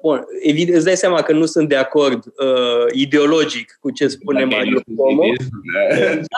[0.00, 4.44] bun, evident, îți dai seama că nu sunt de acord uh, ideologic cu ce spune
[4.44, 5.22] Mario Cuomo.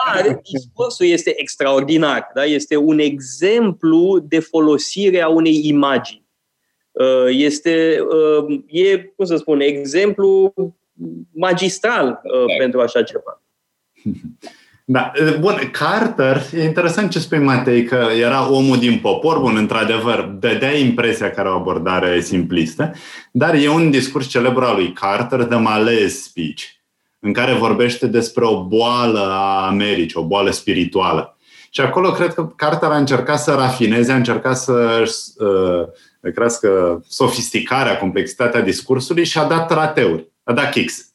[0.05, 2.31] Dar discursul este extraordinar.
[2.33, 2.45] Da?
[2.45, 6.25] Este un exemplu de folosire a unei imagini.
[6.91, 7.99] Uh, este,
[8.47, 10.53] uh, e, cum să spun, exemplu
[11.31, 12.53] magistral uh, da.
[12.57, 13.41] pentru așa ceva.
[14.89, 20.21] Da, bun, Carter, e interesant ce spui, Matei, că era omul din popor, bun, într-adevăr,
[20.21, 22.91] dădea impresia că are o abordare simplistă,
[23.31, 26.63] dar e un discurs celebru al lui Carter, The Malaise Speech,
[27.19, 31.37] în care vorbește despre o boală a Americii, o boală spirituală.
[31.69, 35.03] Și acolo cred că Carter a încercat să rafineze, a încercat să
[35.37, 41.11] uh, crească sofisticarea, complexitatea discursului și a dat rateuri, a dat kicks.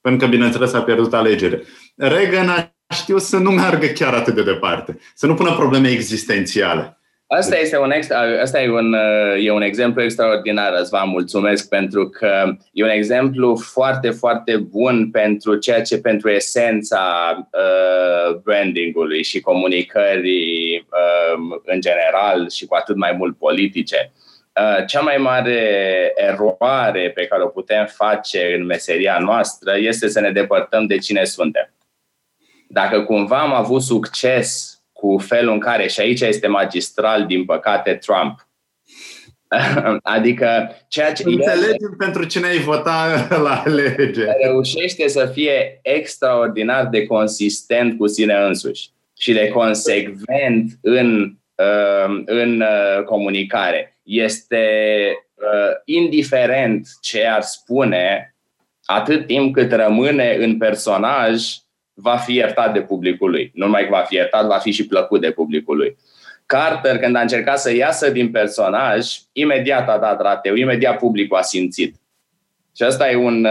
[0.00, 1.62] Pentru că, bineînțeles, a pierdut alegere.
[1.96, 6.96] Reagan a știu să nu meargă chiar atât de departe, să nu pună probleme existențiale.
[7.28, 8.96] Asta este un, extra, asta e un,
[9.38, 15.56] e un exemplu extraordinar, vă mulțumesc, pentru că e un exemplu foarte, foarte bun pentru
[15.56, 17.02] ceea ce pentru esența
[17.52, 24.12] uh, brandingului și comunicării uh, în general și cu atât mai mult politice.
[24.60, 30.20] Uh, cea mai mare eroare pe care o putem face în meseria noastră este să
[30.20, 31.70] ne depărtăm de cine suntem
[32.66, 37.94] dacă cumva am avut succes cu felul în care, și aici este magistral, din păcate,
[37.94, 38.46] Trump,
[40.16, 41.22] adică ceea ce...
[41.26, 44.24] Înțelegem el, pentru cine ai vota la lege.
[44.42, 52.60] Reușește să fie extraordinar de consistent cu sine însuși și de consecvent în, uh, în
[52.60, 53.98] uh, comunicare.
[54.02, 54.66] Este
[55.34, 58.34] uh, indiferent ce ar spune
[58.84, 61.42] atât timp cât rămâne în personaj
[61.98, 63.50] va fi iertat de publicul lui.
[63.54, 65.96] Nu numai că va fi iertat, va fi și plăcut de publicul lui.
[66.46, 71.42] Carter, când a încercat să iasă din personaj, imediat a dat rateu, imediat publicul a
[71.42, 71.94] simțit.
[72.76, 73.46] Și asta e, un,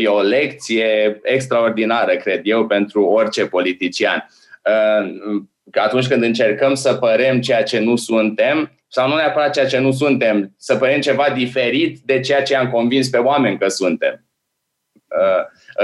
[0.00, 4.28] e o lecție extraordinară, cred eu, pentru orice politician.
[5.70, 9.78] Că atunci când încercăm să părem ceea ce nu suntem, sau nu neapărat ceea ce
[9.78, 14.24] nu suntem, să părem ceva diferit de ceea ce am convins pe oameni că suntem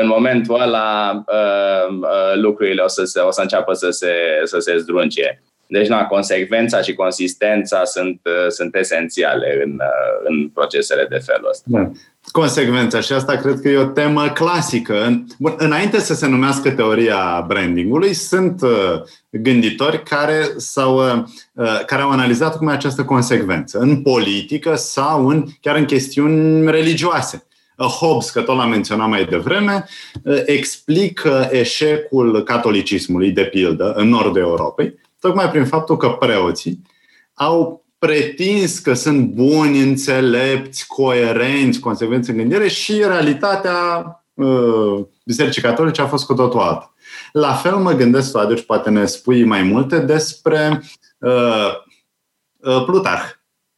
[0.03, 4.13] în momentul ăla uh, uh, lucrurile o să, se, o să înceapă să se,
[4.45, 5.43] să se zdrunce.
[5.69, 9.79] Deci, na, consecvența și consistența sunt, uh, sunt esențiale în,
[10.25, 11.65] în procesele de felul ăsta.
[11.67, 11.91] Da.
[12.31, 15.25] Consecvența și asta cred că e o temă clasică.
[15.39, 18.61] Bun, înainte să se numească teoria brandingului, sunt
[19.31, 21.27] gânditori care, s-au,
[21.87, 27.47] care au analizat cum e această consecvență în politică sau în, chiar în chestiuni religioase.
[27.85, 29.89] Hobbes, că tot l-am menționat mai devreme,
[30.45, 36.83] explică eșecul catolicismului, de pildă, în nordul Europei, tocmai prin faptul că preoții
[37.35, 43.77] au pretins că sunt buni, înțelepți, coerenți, consecvenți în gândire și realitatea
[44.35, 46.95] uh, Bisericii Catolice a fost cu totul altă.
[47.33, 50.83] La fel mă gândesc, Vladiu, poate ne spui mai multe despre
[51.19, 51.71] uh,
[52.57, 53.25] uh, Plutarh,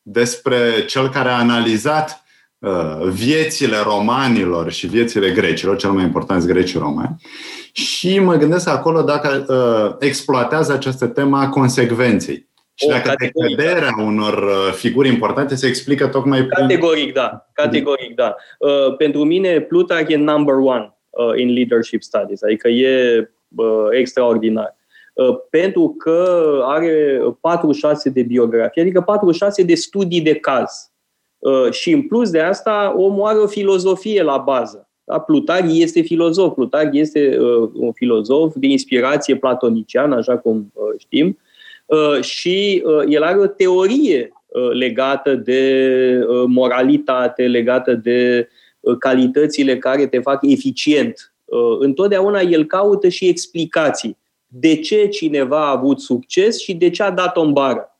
[0.03, 2.28] despre cel care a analizat Uh,
[3.09, 7.17] viețile romanilor și viețile grecilor, cel mai important grecii romani,
[7.73, 12.49] și mă gândesc acolo dacă uh, exploatează această temă a consecvenței.
[12.75, 14.03] Și o, dacă decăderea da.
[14.03, 16.67] unor uh, figuri importante se explică tocmai prin...
[16.67, 17.47] Categoric, da.
[17.53, 18.37] Categoric, da.
[18.59, 24.77] Uh, pentru mine, Plutarch e number one uh, in leadership studies, adică e uh, extraordinar.
[25.13, 30.98] Uh, pentru că are 46 de biografii, adică 46 de studii de caz Uh,
[31.71, 34.89] și în plus de asta, omul are o filozofie la bază.
[35.09, 35.19] Da?
[35.19, 36.55] Plutar este filozof.
[36.55, 41.39] Plutar este uh, un filozof de inspirație platoniciană, așa cum uh, știm,
[41.87, 48.49] uh, și uh, el are o teorie uh, legată de uh, moralitate, legată de
[48.81, 51.33] uh, calitățile care te fac eficient.
[51.45, 54.17] Uh, întotdeauna el caută și explicații
[54.47, 57.98] de ce cineva a avut succes și de ce a dat-o în bară.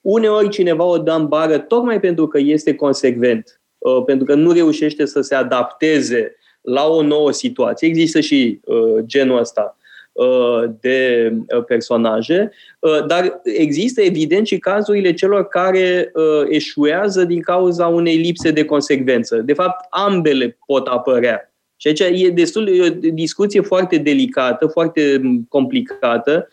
[0.00, 4.52] Uneori cineva o dă în bară tocmai pentru că este consecvent, uh, pentru că nu
[4.52, 7.88] reușește să se adapteze la o nouă situație.
[7.88, 9.76] Există și uh, genul ăsta
[10.12, 11.32] uh, de
[11.66, 12.50] personaje,
[13.06, 16.12] dar există evident și cazurile celor care
[16.48, 19.36] eșuează din cauza unei lipse de consecvență.
[19.36, 21.54] De fapt, ambele pot apărea.
[21.76, 26.48] Și aici e destul e o discuție foarte delicată, foarte complicată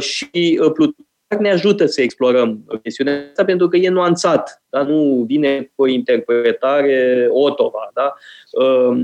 [0.00, 1.08] și Plutarh
[1.38, 4.82] ne ajută să explorăm chestiunea asta pentru că e nuanțat, da?
[4.82, 7.90] nu vine cu o interpretare otova.
[7.94, 8.14] Da?
[8.52, 8.98] Uh,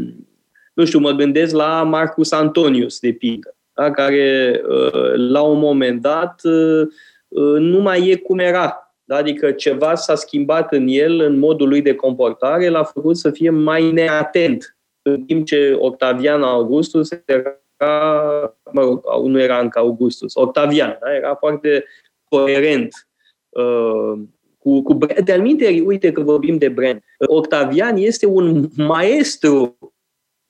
[0.74, 3.90] nu știu, mă gândesc la Marcus Antonius, de pildă, da?
[3.90, 6.88] care uh, la un moment dat uh,
[7.58, 8.94] nu mai e cum era.
[9.04, 9.16] Da?
[9.16, 13.50] Adică ceva s-a schimbat în el, în modul lui de comportare, l-a făcut să fie
[13.50, 14.76] mai neatent.
[15.02, 17.60] În timp ce Octavian Augustus era
[18.72, 21.14] mă rog, nu era încă Augustus, Octavian, da?
[21.14, 21.84] era foarte
[22.28, 23.08] coerent
[23.48, 24.20] uh,
[24.58, 25.40] cu, cu De-al
[25.84, 27.02] uite că vorbim de brand.
[27.26, 29.78] Octavian este un maestru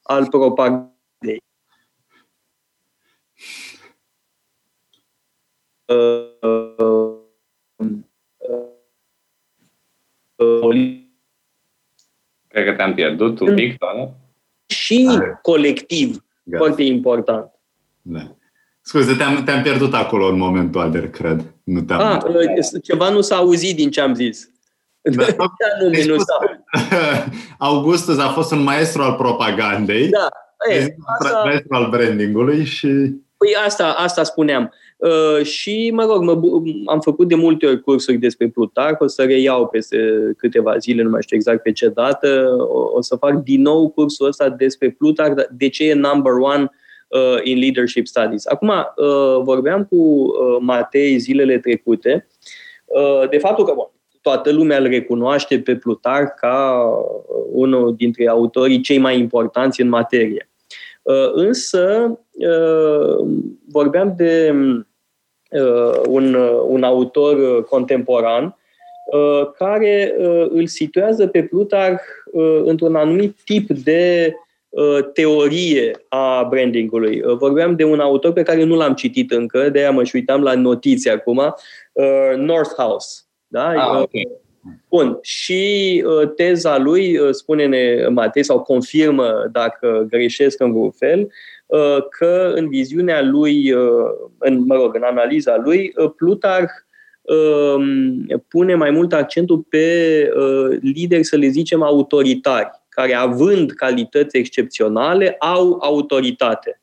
[0.02, 1.42] al propagandei.
[5.86, 7.16] Uh,
[12.48, 14.14] Cred că te-am pierdut un pic, da?
[14.66, 15.08] Și
[15.42, 16.64] colectiv, Gata.
[16.64, 17.50] foarte important.
[18.02, 18.36] Da.
[18.88, 21.54] Scuze, te-am, te-am pierdut acolo în momentul Alder, cred.
[21.64, 22.20] Nu te-am ah,
[22.82, 24.50] ceva nu s-a auzit din ce am zis.
[25.00, 25.24] Da,
[25.80, 26.64] anume nu s-a
[27.68, 30.08] Augustus a fost un maestru al propagandei.
[30.08, 30.28] Da.
[30.74, 31.42] E, asta...
[31.44, 32.88] Maestru al brandingului și...
[33.36, 34.72] Păi asta, asta spuneam.
[34.96, 36.40] Uh, și, mă rog, mă,
[36.86, 39.98] am făcut de multe ori cursuri despre Plutarh, o să reiau peste
[40.36, 43.90] câteva zile, nu mai știu exact pe ce dată, o, o să fac din nou
[43.90, 46.70] cursul ăsta despre Plutarh, de ce e number one
[47.08, 48.46] uh, uh, in Leadership Studies.
[48.46, 52.26] Acum, uh, vorbeam cu uh, Matei zilele trecute
[52.84, 53.90] uh, de faptul că, bun,
[54.22, 59.88] toată lumea îl recunoaște pe Plutar ca uh, unul dintre autorii cei mai importanți în
[59.88, 60.50] materie.
[61.02, 63.26] Uh, însă, uh,
[63.68, 64.54] vorbeam de
[65.50, 68.56] uh, un, uh, un autor uh, contemporan
[69.12, 72.00] uh, care uh, îl situează pe Plutar
[72.32, 74.45] uh, într-un anumit tip de Uh,
[75.12, 77.20] teorie a brandingului.
[77.20, 80.16] Uh, vorbeam de un autor pe care nu l-am citit încă, de aia mă și
[80.16, 81.36] uitam la notiții acum,
[81.92, 83.20] uh, Northhouse.
[83.46, 83.68] Da?
[83.68, 84.28] Ah, okay.
[84.88, 85.18] Bun.
[85.22, 86.04] Și
[86.36, 91.28] teza lui, spune-ne Matei, sau confirmă dacă greșesc în vreun fel,
[92.10, 93.74] că în viziunea lui,
[94.38, 96.72] în, mă rog, în analiza lui, Plutarh
[97.22, 100.28] um, pune mai mult accentul pe
[100.80, 106.80] lideri, să le zicem, autoritari care, având calități excepționale, au autoritate.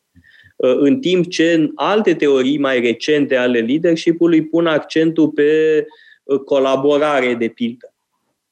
[0.55, 5.85] Uh, în timp ce în alte teorii mai recente ale leadership-ului pun accentul pe
[6.23, 7.92] uh, colaborare de pildă.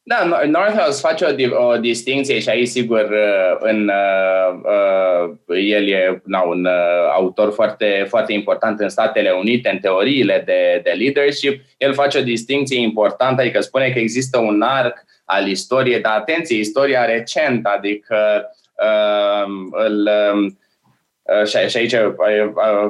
[0.04, 6.22] Da, Northhouse face o, o distinție și aici, sigur, uh, în, uh, uh, el e
[6.26, 11.62] na, un uh, autor foarte, foarte important în Statele Unite, în teoriile de, de leadership.
[11.78, 16.58] El face o distinție importantă, adică spune că există un arc al istoriei, dar atenție,
[16.58, 20.10] istoria recentă, adică uh, îl,
[21.22, 21.96] uh, și aici,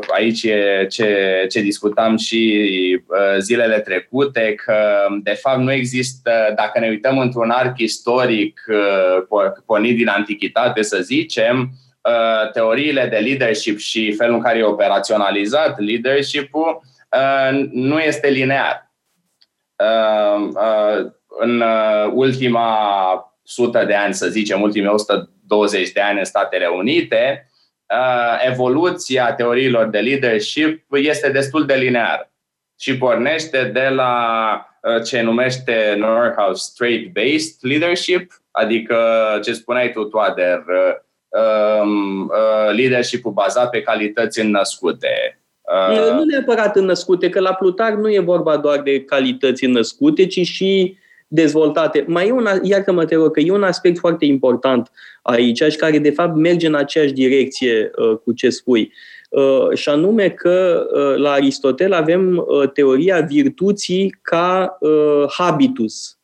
[0.07, 6.79] aici e ce, ce discutam și uh, zilele trecute, că de fapt nu există, dacă
[6.79, 11.69] ne uităm într-un arc istoric uh, pornit din antichitate, să zicem,
[12.53, 16.81] teoriile de leadership și felul în care e operaționalizat leadership-ul
[17.71, 18.91] nu este linear.
[21.39, 22.77] În uh, ultima
[23.43, 27.50] sută de ani, să zicem, ultimii 120 de ani în Statele Unite, uh,
[28.45, 32.31] evoluția teoriilor de leadership este destul de lineară
[32.79, 34.15] și pornește de la
[34.81, 38.97] uh, ce numește Northhouse Straight-Based Leadership, adică
[39.43, 40.63] ce spuneai tu, Toader,
[41.27, 42.31] um,
[42.75, 45.35] leadership-ul bazat pe calități înnăscute,
[46.13, 50.97] nu neapărat înnăscute, că la Plutar nu e vorba doar de calități înnăscute, ci și
[51.33, 52.05] dezvoltate.
[52.07, 54.91] Mai e un, iartă-mă te rog, că e un aspect foarte important
[55.21, 58.93] aici și care de fapt merge în aceeași direcție uh, cu ce spui.
[59.29, 66.17] Uh, și anume că uh, la Aristotel avem uh, teoria virtuții ca uh, habitus.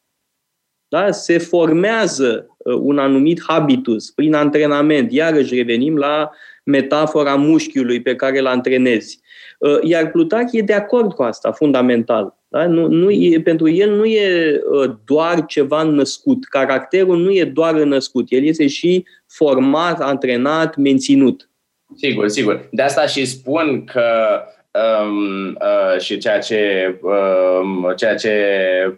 [0.88, 1.11] Da?
[1.11, 5.11] Se formează uh, un anumit habitus prin antrenament.
[5.11, 6.29] Iarăși revenim la
[6.63, 9.19] metafora mușchiului pe care îl antrenezi.
[9.57, 12.38] Uh, iar Plutarh e de acord cu asta, fundamental.
[12.47, 12.67] Da?
[12.67, 16.45] Nu, nu e, pentru el nu e uh, doar ceva născut.
[16.45, 18.25] Caracterul nu e doar născut.
[18.29, 21.49] El este și format, antrenat, menținut.
[21.95, 22.67] Sigur, sigur.
[22.71, 28.34] De asta și spun că um, uh, și ceea ce, um, ceea ce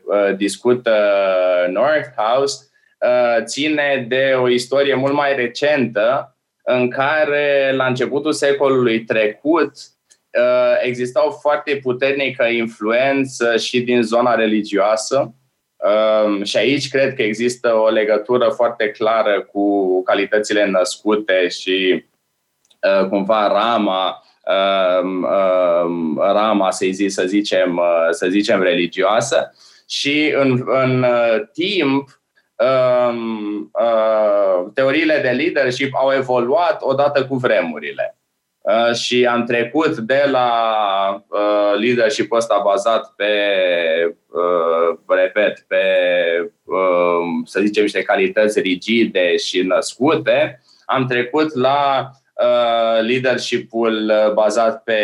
[0.06, 0.96] uh, discută
[1.70, 2.64] Northhouse
[3.00, 9.72] uh, ține de o istorie mult mai recentă în care la începutul secolului trecut
[10.40, 15.34] uh, exista o foarte puternică influență și din zona religioasă
[15.80, 22.06] Um, și aici cred că există o legătură foarte clară cu calitățile născute și
[22.82, 24.24] uh, cumva rama,
[25.02, 29.54] um, um, rama să, zi, să, zicem, uh, să zicem religioasă
[29.88, 32.22] și în, în uh, timp
[32.56, 38.19] um, uh, teoriile de leadership au evoluat odată cu vremurile.
[38.70, 40.52] Uh, și am trecut de la
[41.28, 43.34] uh, leadership ăsta bazat pe,
[44.28, 45.84] uh, repet, pe,
[46.64, 55.02] uh, să zicem, niște calități rigide și născute, am trecut la uh, leadership-ul bazat pe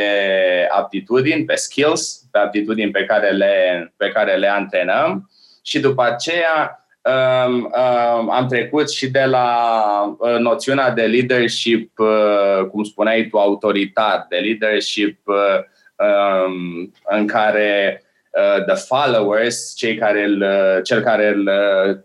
[0.70, 5.30] aptitudini, pe skills, pe aptitudini pe care le, pe care le antrenăm
[5.64, 6.85] și după aceea um, um,
[8.30, 9.48] am trecut și de la
[10.19, 15.36] uh, noțiunea de leadership, uh, cum spuneai tu, autoritar, de leadership uh,
[15.95, 21.49] um, în care uh, the followers, cei care îl, uh, cel care îl,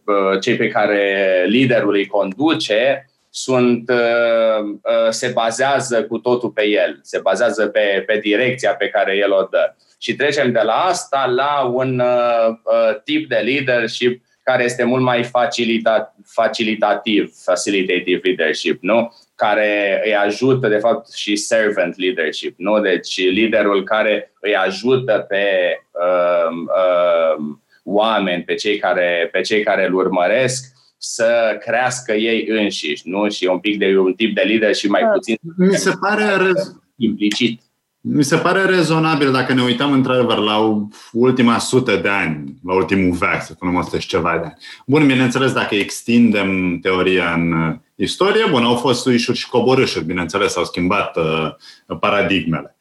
[0.05, 6.67] uh, cei pe care liderul îi conduce, sunt, uh, uh, se bazează cu totul pe
[6.67, 9.75] el, se bazează pe, pe direcția pe care el o dă.
[9.99, 15.03] Și trecem de la asta la un uh, uh, tip de leadership care este mult
[15.03, 19.13] mai facilita- facilitativ, facilitative leadership, nu?
[19.35, 22.81] care îi ajută, de fapt, și servant leadership, nu?
[22.81, 25.45] Deci liderul care îi ajută pe
[25.91, 27.45] uh, uh,
[27.85, 30.65] oameni, pe cei, care, pe cei care îl urmăresc,
[30.99, 33.29] să crească ei înșiși, nu?
[33.29, 35.09] Și un pic de un tip de lider și mai da.
[35.09, 36.53] puțin Mi se pare
[36.97, 37.61] implicit.
[38.03, 43.17] Mi se pare rezonabil dacă ne uităm într-adevăr la ultima sută de ani, la ultimul
[43.17, 44.57] veac, să spunem 100 și ceva de ani.
[44.87, 50.57] Bun, bineînțeles, dacă extindem teoria în uh, istorie, bun, au fost suișuri și coborâșuri, bineînțeles,
[50.57, 52.77] au schimbat uh, paradigmele.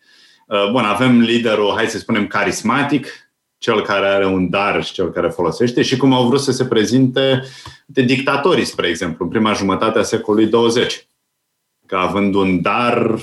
[0.47, 3.07] Uh, bun, avem liderul, hai să spunem, carismatic,
[3.57, 6.65] cel care are un dar și cel care folosește și cum au vrut să se
[6.65, 7.43] prezinte
[7.85, 11.07] de dictatorii, spre exemplu, în prima jumătate a secolului 20.
[11.85, 13.19] Că având un dar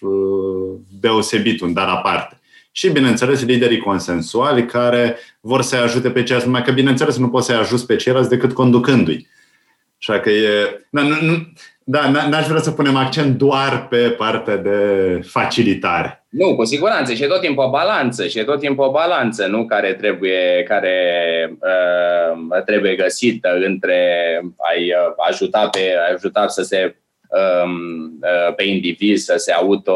[0.00, 0.47] Uh,
[1.00, 2.40] deosebit, un dar aparte.
[2.72, 7.46] Și, bineînțeles, liderii consensuali care vor să-i ajute pe ceilalți, numai că, bineînțeles, nu poți
[7.46, 9.26] să-i ajuți pe ceilalți decât conducându-i.
[9.98, 10.80] Așa că e...
[10.90, 11.52] Da, nu, nu,
[11.84, 14.78] da, n-aș vrea să punem accent doar pe partea de
[15.26, 16.26] facilitare.
[16.28, 17.14] Nu, cu siguranță.
[17.14, 18.26] Și e tot timpul o balanță.
[18.26, 19.66] Și e tot timpul o balanță, nu?
[19.66, 20.96] Care trebuie, care,
[21.60, 24.00] uh, trebuie găsită între
[24.56, 27.07] a-i uh, ajuta, pe, a ajuta să se Um, uh,
[28.56, 29.94] pe indivizi să se auto,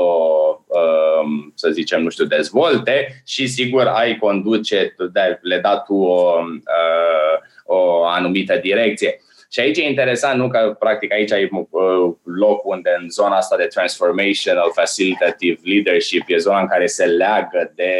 [0.66, 4.94] um, să zicem, nu știu, dezvolte și sigur ai conduce,
[5.40, 9.20] le da tu o, uh, o anumită direcție.
[9.52, 13.56] Și aici e interesant, nu că practic aici ai uh, loc unde în zona asta
[13.56, 17.94] de transformational facilitative leadership e zona în care se leagă de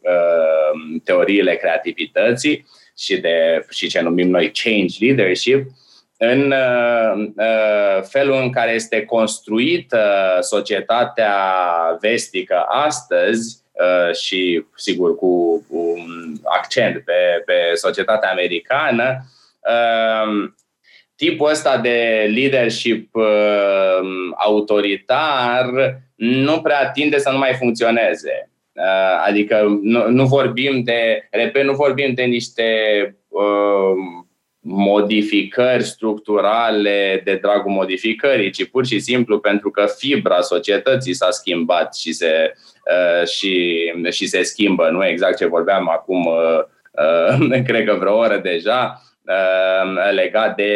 [0.00, 2.66] uh, teoriile creativității
[2.98, 5.72] și de și ce numim noi change leadership, în uh,
[7.36, 11.34] uh, felul în care este construită societatea
[12.00, 19.24] vestică astăzi uh, și, sigur, cu un accent pe, pe societatea americană,
[21.16, 23.10] tipul ăsta de leadership
[24.34, 25.70] autoritar
[26.14, 28.50] nu prea tinde să nu mai funcționeze.
[29.26, 32.64] Adică nu, nu vorbim de, repet, nu vorbim de niște
[34.70, 41.96] modificări structurale de dragul modificării, ci pur și simplu pentru că fibra societății s-a schimbat
[41.96, 42.52] și se,
[42.90, 44.88] uh, și, și se schimbă.
[44.90, 46.60] Nu exact ce vorbeam acum, uh,
[47.50, 49.08] uh, cred că vreo oră deja, uh,
[50.12, 50.72] legat de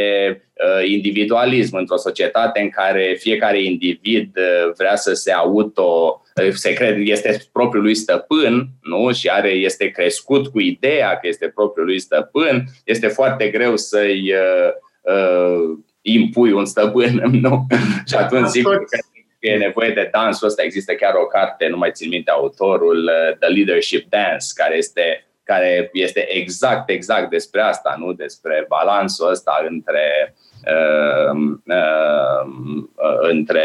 [0.53, 6.23] uh, individualism într-o societate în care fiecare individ uh, vrea să se auto
[6.53, 9.13] se crede, este propriul lui stăpân nu?
[9.13, 14.33] și are, este crescut cu ideea că este propriul lui stăpân, este foarte greu să-i
[14.33, 14.71] uh,
[15.15, 17.23] uh, impui un stăpân.
[17.43, 17.67] Nu?
[18.07, 18.99] și atunci, sigur că
[19.39, 20.63] e nevoie de dansul ăsta.
[20.63, 25.27] Există chiar o carte, nu mai țin minte autorul, uh, The Leadership Dance, care este
[25.53, 30.35] care este exact, exact despre asta, nu despre balansul ăsta între,
[30.67, 32.47] uh, uh,
[32.95, 33.63] uh, între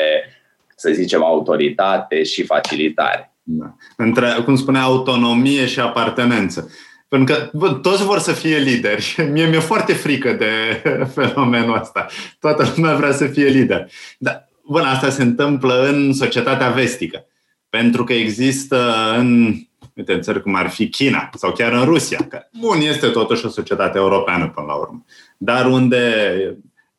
[0.75, 3.33] să zicem, autoritate și facilitare.
[3.43, 3.75] Da.
[3.97, 6.71] Între, cum spunea, autonomie și apartenență.
[7.07, 9.15] Pentru că bă, toți vor să fie lideri.
[9.33, 10.81] Mie mi-e foarte frică de
[11.15, 12.05] fenomenul ăsta.
[12.39, 13.89] Toată lumea vrea să fie lider.
[14.17, 17.25] Dar, bun, asta se întâmplă în societatea vestică.
[17.69, 19.55] Pentru că există în,
[19.97, 23.45] uite, în țări cum ar fi China sau chiar în Rusia, care, bun, este totuși
[23.45, 25.05] o societate europeană până la urmă,
[25.37, 26.33] dar unde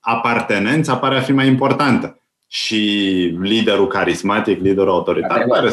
[0.00, 2.76] apartenența pare a fi mai importantă și
[3.42, 5.44] liderul carismatic, liderul autoritar.
[5.44, 5.72] Care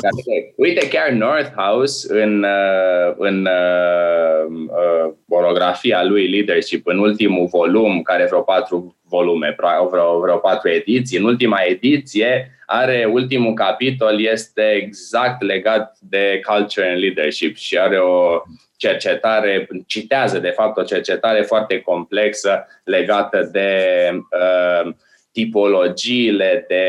[0.56, 8.02] Uite, chiar North House, în, uh, în uh, uh, monografia lui Leadership, în ultimul volum,
[8.02, 9.56] care vreo patru volume,
[9.90, 16.90] vreo, vreo patru ediții, în ultima ediție are ultimul capitol, este exact legat de culture
[16.90, 18.42] and leadership și are o
[18.78, 23.70] cercetare, citează de fapt o cercetare foarte complexă legată de
[24.12, 24.94] uh,
[25.36, 26.86] tipologiile de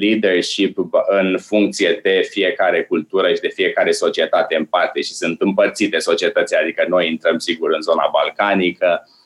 [0.00, 0.76] leadership
[1.08, 6.56] în funcție de fiecare cultură și de fiecare societate în parte și sunt împărțite societății,
[6.56, 9.23] adică noi intrăm sigur în zona balcanică, um, uh,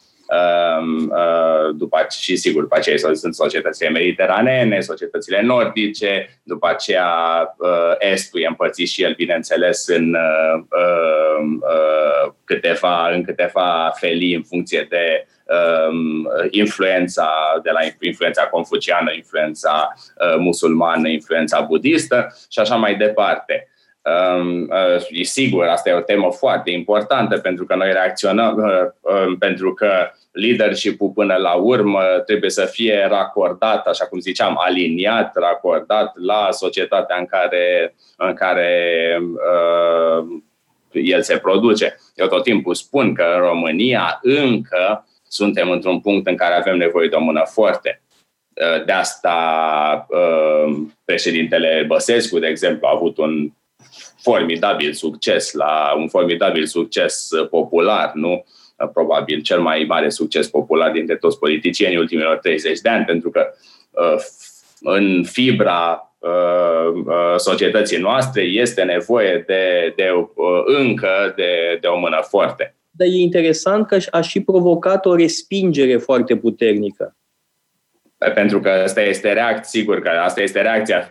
[1.75, 7.11] după și sigur după aceea sunt societățile mediteranene, societățile nordice, după aceea
[7.59, 10.65] uh, estul e împărțit și el, bineînțeles, în uh,
[12.45, 15.27] câteva, în câteva felii în funcție de
[15.89, 17.31] um, influența
[17.63, 23.69] de la influența confuciană, influența uh, musulmană, influența budistă și așa mai departe.
[24.09, 29.36] Um, uh, sigur, asta e o temă foarte importantă pentru că noi reacționăm, uh, uh,
[29.39, 29.90] pentru că
[30.32, 37.16] leadership-ul până la urmă trebuie să fie racordat, așa cum ziceam, aliniat, racordat la societatea
[37.16, 40.26] în care, în care uh,
[40.93, 41.97] el se produce.
[42.14, 47.09] Eu tot timpul spun că în România încă suntem într-un punct în care avem nevoie
[47.09, 48.02] de o mână forte.
[48.52, 49.36] Uh, de asta
[50.09, 53.51] uh, președintele Băsescu, de exemplu, a avut un
[54.19, 58.45] formidabil succes la un formidabil succes uh, popular, nu?
[58.93, 63.47] Probabil cel mai mare succes popular dintre toți politicienii ultimilor 30 de ani, pentru că
[64.81, 66.12] în fibra
[67.36, 70.11] societății noastre este nevoie de, de
[70.65, 75.97] încă de, de o mână foarte dar e interesant că a și provocat o respingere
[75.97, 77.16] foarte puternică.
[78.35, 81.09] Pentru că asta este reacția, sigur că asta este reacția.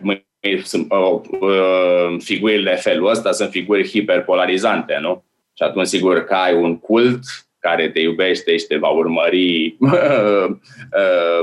[0.64, 5.24] Sunt uh, uh, figurile de felul ăsta sunt figuri hiperpolarizante, nu?
[5.52, 7.20] Și atunci, sigur că ai un cult
[7.58, 10.46] care te iubește și te va urmări uh,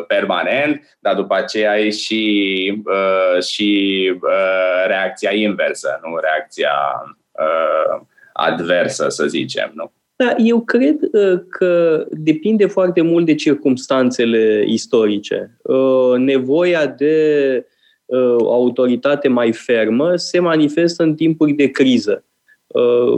[0.07, 6.17] permanent, dar după aceea ai și, uh, și uh, reacția inversă, nu?
[6.21, 6.73] Reacția
[7.31, 8.01] uh,
[8.33, 9.91] adversă, să zicem, nu?
[10.15, 15.57] Da, eu cred uh, că depinde foarte mult de circumstanțele istorice.
[15.61, 17.65] Uh, nevoia de
[18.05, 22.23] uh, autoritate mai fermă se manifestă în timpuri de criză,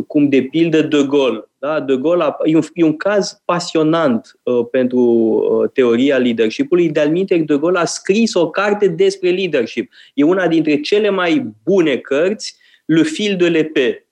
[0.08, 1.50] cum de pildă De Gaulle.
[1.60, 1.80] Da?
[1.80, 4.40] De Gaulle a, e, un, e un caz pasionant
[4.72, 6.90] pentru teoria leadership-ului.
[6.90, 9.92] De-al De Gaulle a scris o carte despre leadership.
[10.14, 12.56] E una dintre cele mai bune cărți,
[12.86, 14.08] Le fil de l'épée,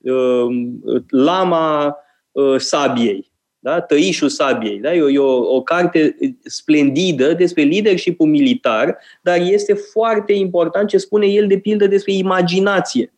[1.08, 1.96] lama
[2.36, 3.32] Uh, sabiei,
[3.66, 3.80] da?
[3.80, 4.78] Tăișul sabiei.
[4.78, 4.94] Da?
[4.94, 10.96] E, o, e o, o carte splendidă despre leadership militar, dar este foarte important ce
[10.98, 13.12] spune el de pildă despre imaginație.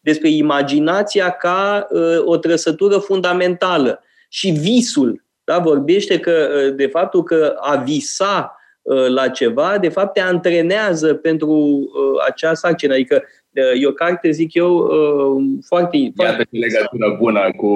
[0.00, 5.24] Despre imaginația ca uh, o trăsătură fundamentală și visul.
[5.44, 5.58] Da?
[5.58, 11.14] Vorbește că uh, de faptul că a visa uh, la ceva, de fapt te antrenează
[11.14, 12.92] pentru uh, acea sarcină.
[12.92, 13.22] Adică
[13.54, 15.96] E o carte, zic eu, uh, foarte...
[15.96, 16.46] Iată foarte...
[16.50, 17.72] legătură bună cu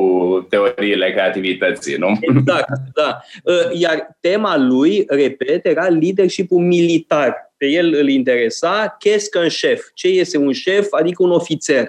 [0.48, 2.18] teoriile creativității, nu?
[2.20, 3.20] Exact, da.
[3.44, 7.44] Uh, iar tema lui, repet, era leadership militar.
[7.56, 9.82] Pe el îl interesa qu'est-ce qu'un șef?
[9.94, 10.86] Ce este un șef?
[10.90, 11.88] Adică un ofițer.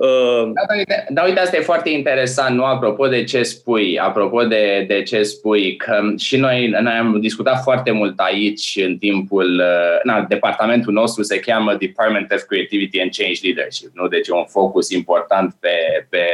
[0.00, 2.64] Uh, da, uite, da, uite, asta e foarte interesant, nu?
[2.64, 7.62] Apropo de ce spui, apropo de, de ce spui, că și noi, noi am discutat
[7.62, 13.10] foarte mult aici în timpul, uh, na, departamentul nostru se cheamă Department of Creativity and
[13.16, 14.08] Change Leadership, nu?
[14.08, 16.24] Deci e un focus important pe, pe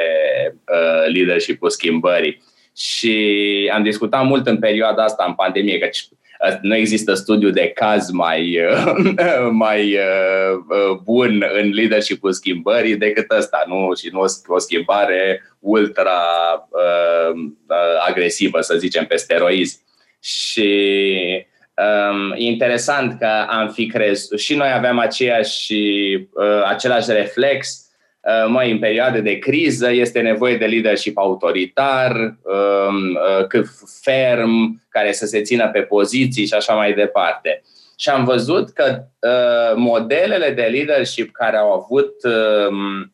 [0.73, 2.43] uh, leadership-ul schimbării.
[2.77, 5.89] Și am discutat mult în perioada asta, în pandemie, că
[6.61, 8.59] nu există studiu de caz mai,
[9.51, 13.95] mai uh, uh, bun în leadership-ul schimbării decât ăsta, nu?
[13.95, 16.21] Și nu o schimbare ultra
[16.69, 17.39] uh,
[17.69, 19.85] uh, agresivă, să zicem, pe steroizi.
[20.23, 20.71] Și
[21.75, 25.75] um, e interesant că am fi crezut, și noi aveam aceeași,
[26.15, 27.86] uh, același reflex Uh,
[28.49, 33.19] mai în perioade de criză este nevoie de leadership autoritar, um,
[33.55, 33.65] uh,
[34.03, 37.63] ferm, care să se țină pe poziții și așa mai departe.
[37.97, 42.15] Și am văzut că uh, modelele de leadership care au avut,
[42.69, 43.13] um,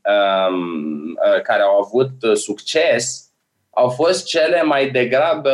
[0.53, 3.33] um, care au avut succes
[3.75, 5.53] au fost cele mai degrabă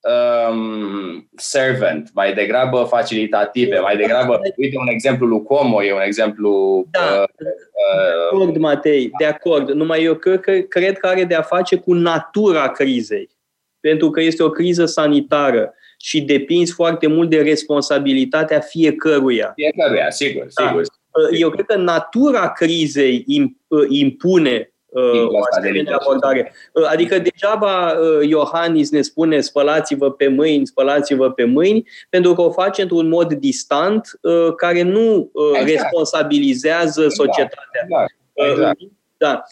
[0.00, 6.84] um, servant, mai degrabă facilitative, mai degrabă, uite un exemplu lui Como, e un exemplu
[6.90, 7.00] da.
[7.00, 9.70] uh, De acord, Matei, de acord.
[9.70, 13.28] Numai eu cred că, cred că are de a face cu natura crizei.
[13.80, 19.52] Pentru că este o criză sanitară și depinzi foarte mult de responsabilitatea fiecăruia.
[19.54, 20.66] Fiecăruia, sigur, da.
[20.66, 20.82] sigur.
[21.38, 23.24] Eu cred că natura crizei
[23.88, 24.72] impune
[25.28, 26.52] o asemenea abordare.
[26.90, 32.82] Adică degeaba Iohannis ne spune spălați-vă pe mâini, spălați-vă pe mâini, pentru că o face
[32.82, 34.10] într-un mod distant
[34.56, 35.70] care nu exact.
[35.70, 37.14] responsabilizează exact.
[37.14, 37.80] societatea.
[37.82, 38.14] Exact.
[38.32, 38.78] Exact.
[39.16, 39.42] Da.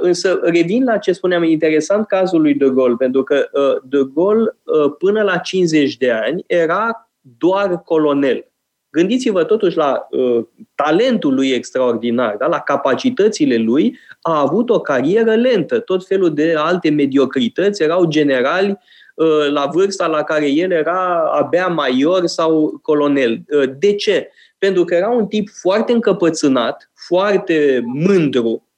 [0.00, 3.48] Însă revin la ce spuneam, interesant cazul lui De Gaulle, pentru că
[3.82, 4.56] De Gaulle
[4.98, 8.46] până la 50 de ani era doar colonel.
[8.92, 10.44] Gândiți-vă totuși la uh,
[10.74, 12.46] talentul lui extraordinar, da?
[12.46, 15.80] la capacitățile lui, a avut o carieră lentă.
[15.80, 18.78] Tot felul de alte mediocrități erau generali
[19.14, 23.40] uh, la vârsta la care el era abia major sau colonel.
[23.48, 24.30] Uh, de ce?
[24.58, 28.68] Pentru că era un tip foarte încăpățânat, foarte mândru,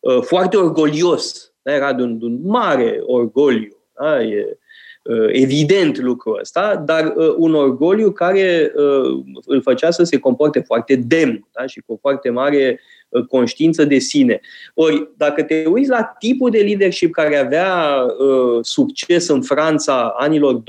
[0.00, 1.52] uh, foarte orgolios.
[1.62, 1.74] Da?
[1.74, 3.76] Era de un, de un mare orgoliu.
[4.00, 4.22] Da?
[4.22, 4.56] E, Uh,
[5.28, 10.96] evident lucrul ăsta, dar uh, un orgoliu care uh, îl făcea să se comporte foarte
[10.96, 11.66] demn da?
[11.66, 12.80] și cu foarte mare
[13.28, 14.40] conștiință de sine.
[14.74, 20.60] Ori, dacă te uiți la tipul de leadership care avea uh, succes în Franța anilor
[20.60, 20.62] 20-30,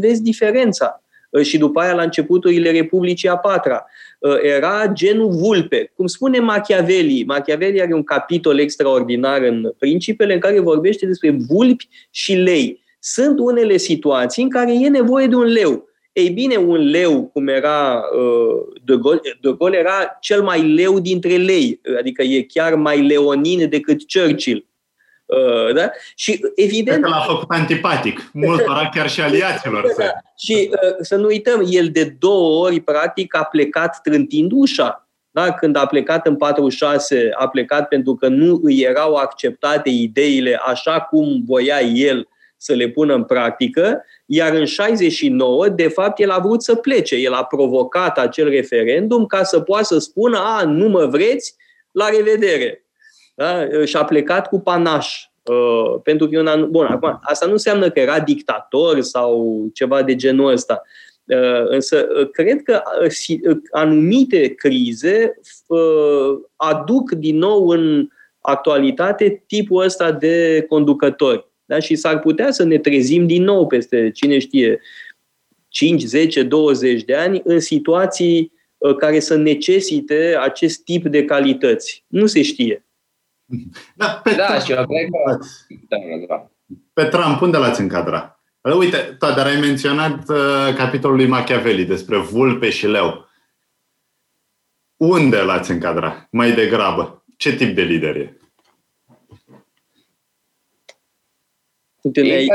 [0.00, 1.02] vezi diferența.
[1.30, 3.86] Uh, și după aia, la începuturile Republicii a patra,
[4.18, 5.92] uh, era genul vulpe.
[5.96, 11.88] Cum spune Machiavelli, Machiavelli are un capitol extraordinar în Principele în care vorbește despre vulpi
[12.10, 15.88] și lei sunt unele situații în care e nevoie de un leu.
[16.12, 21.00] Ei bine, un leu, cum era uh, De Gaulle, De Gaulle era cel mai leu
[21.00, 24.66] dintre lei, adică e chiar mai leonin decât Churchill.
[25.24, 25.90] Uh, da?
[26.14, 27.02] Și evident...
[27.02, 29.92] că l-a făcut antipatic, multora chiar și aliaților.
[29.98, 30.04] Da.
[30.44, 35.08] Și uh, să nu uităm, el de două ori, practic, a plecat trântind ușa.
[35.30, 35.52] Da?
[35.52, 41.00] Când a plecat în 46, a plecat pentru că nu îi erau acceptate ideile așa
[41.00, 42.26] cum voia el
[42.62, 47.16] să le pună în practică, iar în 69, de fapt, el a vrut să plece.
[47.16, 51.54] El a provocat acel referendum ca să poată să spună, a, nu mă vreți,
[51.90, 52.86] la revedere.
[53.34, 53.66] Da?
[53.84, 55.24] Și a plecat cu panaș.
[55.42, 60.14] Uh, pentru că un Bun, acum, asta nu înseamnă că era dictator sau ceva de
[60.14, 60.82] genul ăsta.
[61.24, 68.08] Uh, însă, uh, cred că uh, uh, anumite crize uh, aduc din nou în
[68.40, 71.51] actualitate tipul ăsta de conducători.
[71.72, 71.78] Da?
[71.78, 74.80] Și s-ar putea să ne trezim din nou peste, cine știe,
[75.68, 82.04] 5, 10, 20 de ani în situații uh, care să necesite acest tip de calități.
[82.06, 82.86] Nu se știe.
[83.94, 85.38] Da, pe da, Trump, și eu cred că...
[85.88, 85.96] Da,
[86.28, 86.50] da.
[86.92, 88.40] Pe Trump, unde l-ați încadra?
[88.78, 93.28] Uite, dar ai menționat uh, capitolul lui Machiavelli despre vulpe și leu.
[94.96, 96.28] Unde l-ați încadra?
[96.30, 97.24] Mai degrabă.
[97.36, 98.36] Ce tip de lider e?
[102.02, 102.48] Ne-ai,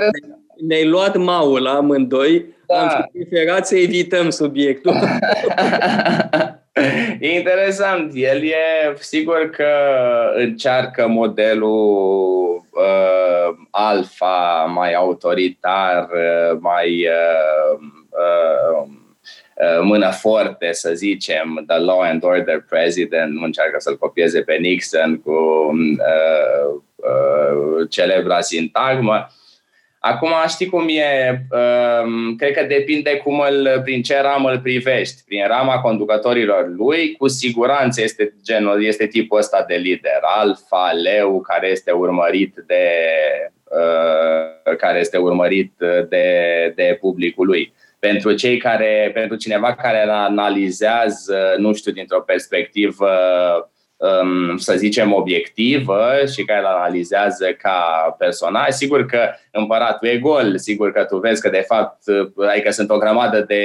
[0.67, 2.87] ne-ai luat maul la amândoi, da.
[2.87, 4.93] am preferat să evităm subiectul.
[7.19, 8.11] e interesant.
[8.13, 9.69] El e sigur că
[10.35, 17.79] încearcă modelul uh, alfa, mai autoritar, uh, mai uh,
[18.09, 18.96] uh, uh,
[19.81, 25.21] mână forte, să zicem, the law and order president, nu încearcă să-l copieze pe Nixon
[25.21, 29.27] cu uh, uh, celebra sintagmă.
[29.99, 35.23] Acum știi cum e, um, cred că depinde cum îl, prin ce ramă îl privești.
[35.25, 41.41] Prin rama conducătorilor lui, cu siguranță este genul, este tipul ăsta de lider, alfa, leu,
[41.41, 42.83] care este urmărit de
[43.63, 45.73] uh, care este urmărit
[46.09, 46.27] de,
[46.75, 47.73] de publicul lui.
[47.99, 53.09] Pentru cei care, pentru cineva care analizează, nu știu, dintr-o perspectivă
[53.97, 56.01] Um, să zicem, obiectivă
[56.33, 58.69] și care îl analizează ca personaj.
[58.69, 62.03] Sigur că împăratul e gol, sigur că tu vezi că de fapt,
[62.51, 63.63] adică sunt o grămadă de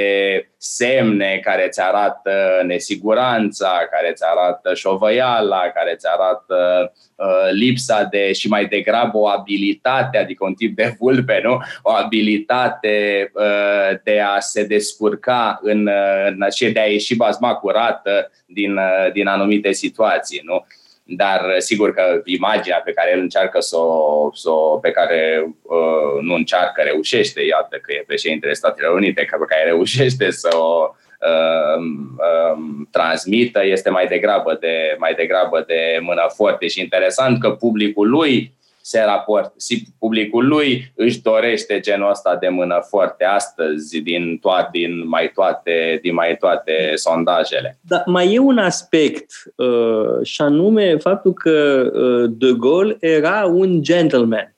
[0.57, 8.33] semne care ți arată nesiguranța, care ți arată șovăiala, care ți arată uh, lipsa de
[8.33, 11.57] și mai degrabă o abilitate, adică un tip de vulpe, nu?
[11.81, 15.89] O abilitate uh, de a se descurca în,
[16.25, 20.65] în, și de a ieși bazma curată din, uh, din anumite situații, nu?
[21.05, 26.21] Dar sigur că imaginea pe care el încearcă să o, să o pe care uh,
[26.21, 30.89] nu încearcă, reușește, iată că e președintele Statelor Unite, pe care reușește să o
[31.19, 31.83] uh,
[32.17, 36.67] uh, transmită, este mai degrabă de, mai degrabă de mână forte.
[36.67, 38.53] Și interesant că publicul lui
[38.85, 39.53] se raport,
[39.99, 45.99] publicul lui își dorește genul ăsta de mână foarte astăzi din, toate, din, mai toate,
[46.01, 47.79] din mai toate sondajele.
[47.81, 53.83] Dar mai e un aspect uh, și anume faptul că uh, De Gaulle era un
[53.83, 54.55] gentleman.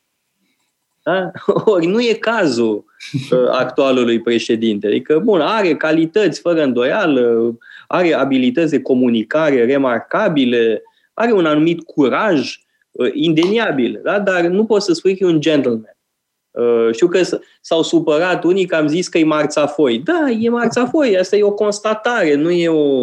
[1.03, 1.31] Da?
[1.75, 2.85] Ori nu e cazul
[3.31, 4.87] uh, actualului președinte.
[4.87, 7.57] Adică, bun, are calități fără îndoială,
[7.87, 10.81] are abilități de comunicare remarcabile,
[11.13, 12.63] are un anumit curaj uh,
[13.13, 14.19] indeniabil, da?
[14.19, 15.95] dar nu poți să spui că e un gentleman.
[16.55, 17.21] Uh, știu că
[17.61, 19.99] s-au supărat unii că am zis că e marțafoi.
[19.99, 23.01] Da, e marțafoi, asta e o constatare, nu e o...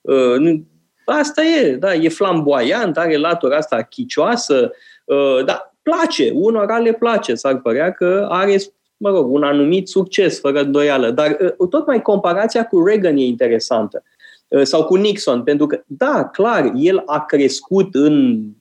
[0.00, 0.64] Uh, nu,
[1.04, 4.72] asta e, da, e flamboyant, are latura asta chicioasă,
[5.04, 8.56] uh, da, place, unora le place, s-ar părea că are,
[8.96, 11.10] mă rog, un anumit succes, fără îndoială.
[11.10, 14.02] Dar uh, tot mai comparația cu Reagan e interesantă.
[14.48, 18.59] Uh, sau cu Nixon, pentru că, da, clar, el a crescut în uh,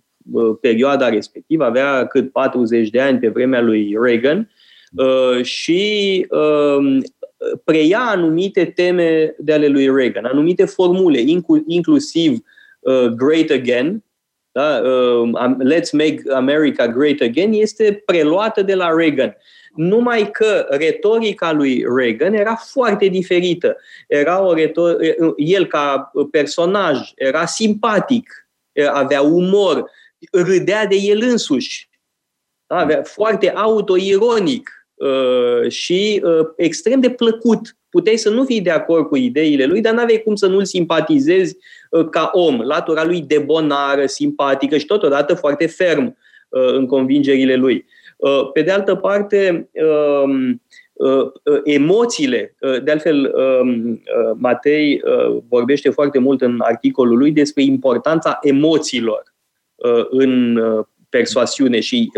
[0.61, 4.51] perioada respectivă, avea cât 40 de ani pe vremea lui Reagan
[4.95, 7.03] uh, și um,
[7.63, 11.23] preia anumite teme de ale lui Reagan, anumite formule,
[11.67, 12.37] inclusiv
[13.15, 14.03] Great Again,
[14.51, 14.81] da?
[15.63, 19.35] Let's Make America Great Again, este preluată de la Reagan
[19.75, 23.77] numai că retorica lui Reagan era foarte diferită.
[24.07, 24.97] Era o retor-
[25.35, 28.49] el ca personaj era simpatic,
[28.91, 29.89] avea umor,
[30.31, 31.89] râdea de el însuși,
[32.67, 37.77] avea foarte autoironic uh, și uh, extrem de plăcut.
[37.89, 41.57] Puteai să nu fii de acord cu ideile lui, dar n-aveai cum să nu-l simpatizezi
[41.89, 42.61] uh, ca om.
[42.61, 46.17] Latura lui debonară, simpatică și totodată foarte ferm
[46.49, 47.85] în convingerile lui.
[48.19, 49.69] Uh, pe de altă parte,
[50.23, 50.61] um,
[50.93, 54.01] uh, uh, emoțiile, de altfel um,
[54.37, 55.01] Matei
[55.49, 59.23] vorbește foarte mult în articolul lui despre importanța emoțiilor
[60.09, 60.61] în
[61.09, 62.11] persoasiune și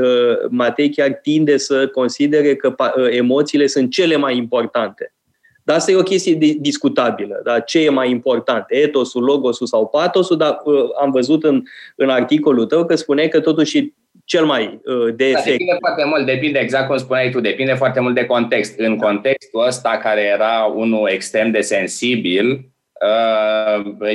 [0.49, 2.75] Matei chiar tinde să considere că
[3.09, 5.13] emoțiile sunt cele mai importante.
[5.63, 7.41] Dar asta e o chestie discutabilă.
[7.43, 7.59] Da?
[7.59, 8.65] Ce e mai important?
[8.67, 10.37] Etosul, logosul sau patosul?
[10.37, 10.57] Dar
[11.01, 11.63] am văzut în,
[11.95, 13.93] în articolul tău că spuneai că totuși
[14.25, 15.45] cel mai uh, de da, efect.
[15.45, 18.79] Depinde foarte mult, depinde exact cum spuneai tu, depinde foarte mult de context.
[18.79, 22.59] În contextul ăsta care era unul extrem de sensibil, uh,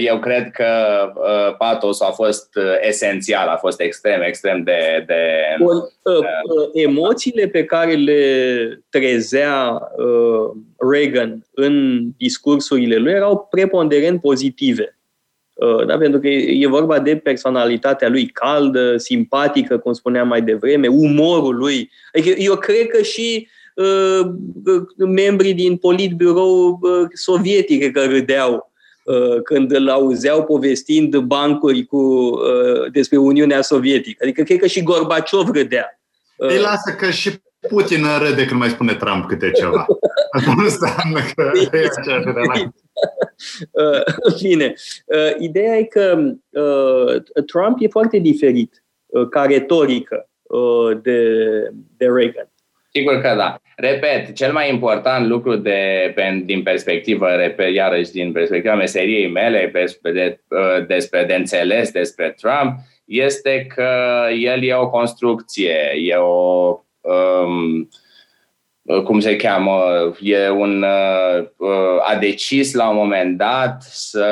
[0.00, 0.66] eu cred că
[1.14, 2.48] uh, patos a fost
[2.80, 5.04] esențial, a fost extrem, extrem de...
[5.06, 5.14] de
[5.58, 5.76] Bun,
[6.72, 9.82] emoțiile pe care le trezea
[10.90, 14.96] Reagan în discursurile lui erau preponderent pozitive.
[15.56, 15.98] Uh, da?
[15.98, 21.90] Pentru că e vorba de personalitatea lui caldă, simpatică, cum spuneam mai devreme, umorul lui.
[22.12, 24.20] Adică eu cred că și uh,
[24.96, 28.75] membrii din politbirou uh, sovietic că râdeau uh,
[29.42, 34.24] când îl auzeau povestind bancuri cu, uh, despre Uniunea Sovietică.
[34.24, 36.00] Adică cred că și Gorbaciov râdea.
[36.36, 37.30] Uh, Îi lasă că și
[37.68, 39.86] Putin râde când mai spune Trump câte ceva.
[40.36, 42.74] Asta nu înseamnă că e aceeași relație.
[43.70, 44.74] Uh, bine,
[45.06, 46.18] uh, ideea e că
[46.50, 48.84] uh, Trump e foarte diferit
[49.30, 50.28] ca retorică
[51.02, 51.20] de,
[51.96, 52.50] de Reagan.
[52.96, 53.60] Sigur că da.
[53.76, 56.14] Repet, cel mai important lucru de,
[56.44, 60.40] din perspectivă, repet, iarăși din perspectiva meseriei mele, despre de,
[60.86, 63.90] despre de înțeles despre Trump, este că
[64.38, 67.88] el e o construcție, e o um,
[68.86, 69.82] Uh, cum se cheamă,
[70.20, 74.26] e un, uh, uh, a decis la un moment dat să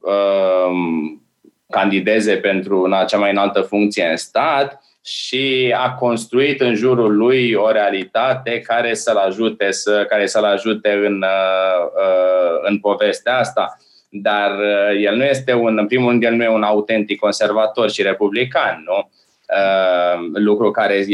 [0.00, 1.22] um,
[1.68, 7.54] candideze pentru una, cea mai înaltă funcție în stat și a construit în jurul lui
[7.54, 11.24] o realitate care să-l ajute, să, care să-l ajute în,
[12.62, 13.76] în povestea asta.
[14.08, 14.50] Dar
[15.00, 18.82] el nu este un, în primul rând, el nu e un autentic conservator și republican,
[18.86, 19.10] nu?
[19.48, 21.04] Uh, lucru care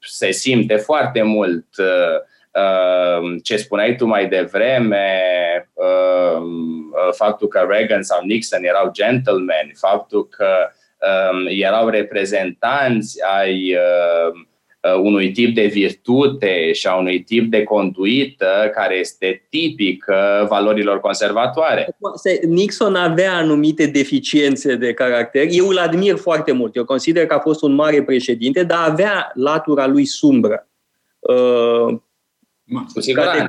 [0.00, 1.66] se simte foarte mult.
[1.78, 2.16] Uh,
[2.52, 5.20] uh, ce spuneai tu mai devreme,
[7.12, 10.77] faptul că Reagan sau Nixon erau gentlemen, faptul că um,
[11.48, 13.76] erau reprezentanți ai
[14.82, 20.46] Uh, unui tip de virtute și a unui tip de conduită care este tipic uh,
[20.48, 21.96] valorilor conservatoare.
[22.46, 25.46] Nixon avea anumite deficiențe de caracter.
[25.50, 26.76] Eu îl admir foarte mult.
[26.76, 30.68] Eu consider că a fost un mare președinte, dar avea latura lui sumbră.
[31.18, 31.98] Uh,
[32.94, 33.46] cu siguranță.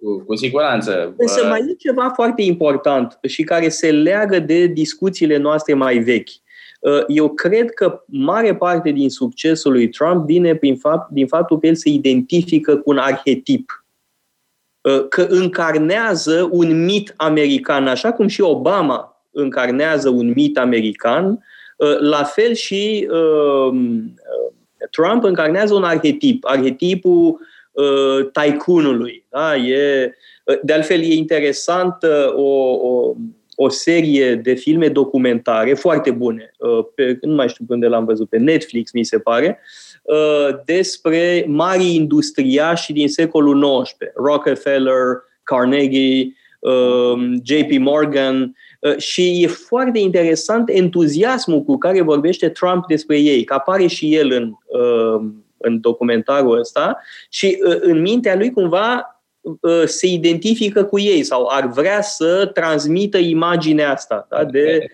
[0.00, 1.14] Cu, cu siguranță.
[1.16, 6.28] Însă mai e ceva foarte important și care se leagă de discuțiile noastre mai vechi.
[6.80, 11.58] Uh, eu cred că mare parte din succesul lui Trump vine prin fapt, din faptul
[11.58, 13.84] că el se identifică cu un arhetip,
[14.80, 21.44] uh, că încarnează un mit american, așa cum și Obama încarnează un mit american,
[22.00, 23.08] La fel și
[24.90, 27.40] Trump încarnează un arhetip, arhetipul
[28.32, 29.24] tycoonului.
[29.30, 29.56] Da?
[29.56, 30.12] E,
[30.62, 31.96] de altfel, e interesant
[32.34, 33.14] o, o,
[33.56, 36.52] o serie de filme documentare foarte bune,
[36.94, 39.60] pe, nu mai știu unde l-am văzut, pe Netflix, mi se pare,
[40.64, 46.32] despre mari industriași din secolul XIX, Rockefeller, Carnegie,
[46.62, 53.44] um, JP Morgan uh, și e foarte interesant entuziasmul cu care vorbește Trump despre ei,
[53.44, 56.98] că apare și el în, um, în documentarul ăsta
[57.28, 62.50] și uh, în mintea lui cumva uh, se identifică cu ei sau ar vrea să
[62.54, 64.44] transmită imaginea asta da?
[64.44, 64.86] de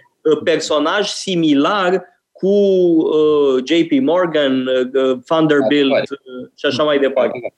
[0.44, 2.04] personaj similar
[2.38, 7.54] cu uh, JP Morgan, uh, Vanderbilt uh, și așa mai departe.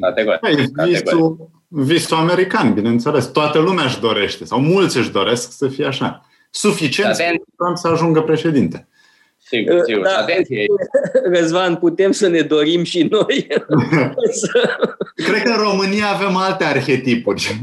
[0.00, 0.40] Categoric.
[0.84, 3.26] Visul, visul american, bineînțeles.
[3.26, 6.26] Toată lumea își dorește, sau mulți își doresc să fie așa.
[6.50, 7.42] Suficient Atent...
[7.74, 8.88] să ajungă președinte.
[9.52, 10.02] Sigur, sigur.
[10.02, 10.66] Da, Atenție.
[11.34, 13.46] Răzvan, putem să ne dorim și noi.
[15.26, 17.60] Cred că în România avem alte arhetipuri.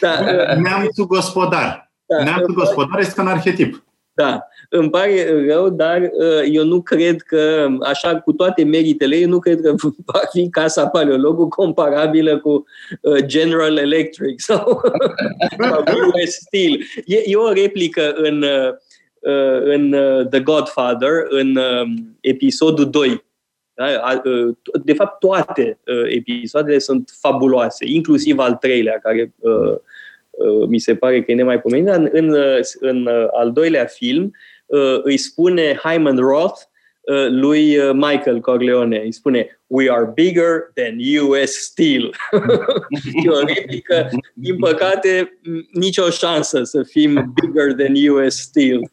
[0.00, 0.20] Da.
[0.54, 1.92] Neamțul gospodar.
[2.06, 2.22] Da.
[2.22, 3.84] Neamțul gospodar este un arhetip.
[4.16, 9.28] Da, îmi pare rău, dar uh, eu nu cred că, așa cu toate meritele, eu
[9.28, 9.74] nu cred că
[10.12, 12.64] va fi Casa Paleologul comparabilă cu
[13.00, 14.80] uh, General Electric sau,
[16.12, 16.78] US Steel.
[17.04, 18.74] E, e o replică în, uh,
[19.64, 19.90] în
[20.30, 21.58] The Godfather, în
[22.20, 23.24] episodul 2.
[23.74, 24.20] Da?
[24.84, 25.78] De fapt, toate
[26.08, 29.34] episoadele sunt fabuloase, inclusiv al treilea, care
[30.38, 31.88] Uh, mi se pare că e nemaipomenit.
[31.88, 34.32] În, în, uh, în uh, al doilea film
[35.02, 36.60] îi spune Hyman Roth
[37.28, 39.00] lui Michael Corleone.
[39.04, 40.96] Îi spune We are bigger than
[41.28, 42.04] US Steel.
[43.24, 45.38] e o replică, din păcate,
[45.72, 48.80] nicio șansă să fim bigger than US Steel.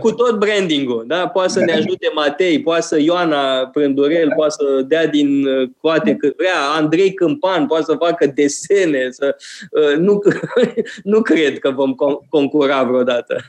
[0.00, 1.28] cu tot branding-ul, da?
[1.28, 6.14] Poate să ne ajute Matei, poate să Ioana Prândurel, poate să dea din uh, coate
[6.14, 9.36] cât vrea, Andrei Câmpan poate să facă desene, să,
[9.70, 10.22] uh, nu,
[11.02, 11.94] nu cred că vom
[12.28, 13.44] concura vreodată.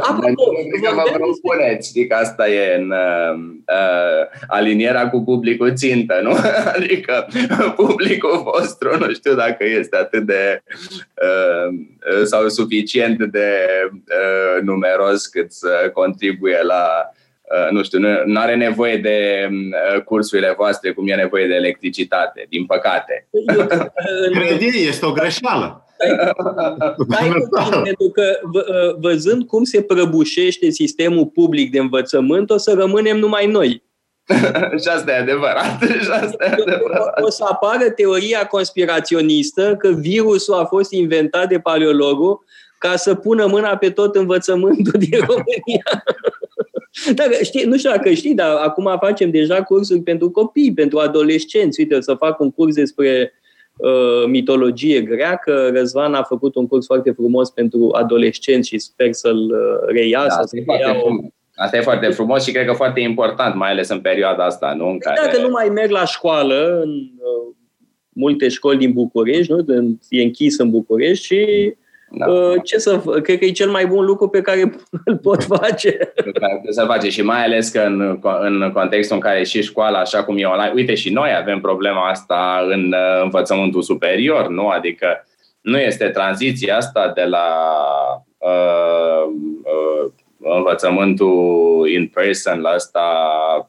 [0.00, 0.42] Apropo,
[0.82, 6.30] că vă propuneți, știi că asta e în uh, uh, alinierea cu publicul țintă, nu?
[6.76, 7.26] Adică
[7.76, 10.62] publicul vostru nu știu dacă este atât de
[11.22, 13.50] uh, sau suficient de
[13.90, 17.12] uh, numeros cât să contribuie la
[17.44, 22.46] Uh, nu știu, nu are nevoie de uh, cursurile voastre cum e nevoie de electricitate,
[22.48, 23.26] din păcate.
[24.88, 25.83] este o greșeală.
[27.08, 27.28] Stai
[27.82, 33.46] pentru că uh, văzând cum se prăbușește sistemul public de învățământ, o să rămânem numai
[33.46, 33.82] noi.
[34.82, 35.82] și asta e adevărat.
[36.04, 37.20] Și asta e adevărat.
[37.20, 42.44] O să apară teoria conspiraționistă că virusul a fost inventat de paleologul
[42.78, 46.04] ca să pună mâna pe tot învățământul din România.
[47.14, 51.80] Dar știi, nu știu dacă știi, dar acum facem deja cursuri pentru copii, pentru adolescenți.
[51.80, 53.43] Uite, o să fac un curs despre uh,
[54.26, 55.70] mitologie greacă.
[55.72, 60.24] Răzvan a făcut un curs foarte frumos pentru adolescenți și sper să-l uh, reia.
[60.28, 61.08] Da, să ia o...
[61.54, 64.74] Asta e foarte frumos și cred că foarte important, mai ales în perioada asta.
[64.76, 64.88] Nu?
[64.88, 65.20] În care...
[65.24, 67.54] Dacă nu mai merg la școală, în uh,
[68.08, 69.64] multe școli din București, nu?
[70.08, 71.74] e închis în București și
[72.10, 72.26] da.
[72.26, 74.60] Uh, ce să Cred că e cel mai bun lucru pe care
[75.04, 76.12] îl pot face.
[76.70, 80.38] Să face și mai ales că în, în contextul în care și școala, așa cum
[80.38, 84.68] e online, uite și noi avem problema asta în uh, învățământul superior, nu?
[84.68, 85.24] Adică
[85.60, 87.46] nu este tranziția asta de la
[88.38, 89.24] uh,
[89.62, 93.08] uh, învățământul in person la asta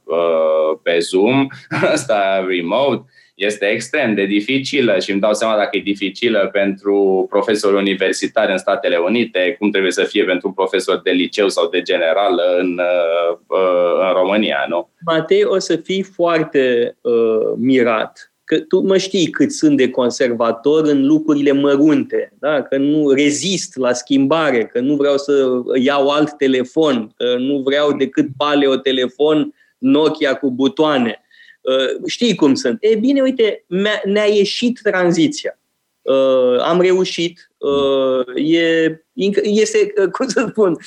[0.03, 1.47] uh, pe Zoom,
[1.93, 3.05] asta remote,
[3.35, 8.57] este extrem de dificilă și îmi dau seama dacă e dificilă pentru profesori universitari în
[8.57, 12.79] Statele Unite, cum trebuie să fie pentru un profesor de liceu sau de general în,
[12.79, 14.89] uh, uh, în România, nu?
[15.05, 20.85] Matei, o să fii foarte uh, mirat că tu mă știi cât sunt de conservator
[20.85, 22.61] în lucrurile mărunte, da?
[22.61, 25.47] că nu rezist la schimbare, că nu vreau să
[25.81, 31.24] iau alt telefon, că nu vreau decât paleo telefon Nokia cu butoane.
[31.65, 32.77] Uh, știi cum sunt.
[32.79, 33.65] E bine, uite,
[34.03, 35.59] ne-a ieșit tranziția.
[36.01, 37.51] Uh, am reușit.
[37.57, 39.03] Uh, e,
[39.43, 40.77] este, cum să spun,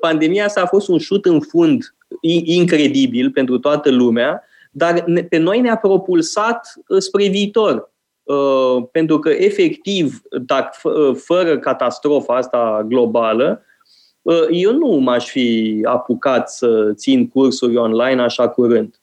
[0.00, 1.94] pandemia asta a fost un șut în fund
[2.44, 7.92] incredibil pentru toată lumea, dar pe noi ne-a propulsat spre viitor.
[8.92, 13.62] Pentru că, efectiv, dacă, fără catastrofa asta globală,
[14.50, 19.00] eu nu m-aș fi apucat să țin cursuri online așa curând.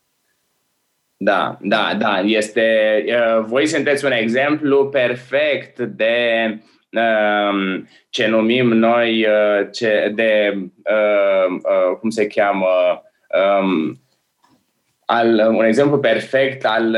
[1.18, 2.20] Da, da, da.
[2.20, 3.06] Este,
[3.46, 6.48] voi sunteți un exemplu perfect de
[6.92, 9.26] um, ce numim noi
[9.72, 10.58] ce de,
[12.00, 13.02] cum se cheamă,
[13.62, 14.00] um,
[15.06, 16.98] al, un exemplu perfect al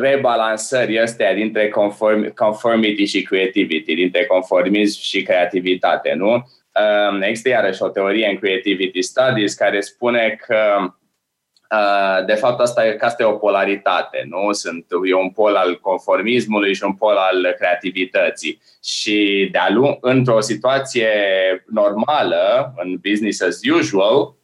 [0.00, 6.32] rebalansării astea dintre conform, conformity și creativity, dintre conformism și creativitate, nu?
[6.32, 10.92] Um, există iarăși o teorie în Creativity Studies care spune că Uh,
[12.26, 14.52] de fapt, asta, că asta e o polaritate, nu?
[14.52, 18.60] Sunt, e un pol al conformismului și un pol al creativității.
[18.84, 21.08] Și de-a lung, într-o situație
[21.66, 24.34] normală, în business as usual,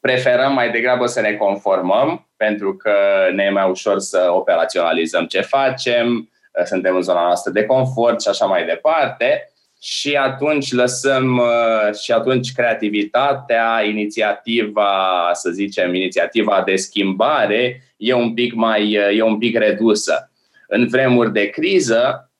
[0.00, 2.94] preferăm mai degrabă să ne conformăm, pentru că
[3.34, 6.30] ne e mai ușor să operaționalizăm ce facem,
[6.64, 9.53] suntem în zona noastră de confort și așa mai departe
[9.84, 18.34] și atunci lăsăm uh, și atunci creativitatea, inițiativa, să zicem, inițiativa de schimbare e un
[18.34, 20.30] pic mai uh, e un pic redusă.
[20.68, 22.30] În vremuri de criză,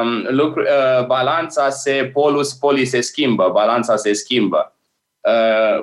[0.00, 4.72] um, lucru, uh, balanța se polus poli se schimbă, balanța se schimbă.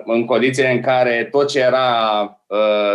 [0.06, 2.40] În condițiile în care tot ce era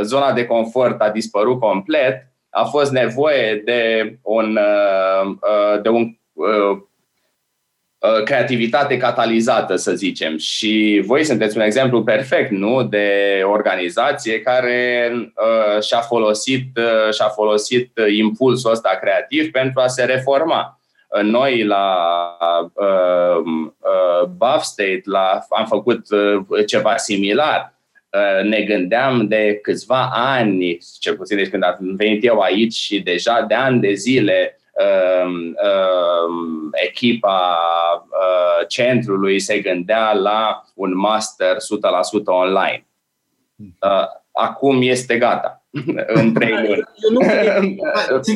[0.02, 4.58] zona de confort a dispărut complet, a fost nevoie de un,
[5.82, 6.78] de un Uh,
[8.24, 10.36] creativitate catalizată, să zicem.
[10.38, 17.28] Și voi sunteți un exemplu perfect, nu, de organizație care uh, și-a folosit, uh, și-a
[17.28, 20.80] folosit impulsul ăsta creativ pentru a se reforma.
[21.22, 21.96] Noi la
[22.74, 23.42] uh,
[23.78, 27.74] uh, Buff State la, am făcut uh, ceva similar.
[28.10, 33.00] Uh, ne gândeam de câțiva ani, cel puțin de când am venit eu aici și
[33.00, 34.59] deja de ani de zile uh, uh,
[36.72, 37.58] echipa
[38.08, 41.58] uh, centrului se gândea la un master 100%
[42.24, 42.86] online.
[43.56, 45.64] Uh, acum este gata,
[46.20, 47.76] în trei luni.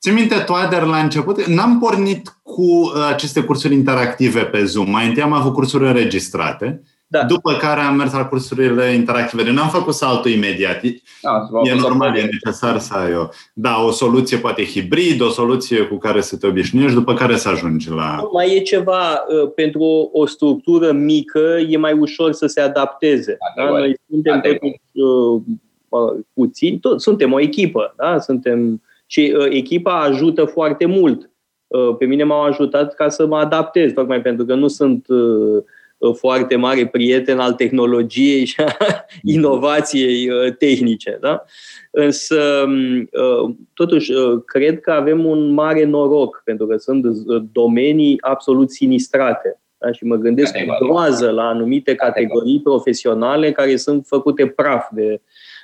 [0.00, 4.90] Țin minte, Toader, la început, n-am pornit cu uh, aceste cursuri interactive pe Zoom.
[4.90, 7.24] Mai întâi am avut cursuri înregistrate da.
[7.24, 9.52] După care am mers la cursurile interactive.
[9.52, 10.80] N-am făcut saltul imediat.
[11.22, 15.82] Da, e normal, e necesar să ai o, da, o soluție poate hibrid, o soluție
[15.82, 18.28] cu care să te obișnuiești, după care să ajungi la...
[18.32, 23.36] Mai e ceva, uh, pentru o, o structură mică, e mai ușor să se adapteze.
[23.56, 23.64] Da?
[23.64, 28.18] Noi suntem totuși uh, puțini, tot, suntem o echipă, da?
[28.18, 31.30] suntem și uh, echipa ajută foarte mult.
[31.66, 35.16] Uh, pe mine m-au ajutat ca să mă adaptez, tocmai pentru că nu sunt uh,
[35.58, 35.64] Uh,
[36.18, 38.76] foarte mare prieten al tehnologiei și a
[39.34, 41.18] inovației uh, tehnice.
[41.20, 41.44] Da?
[41.90, 44.12] Însă, um, uh, totuși,
[44.44, 47.04] cred că avem un mare noroc, pentru că sunt
[47.52, 49.60] domenii absolut sinistrate.
[49.78, 49.92] Da?
[49.92, 55.20] Și mă gândesc cu groază la anumite categorii profesionale care sunt făcute praf de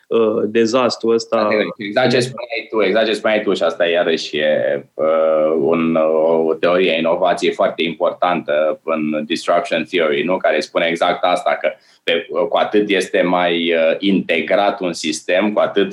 [0.09, 1.49] uh, dezastru ăsta.
[1.77, 5.99] Exact ce spuneai tu, exact ce spuneai tu și asta iarăși e uh, un,
[6.47, 10.37] o teorie inovație foarte importantă în Disruption Theory, nu?
[10.37, 11.73] care spune exact asta, că
[12.05, 15.93] pe, cu atât este mai uh, integrat un sistem, cu atât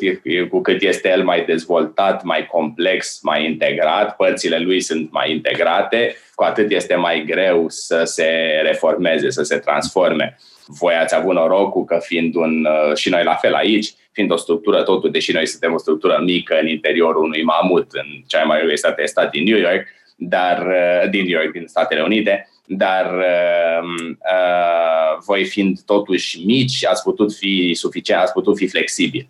[0.50, 6.16] cu cât este el mai dezvoltat, mai complex, mai integrat, părțile lui sunt mai integrate,
[6.36, 10.38] cu atât este mai greu să se reformeze, să se transforme
[10.70, 14.38] voi ați avut norocul că fiind un, uh, și noi la fel aici, fiind o
[14.38, 18.48] structură totul, deși noi suntem o structură mică în interiorul unui mamut, în cea mai
[18.48, 19.86] mare universitate de stat din New York,
[20.16, 26.86] dar uh, din New York, din Statele Unite, dar uh, uh, voi fiind totuși mici,
[26.86, 29.30] ați putut fi suficient, ați putut fi flexibil,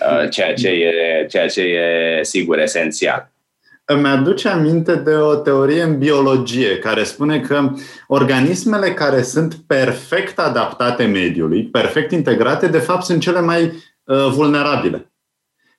[0.00, 3.30] uh, ceea, ce e, ceea ce e sigur esențial.
[3.84, 7.70] Îmi aduce aminte de o teorie în biologie care spune că
[8.06, 13.72] organismele care sunt perfect adaptate mediului, perfect integrate, de fapt sunt cele mai uh,
[14.04, 15.12] vulnerabile.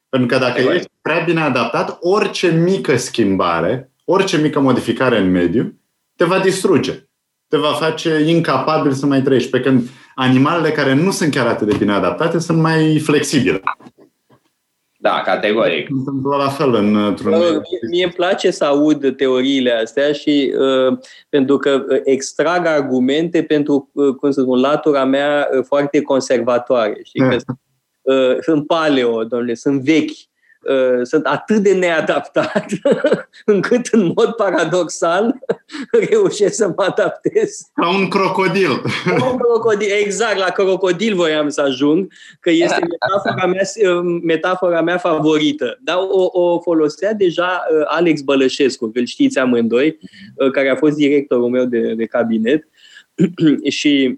[0.09, 5.79] Pentru că dacă ești prea bine adaptat, orice mică schimbare, orice mică modificare în mediu,
[6.15, 7.07] te va distruge.
[7.47, 9.49] Te va face incapabil să mai trăiești.
[9.49, 13.61] Pe când animalele care nu sunt chiar atât de bine adaptate sunt mai flexibile.
[14.99, 15.89] Da, categoric.
[15.89, 17.33] Întâmplă la fel în, într-un...
[17.33, 20.97] Uh, mie îmi place să aud teoriile astea și uh,
[21.29, 26.99] pentru că uh, extrag argumente pentru, uh, cum să spun, latura mea uh, foarte conservatoare.
[27.03, 27.29] Știi?
[27.29, 27.35] Că,
[28.03, 30.31] uh, sunt paleo, domnule, sunt vechi
[30.69, 32.65] Uh, sunt atât de neadaptat
[33.45, 35.39] încât în mod paradoxal
[36.09, 37.69] reușesc să mă adaptez.
[37.73, 38.81] Ca un crocodil.
[39.05, 44.81] Ca un crocodil, exact, la crocodil voiam să ajung, că este metafora mea, uh, metafora
[44.81, 45.79] mea favorită.
[45.81, 49.99] Dar o, o folosea deja uh, Alex Bălășescu, că îl știți amândoi,
[50.51, 52.67] care a fost directorul meu de, de cabinet
[53.69, 54.17] și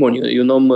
[0.00, 0.68] Bun, e un om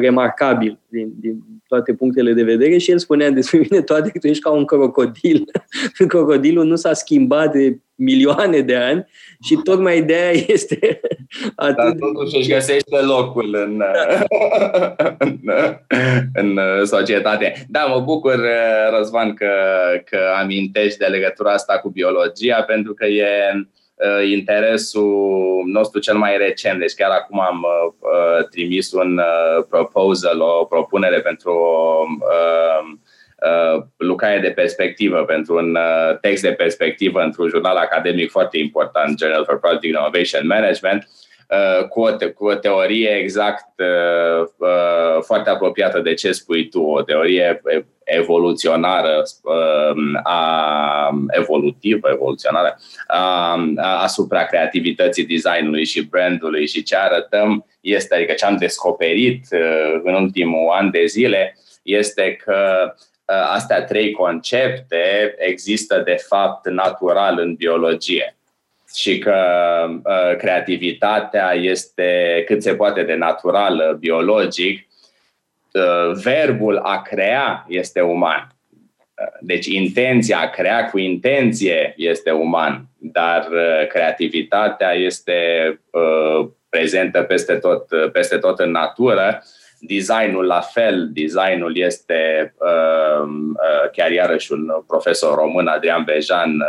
[0.00, 1.42] remarcabil din, din
[1.72, 4.64] toate punctele de vedere și el spunea despre mine toate că tu ești ca un
[4.64, 5.44] crocodil.
[6.08, 9.06] Crocodilul nu s-a schimbat de milioane de ani
[9.42, 11.00] și tocmai de aia este
[11.56, 13.82] atât Dar totuși își găsește locul în,
[15.18, 15.40] în,
[16.34, 17.66] în societate.
[17.68, 18.40] Da, mă bucur,
[18.96, 19.50] Răzvan, că,
[20.04, 23.81] că amintești de legătura asta cu biologia, pentru că e Uh,
[24.24, 26.78] interesul nostru cel mai recent.
[26.78, 29.20] Deci chiar acum am uh, uh, trimis un
[29.68, 32.04] proposal, o propunere pentru o
[33.96, 35.78] lucrare de perspectivă, pentru un
[36.20, 41.08] text de perspectivă într-un jurnal academic foarte important, Journal for Product Innovation Management,
[41.88, 46.82] cu o, te- cu o teorie exact uh, uh, foarte apropiată de ce spui tu,
[46.82, 47.62] o teorie
[48.04, 53.58] evoluționară, um, a, evolutivă, evoluționară, a,
[54.02, 60.14] asupra creativității designului și brandului și ce arătăm este, adică ce am descoperit uh, în
[60.14, 67.54] ultimul an de zile, este că uh, astea trei concepte există de fapt natural în
[67.54, 68.36] biologie
[68.94, 69.36] și că
[69.88, 74.86] uh, creativitatea este cât se poate de naturală, biologic,
[75.72, 78.46] Uh, verbul a crea este uman.
[78.70, 85.36] Uh, deci intenția, a crea cu intenție este uman, dar uh, creativitatea este
[86.68, 89.42] prezentă peste tot, peste tot în natură.
[89.84, 92.54] Designul la fel, designul este
[93.92, 96.64] chiar iarăși un profesor român, Adrian Bejan,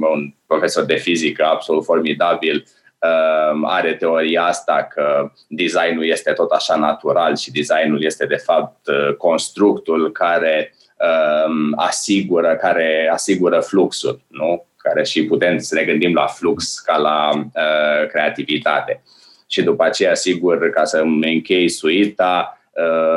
[0.00, 2.64] un profesor de fizică absolut formidabil,
[3.04, 8.86] Ehm, are teoria asta că designul este tot așa natural și designul este de fapt
[8.86, 14.66] uh, constructul care ehm, asigură, care asigură fluxul, nu?
[14.76, 19.02] care și putem să ne gândim la flux ca la uh, creativitate.
[19.46, 22.58] Și după aceea, sigur, ca să îmi închei suita,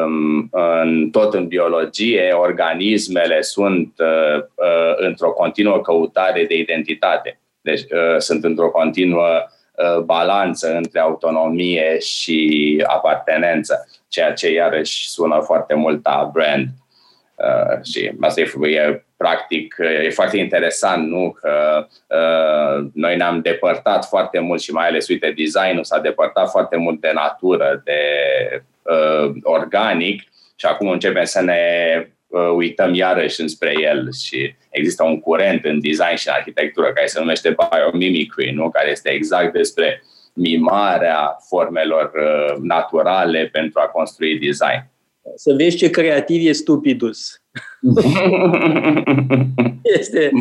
[0.05, 0.49] um,
[0.81, 7.39] în, tot în biologie, organismele sunt uh, uh, într-o continuă căutare de identitate.
[7.61, 9.47] Deci uh, sunt într-o continuă
[9.77, 16.67] Uh, balanță între autonomie și apartenență, ceea ce iarăși sună foarte mult a brand.
[17.35, 21.38] Uh, și asta e, e practic, e foarte interesant, nu?
[21.41, 26.76] Că uh, noi ne-am depărtat foarte mult și mai ales, uite, designul s-a depărtat foarte
[26.76, 28.02] mult de natură, de
[28.81, 30.22] uh, organic
[30.56, 31.61] și acum începem să ne
[32.27, 37.07] uh, uităm iarăși înspre el și există un curent în design și în arhitectură care
[37.07, 38.69] se numește biomimicry, nu?
[38.69, 40.03] care este exact despre
[40.34, 44.89] mimarea formelor uh, naturale pentru a construi design.
[45.35, 47.41] Să vezi ce creativ e stupidus.
[49.99, 50.31] este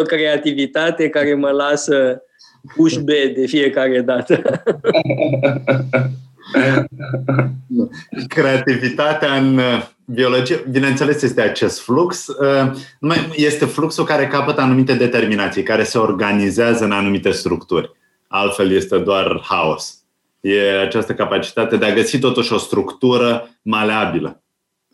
[0.00, 2.22] o creativitate care mă lasă
[2.74, 4.62] push B de fiecare dată.
[8.28, 12.26] Creativitatea în uh, biologie, bineînțeles, este acest flux.
[12.26, 12.72] Uh,
[13.34, 17.92] este fluxul care capătă anumite determinații, care se organizează în anumite structuri.
[18.28, 20.00] Altfel este doar haos.
[20.40, 24.40] E această capacitate de a găsi totuși o structură maleabilă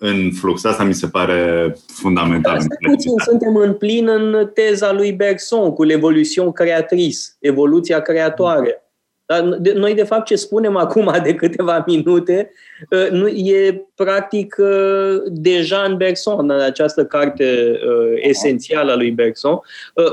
[0.04, 0.64] în flux.
[0.64, 2.58] Asta mi se pare fundamental.
[2.90, 8.82] puțin suntem în plin în teza lui Bergson cu l'evolution creatrice, evoluția creatoare.
[9.26, 9.42] Dar
[9.74, 12.50] noi, de fapt, ce spunem acum de câteva minute,
[12.92, 19.10] ă, nu, e practic ă, deja în Bergson, în această carte ă, esențială a lui
[19.10, 19.60] Bergson.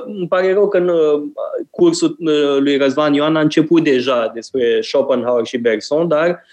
[0.06, 0.92] Îmi pare rău că în
[1.70, 2.16] cursul
[2.60, 6.44] lui Răzvan Ioan a început deja despre Schopenhauer și Bergson, dar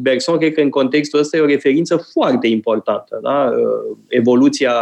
[0.00, 3.50] Bergson cred că în contextul ăsta e o referință foarte importantă, da?
[4.08, 4.74] evoluția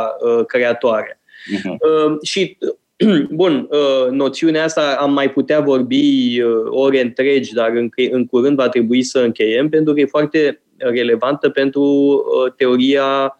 [0.47, 1.21] creatoare.
[1.57, 2.15] Uh-huh.
[2.23, 2.59] Și
[3.31, 7.73] Bun, uh, noțiunea asta am mai putea vorbi uh, ore întregi, dar
[8.11, 13.39] în curând va trebui să încheiem, pentru că e foarte relevantă pentru uh, teoria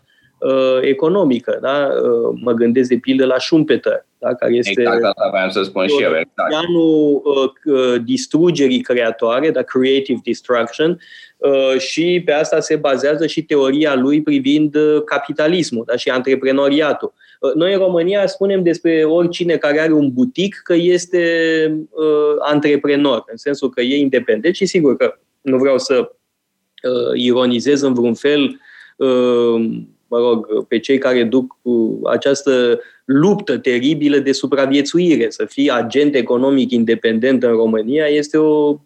[0.81, 1.59] economică.
[1.63, 1.89] Da?
[2.35, 4.35] Mă gândesc de pildă la Schumpeter, da?
[4.35, 6.11] care este exact, asta vreau să spun și eu.
[6.11, 6.49] Exact.
[6.49, 7.23] Planul
[8.05, 9.63] distrugerii creatoare, da?
[9.63, 10.99] creative destruction,
[11.79, 15.97] și pe asta se bazează și teoria lui privind capitalismul da?
[15.97, 17.15] și antreprenoriatul.
[17.55, 23.37] Noi în România spunem despre oricine care are un butic că este uh, antreprenor, în
[23.37, 28.61] sensul că e independent și sigur că nu vreau să uh, ironizez în vreun fel
[28.97, 29.71] uh,
[30.09, 31.57] mă rog, pe cei care duc
[32.05, 35.31] această luptă teribilă de supraviețuire.
[35.31, 38.79] Să fii agent economic independent în România este o,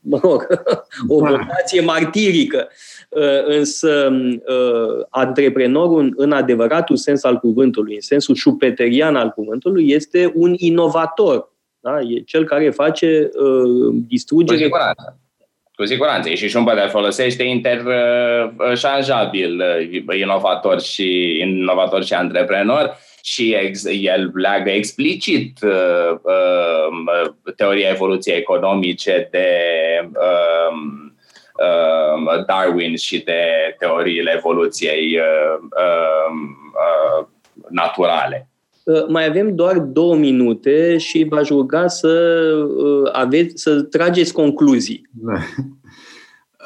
[0.00, 0.46] mă rog,
[1.08, 2.68] o vocație martirică.
[3.08, 10.32] Uh, însă uh, antreprenorul în adevăratul sens al cuvântului, în sensul șupeterian al cuvântului, este
[10.34, 11.52] un inovator.
[11.80, 12.00] Da?
[12.00, 14.68] E cel care face uh, distrugere
[15.74, 16.28] Cu siguranță.
[16.28, 19.62] E și șumbă de folosește interșanjabil,
[20.20, 22.96] inovator și, inovator și antreprenor
[23.26, 29.48] și ex, el leagă explicit uh, uh, teoria evoluției economice de
[30.12, 30.76] uh,
[31.62, 33.40] uh, Darwin și de
[33.78, 37.26] teoriile evoluției uh, uh,
[37.68, 38.48] naturale.
[38.84, 42.08] Uh, mai avem doar două minute și v-aș ruga să,
[42.76, 45.08] uh, aveți, să trageți concluzii.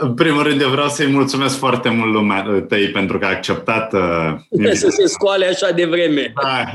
[0.01, 0.07] Da.
[0.07, 3.93] În primul rând, eu vreau să-i mulțumesc foarte mult lumea tăi pentru că a acceptat
[3.93, 6.33] uh, să se scoale așa de vreme.
[6.43, 6.71] Da.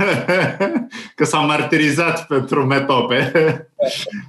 [1.15, 3.31] că s-a martirizat pentru metope.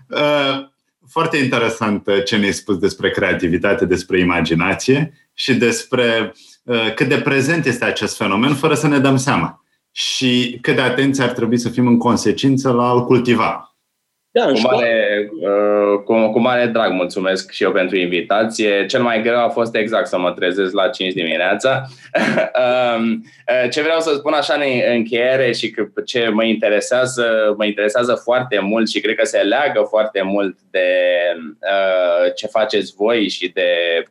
[0.08, 0.66] uh,
[1.08, 6.32] foarte interesant uh, ce ne-ai spus despre creativitate, despre imaginație și despre
[6.62, 10.80] uh, cât de prezent este acest fenomen fără să ne dăm seama și cât de
[10.80, 13.75] atenți ar trebui să fim în consecință la a-l cultiva.
[14.38, 18.86] Da, cu, mare, uh, cu, cu mare drag mulțumesc și eu pentru invitație.
[18.86, 21.82] Cel mai greu a fost exact să mă trezesc la 5 dimineața.
[22.96, 24.62] Um, uh, ce vreau să spun așa în
[24.94, 29.86] încheiere și că ce mă interesează, mă interesează foarte mult și cred că se leagă
[29.88, 30.88] foarte mult de
[31.42, 33.70] uh, ce faceți voi și de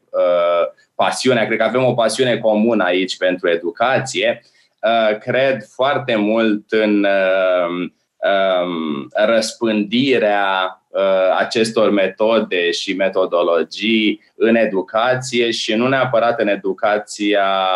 [0.09, 1.45] uh, pasiunea.
[1.45, 4.41] Cred că avem o pasiune comună aici pentru educație.
[4.81, 7.89] Uh, cred foarte mult în uh,
[8.25, 17.67] um, răspândirea uh, acestor metode și metodologii în educație și nu neapărat în educația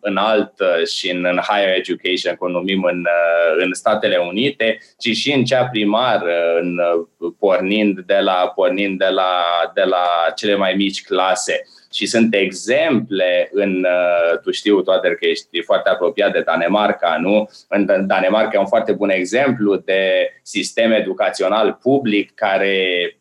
[0.00, 5.32] înaltă și în, în higher education, cum numim în, uh, în Statele Unite, ci și
[5.32, 6.78] în cea primară, în,
[7.18, 9.32] uh, pornind, de la, pornind de, la,
[9.74, 10.04] de la
[10.34, 15.88] cele mai mici clase și sunt exemple în, uh, tu știu toate că ești foarte
[15.88, 17.50] apropiat de Danemarca, nu?
[17.68, 22.76] În Danemarca e un foarte bun exemplu de sistem educațional public care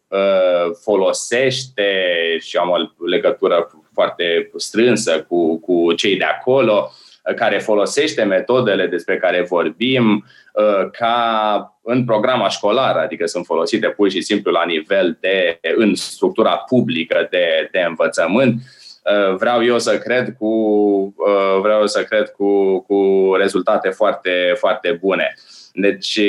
[0.07, 1.93] uh, folosește
[2.39, 7.00] și am o legătură foarte strânsă cu, cu cei de acolo, uh,
[7.35, 14.09] care folosește metodele despre care vorbim uh, ca în programa școlară, adică sunt folosite pur
[14.09, 18.61] și simplu la nivel de, în structura publică de, de învățământ.
[19.03, 20.53] Uh, vreau eu să cred cu,
[21.61, 25.33] vreau să cred cu, cu rezultate foarte, foarte bune.
[25.73, 26.19] Deci,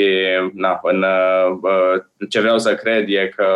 [0.53, 1.05] na, în,
[2.29, 3.47] ce vreau să cred e că,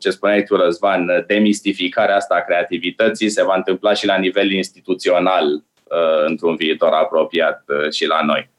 [0.00, 5.64] ce spuneai tu, Răzvan, demistificarea asta a creativității se va întâmpla și la nivel instituțional
[6.26, 8.52] într-un viitor apropiat și la noi.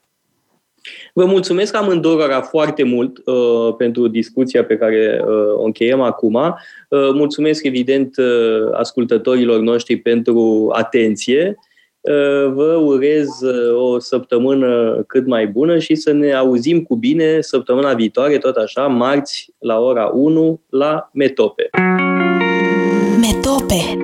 [1.13, 6.33] Vă mulțumesc amândurora foarte mult uh, pentru discuția pe care uh, o încheiem acum.
[6.33, 11.55] Uh, mulțumesc, evident, uh, ascultătorilor noștri pentru atenție.
[12.01, 17.41] Uh, vă urez uh, o săptămână cât mai bună și să ne auzim cu bine
[17.41, 21.69] săptămâna viitoare, tot așa, marți la ora 1 la Metope.
[23.19, 24.03] Metope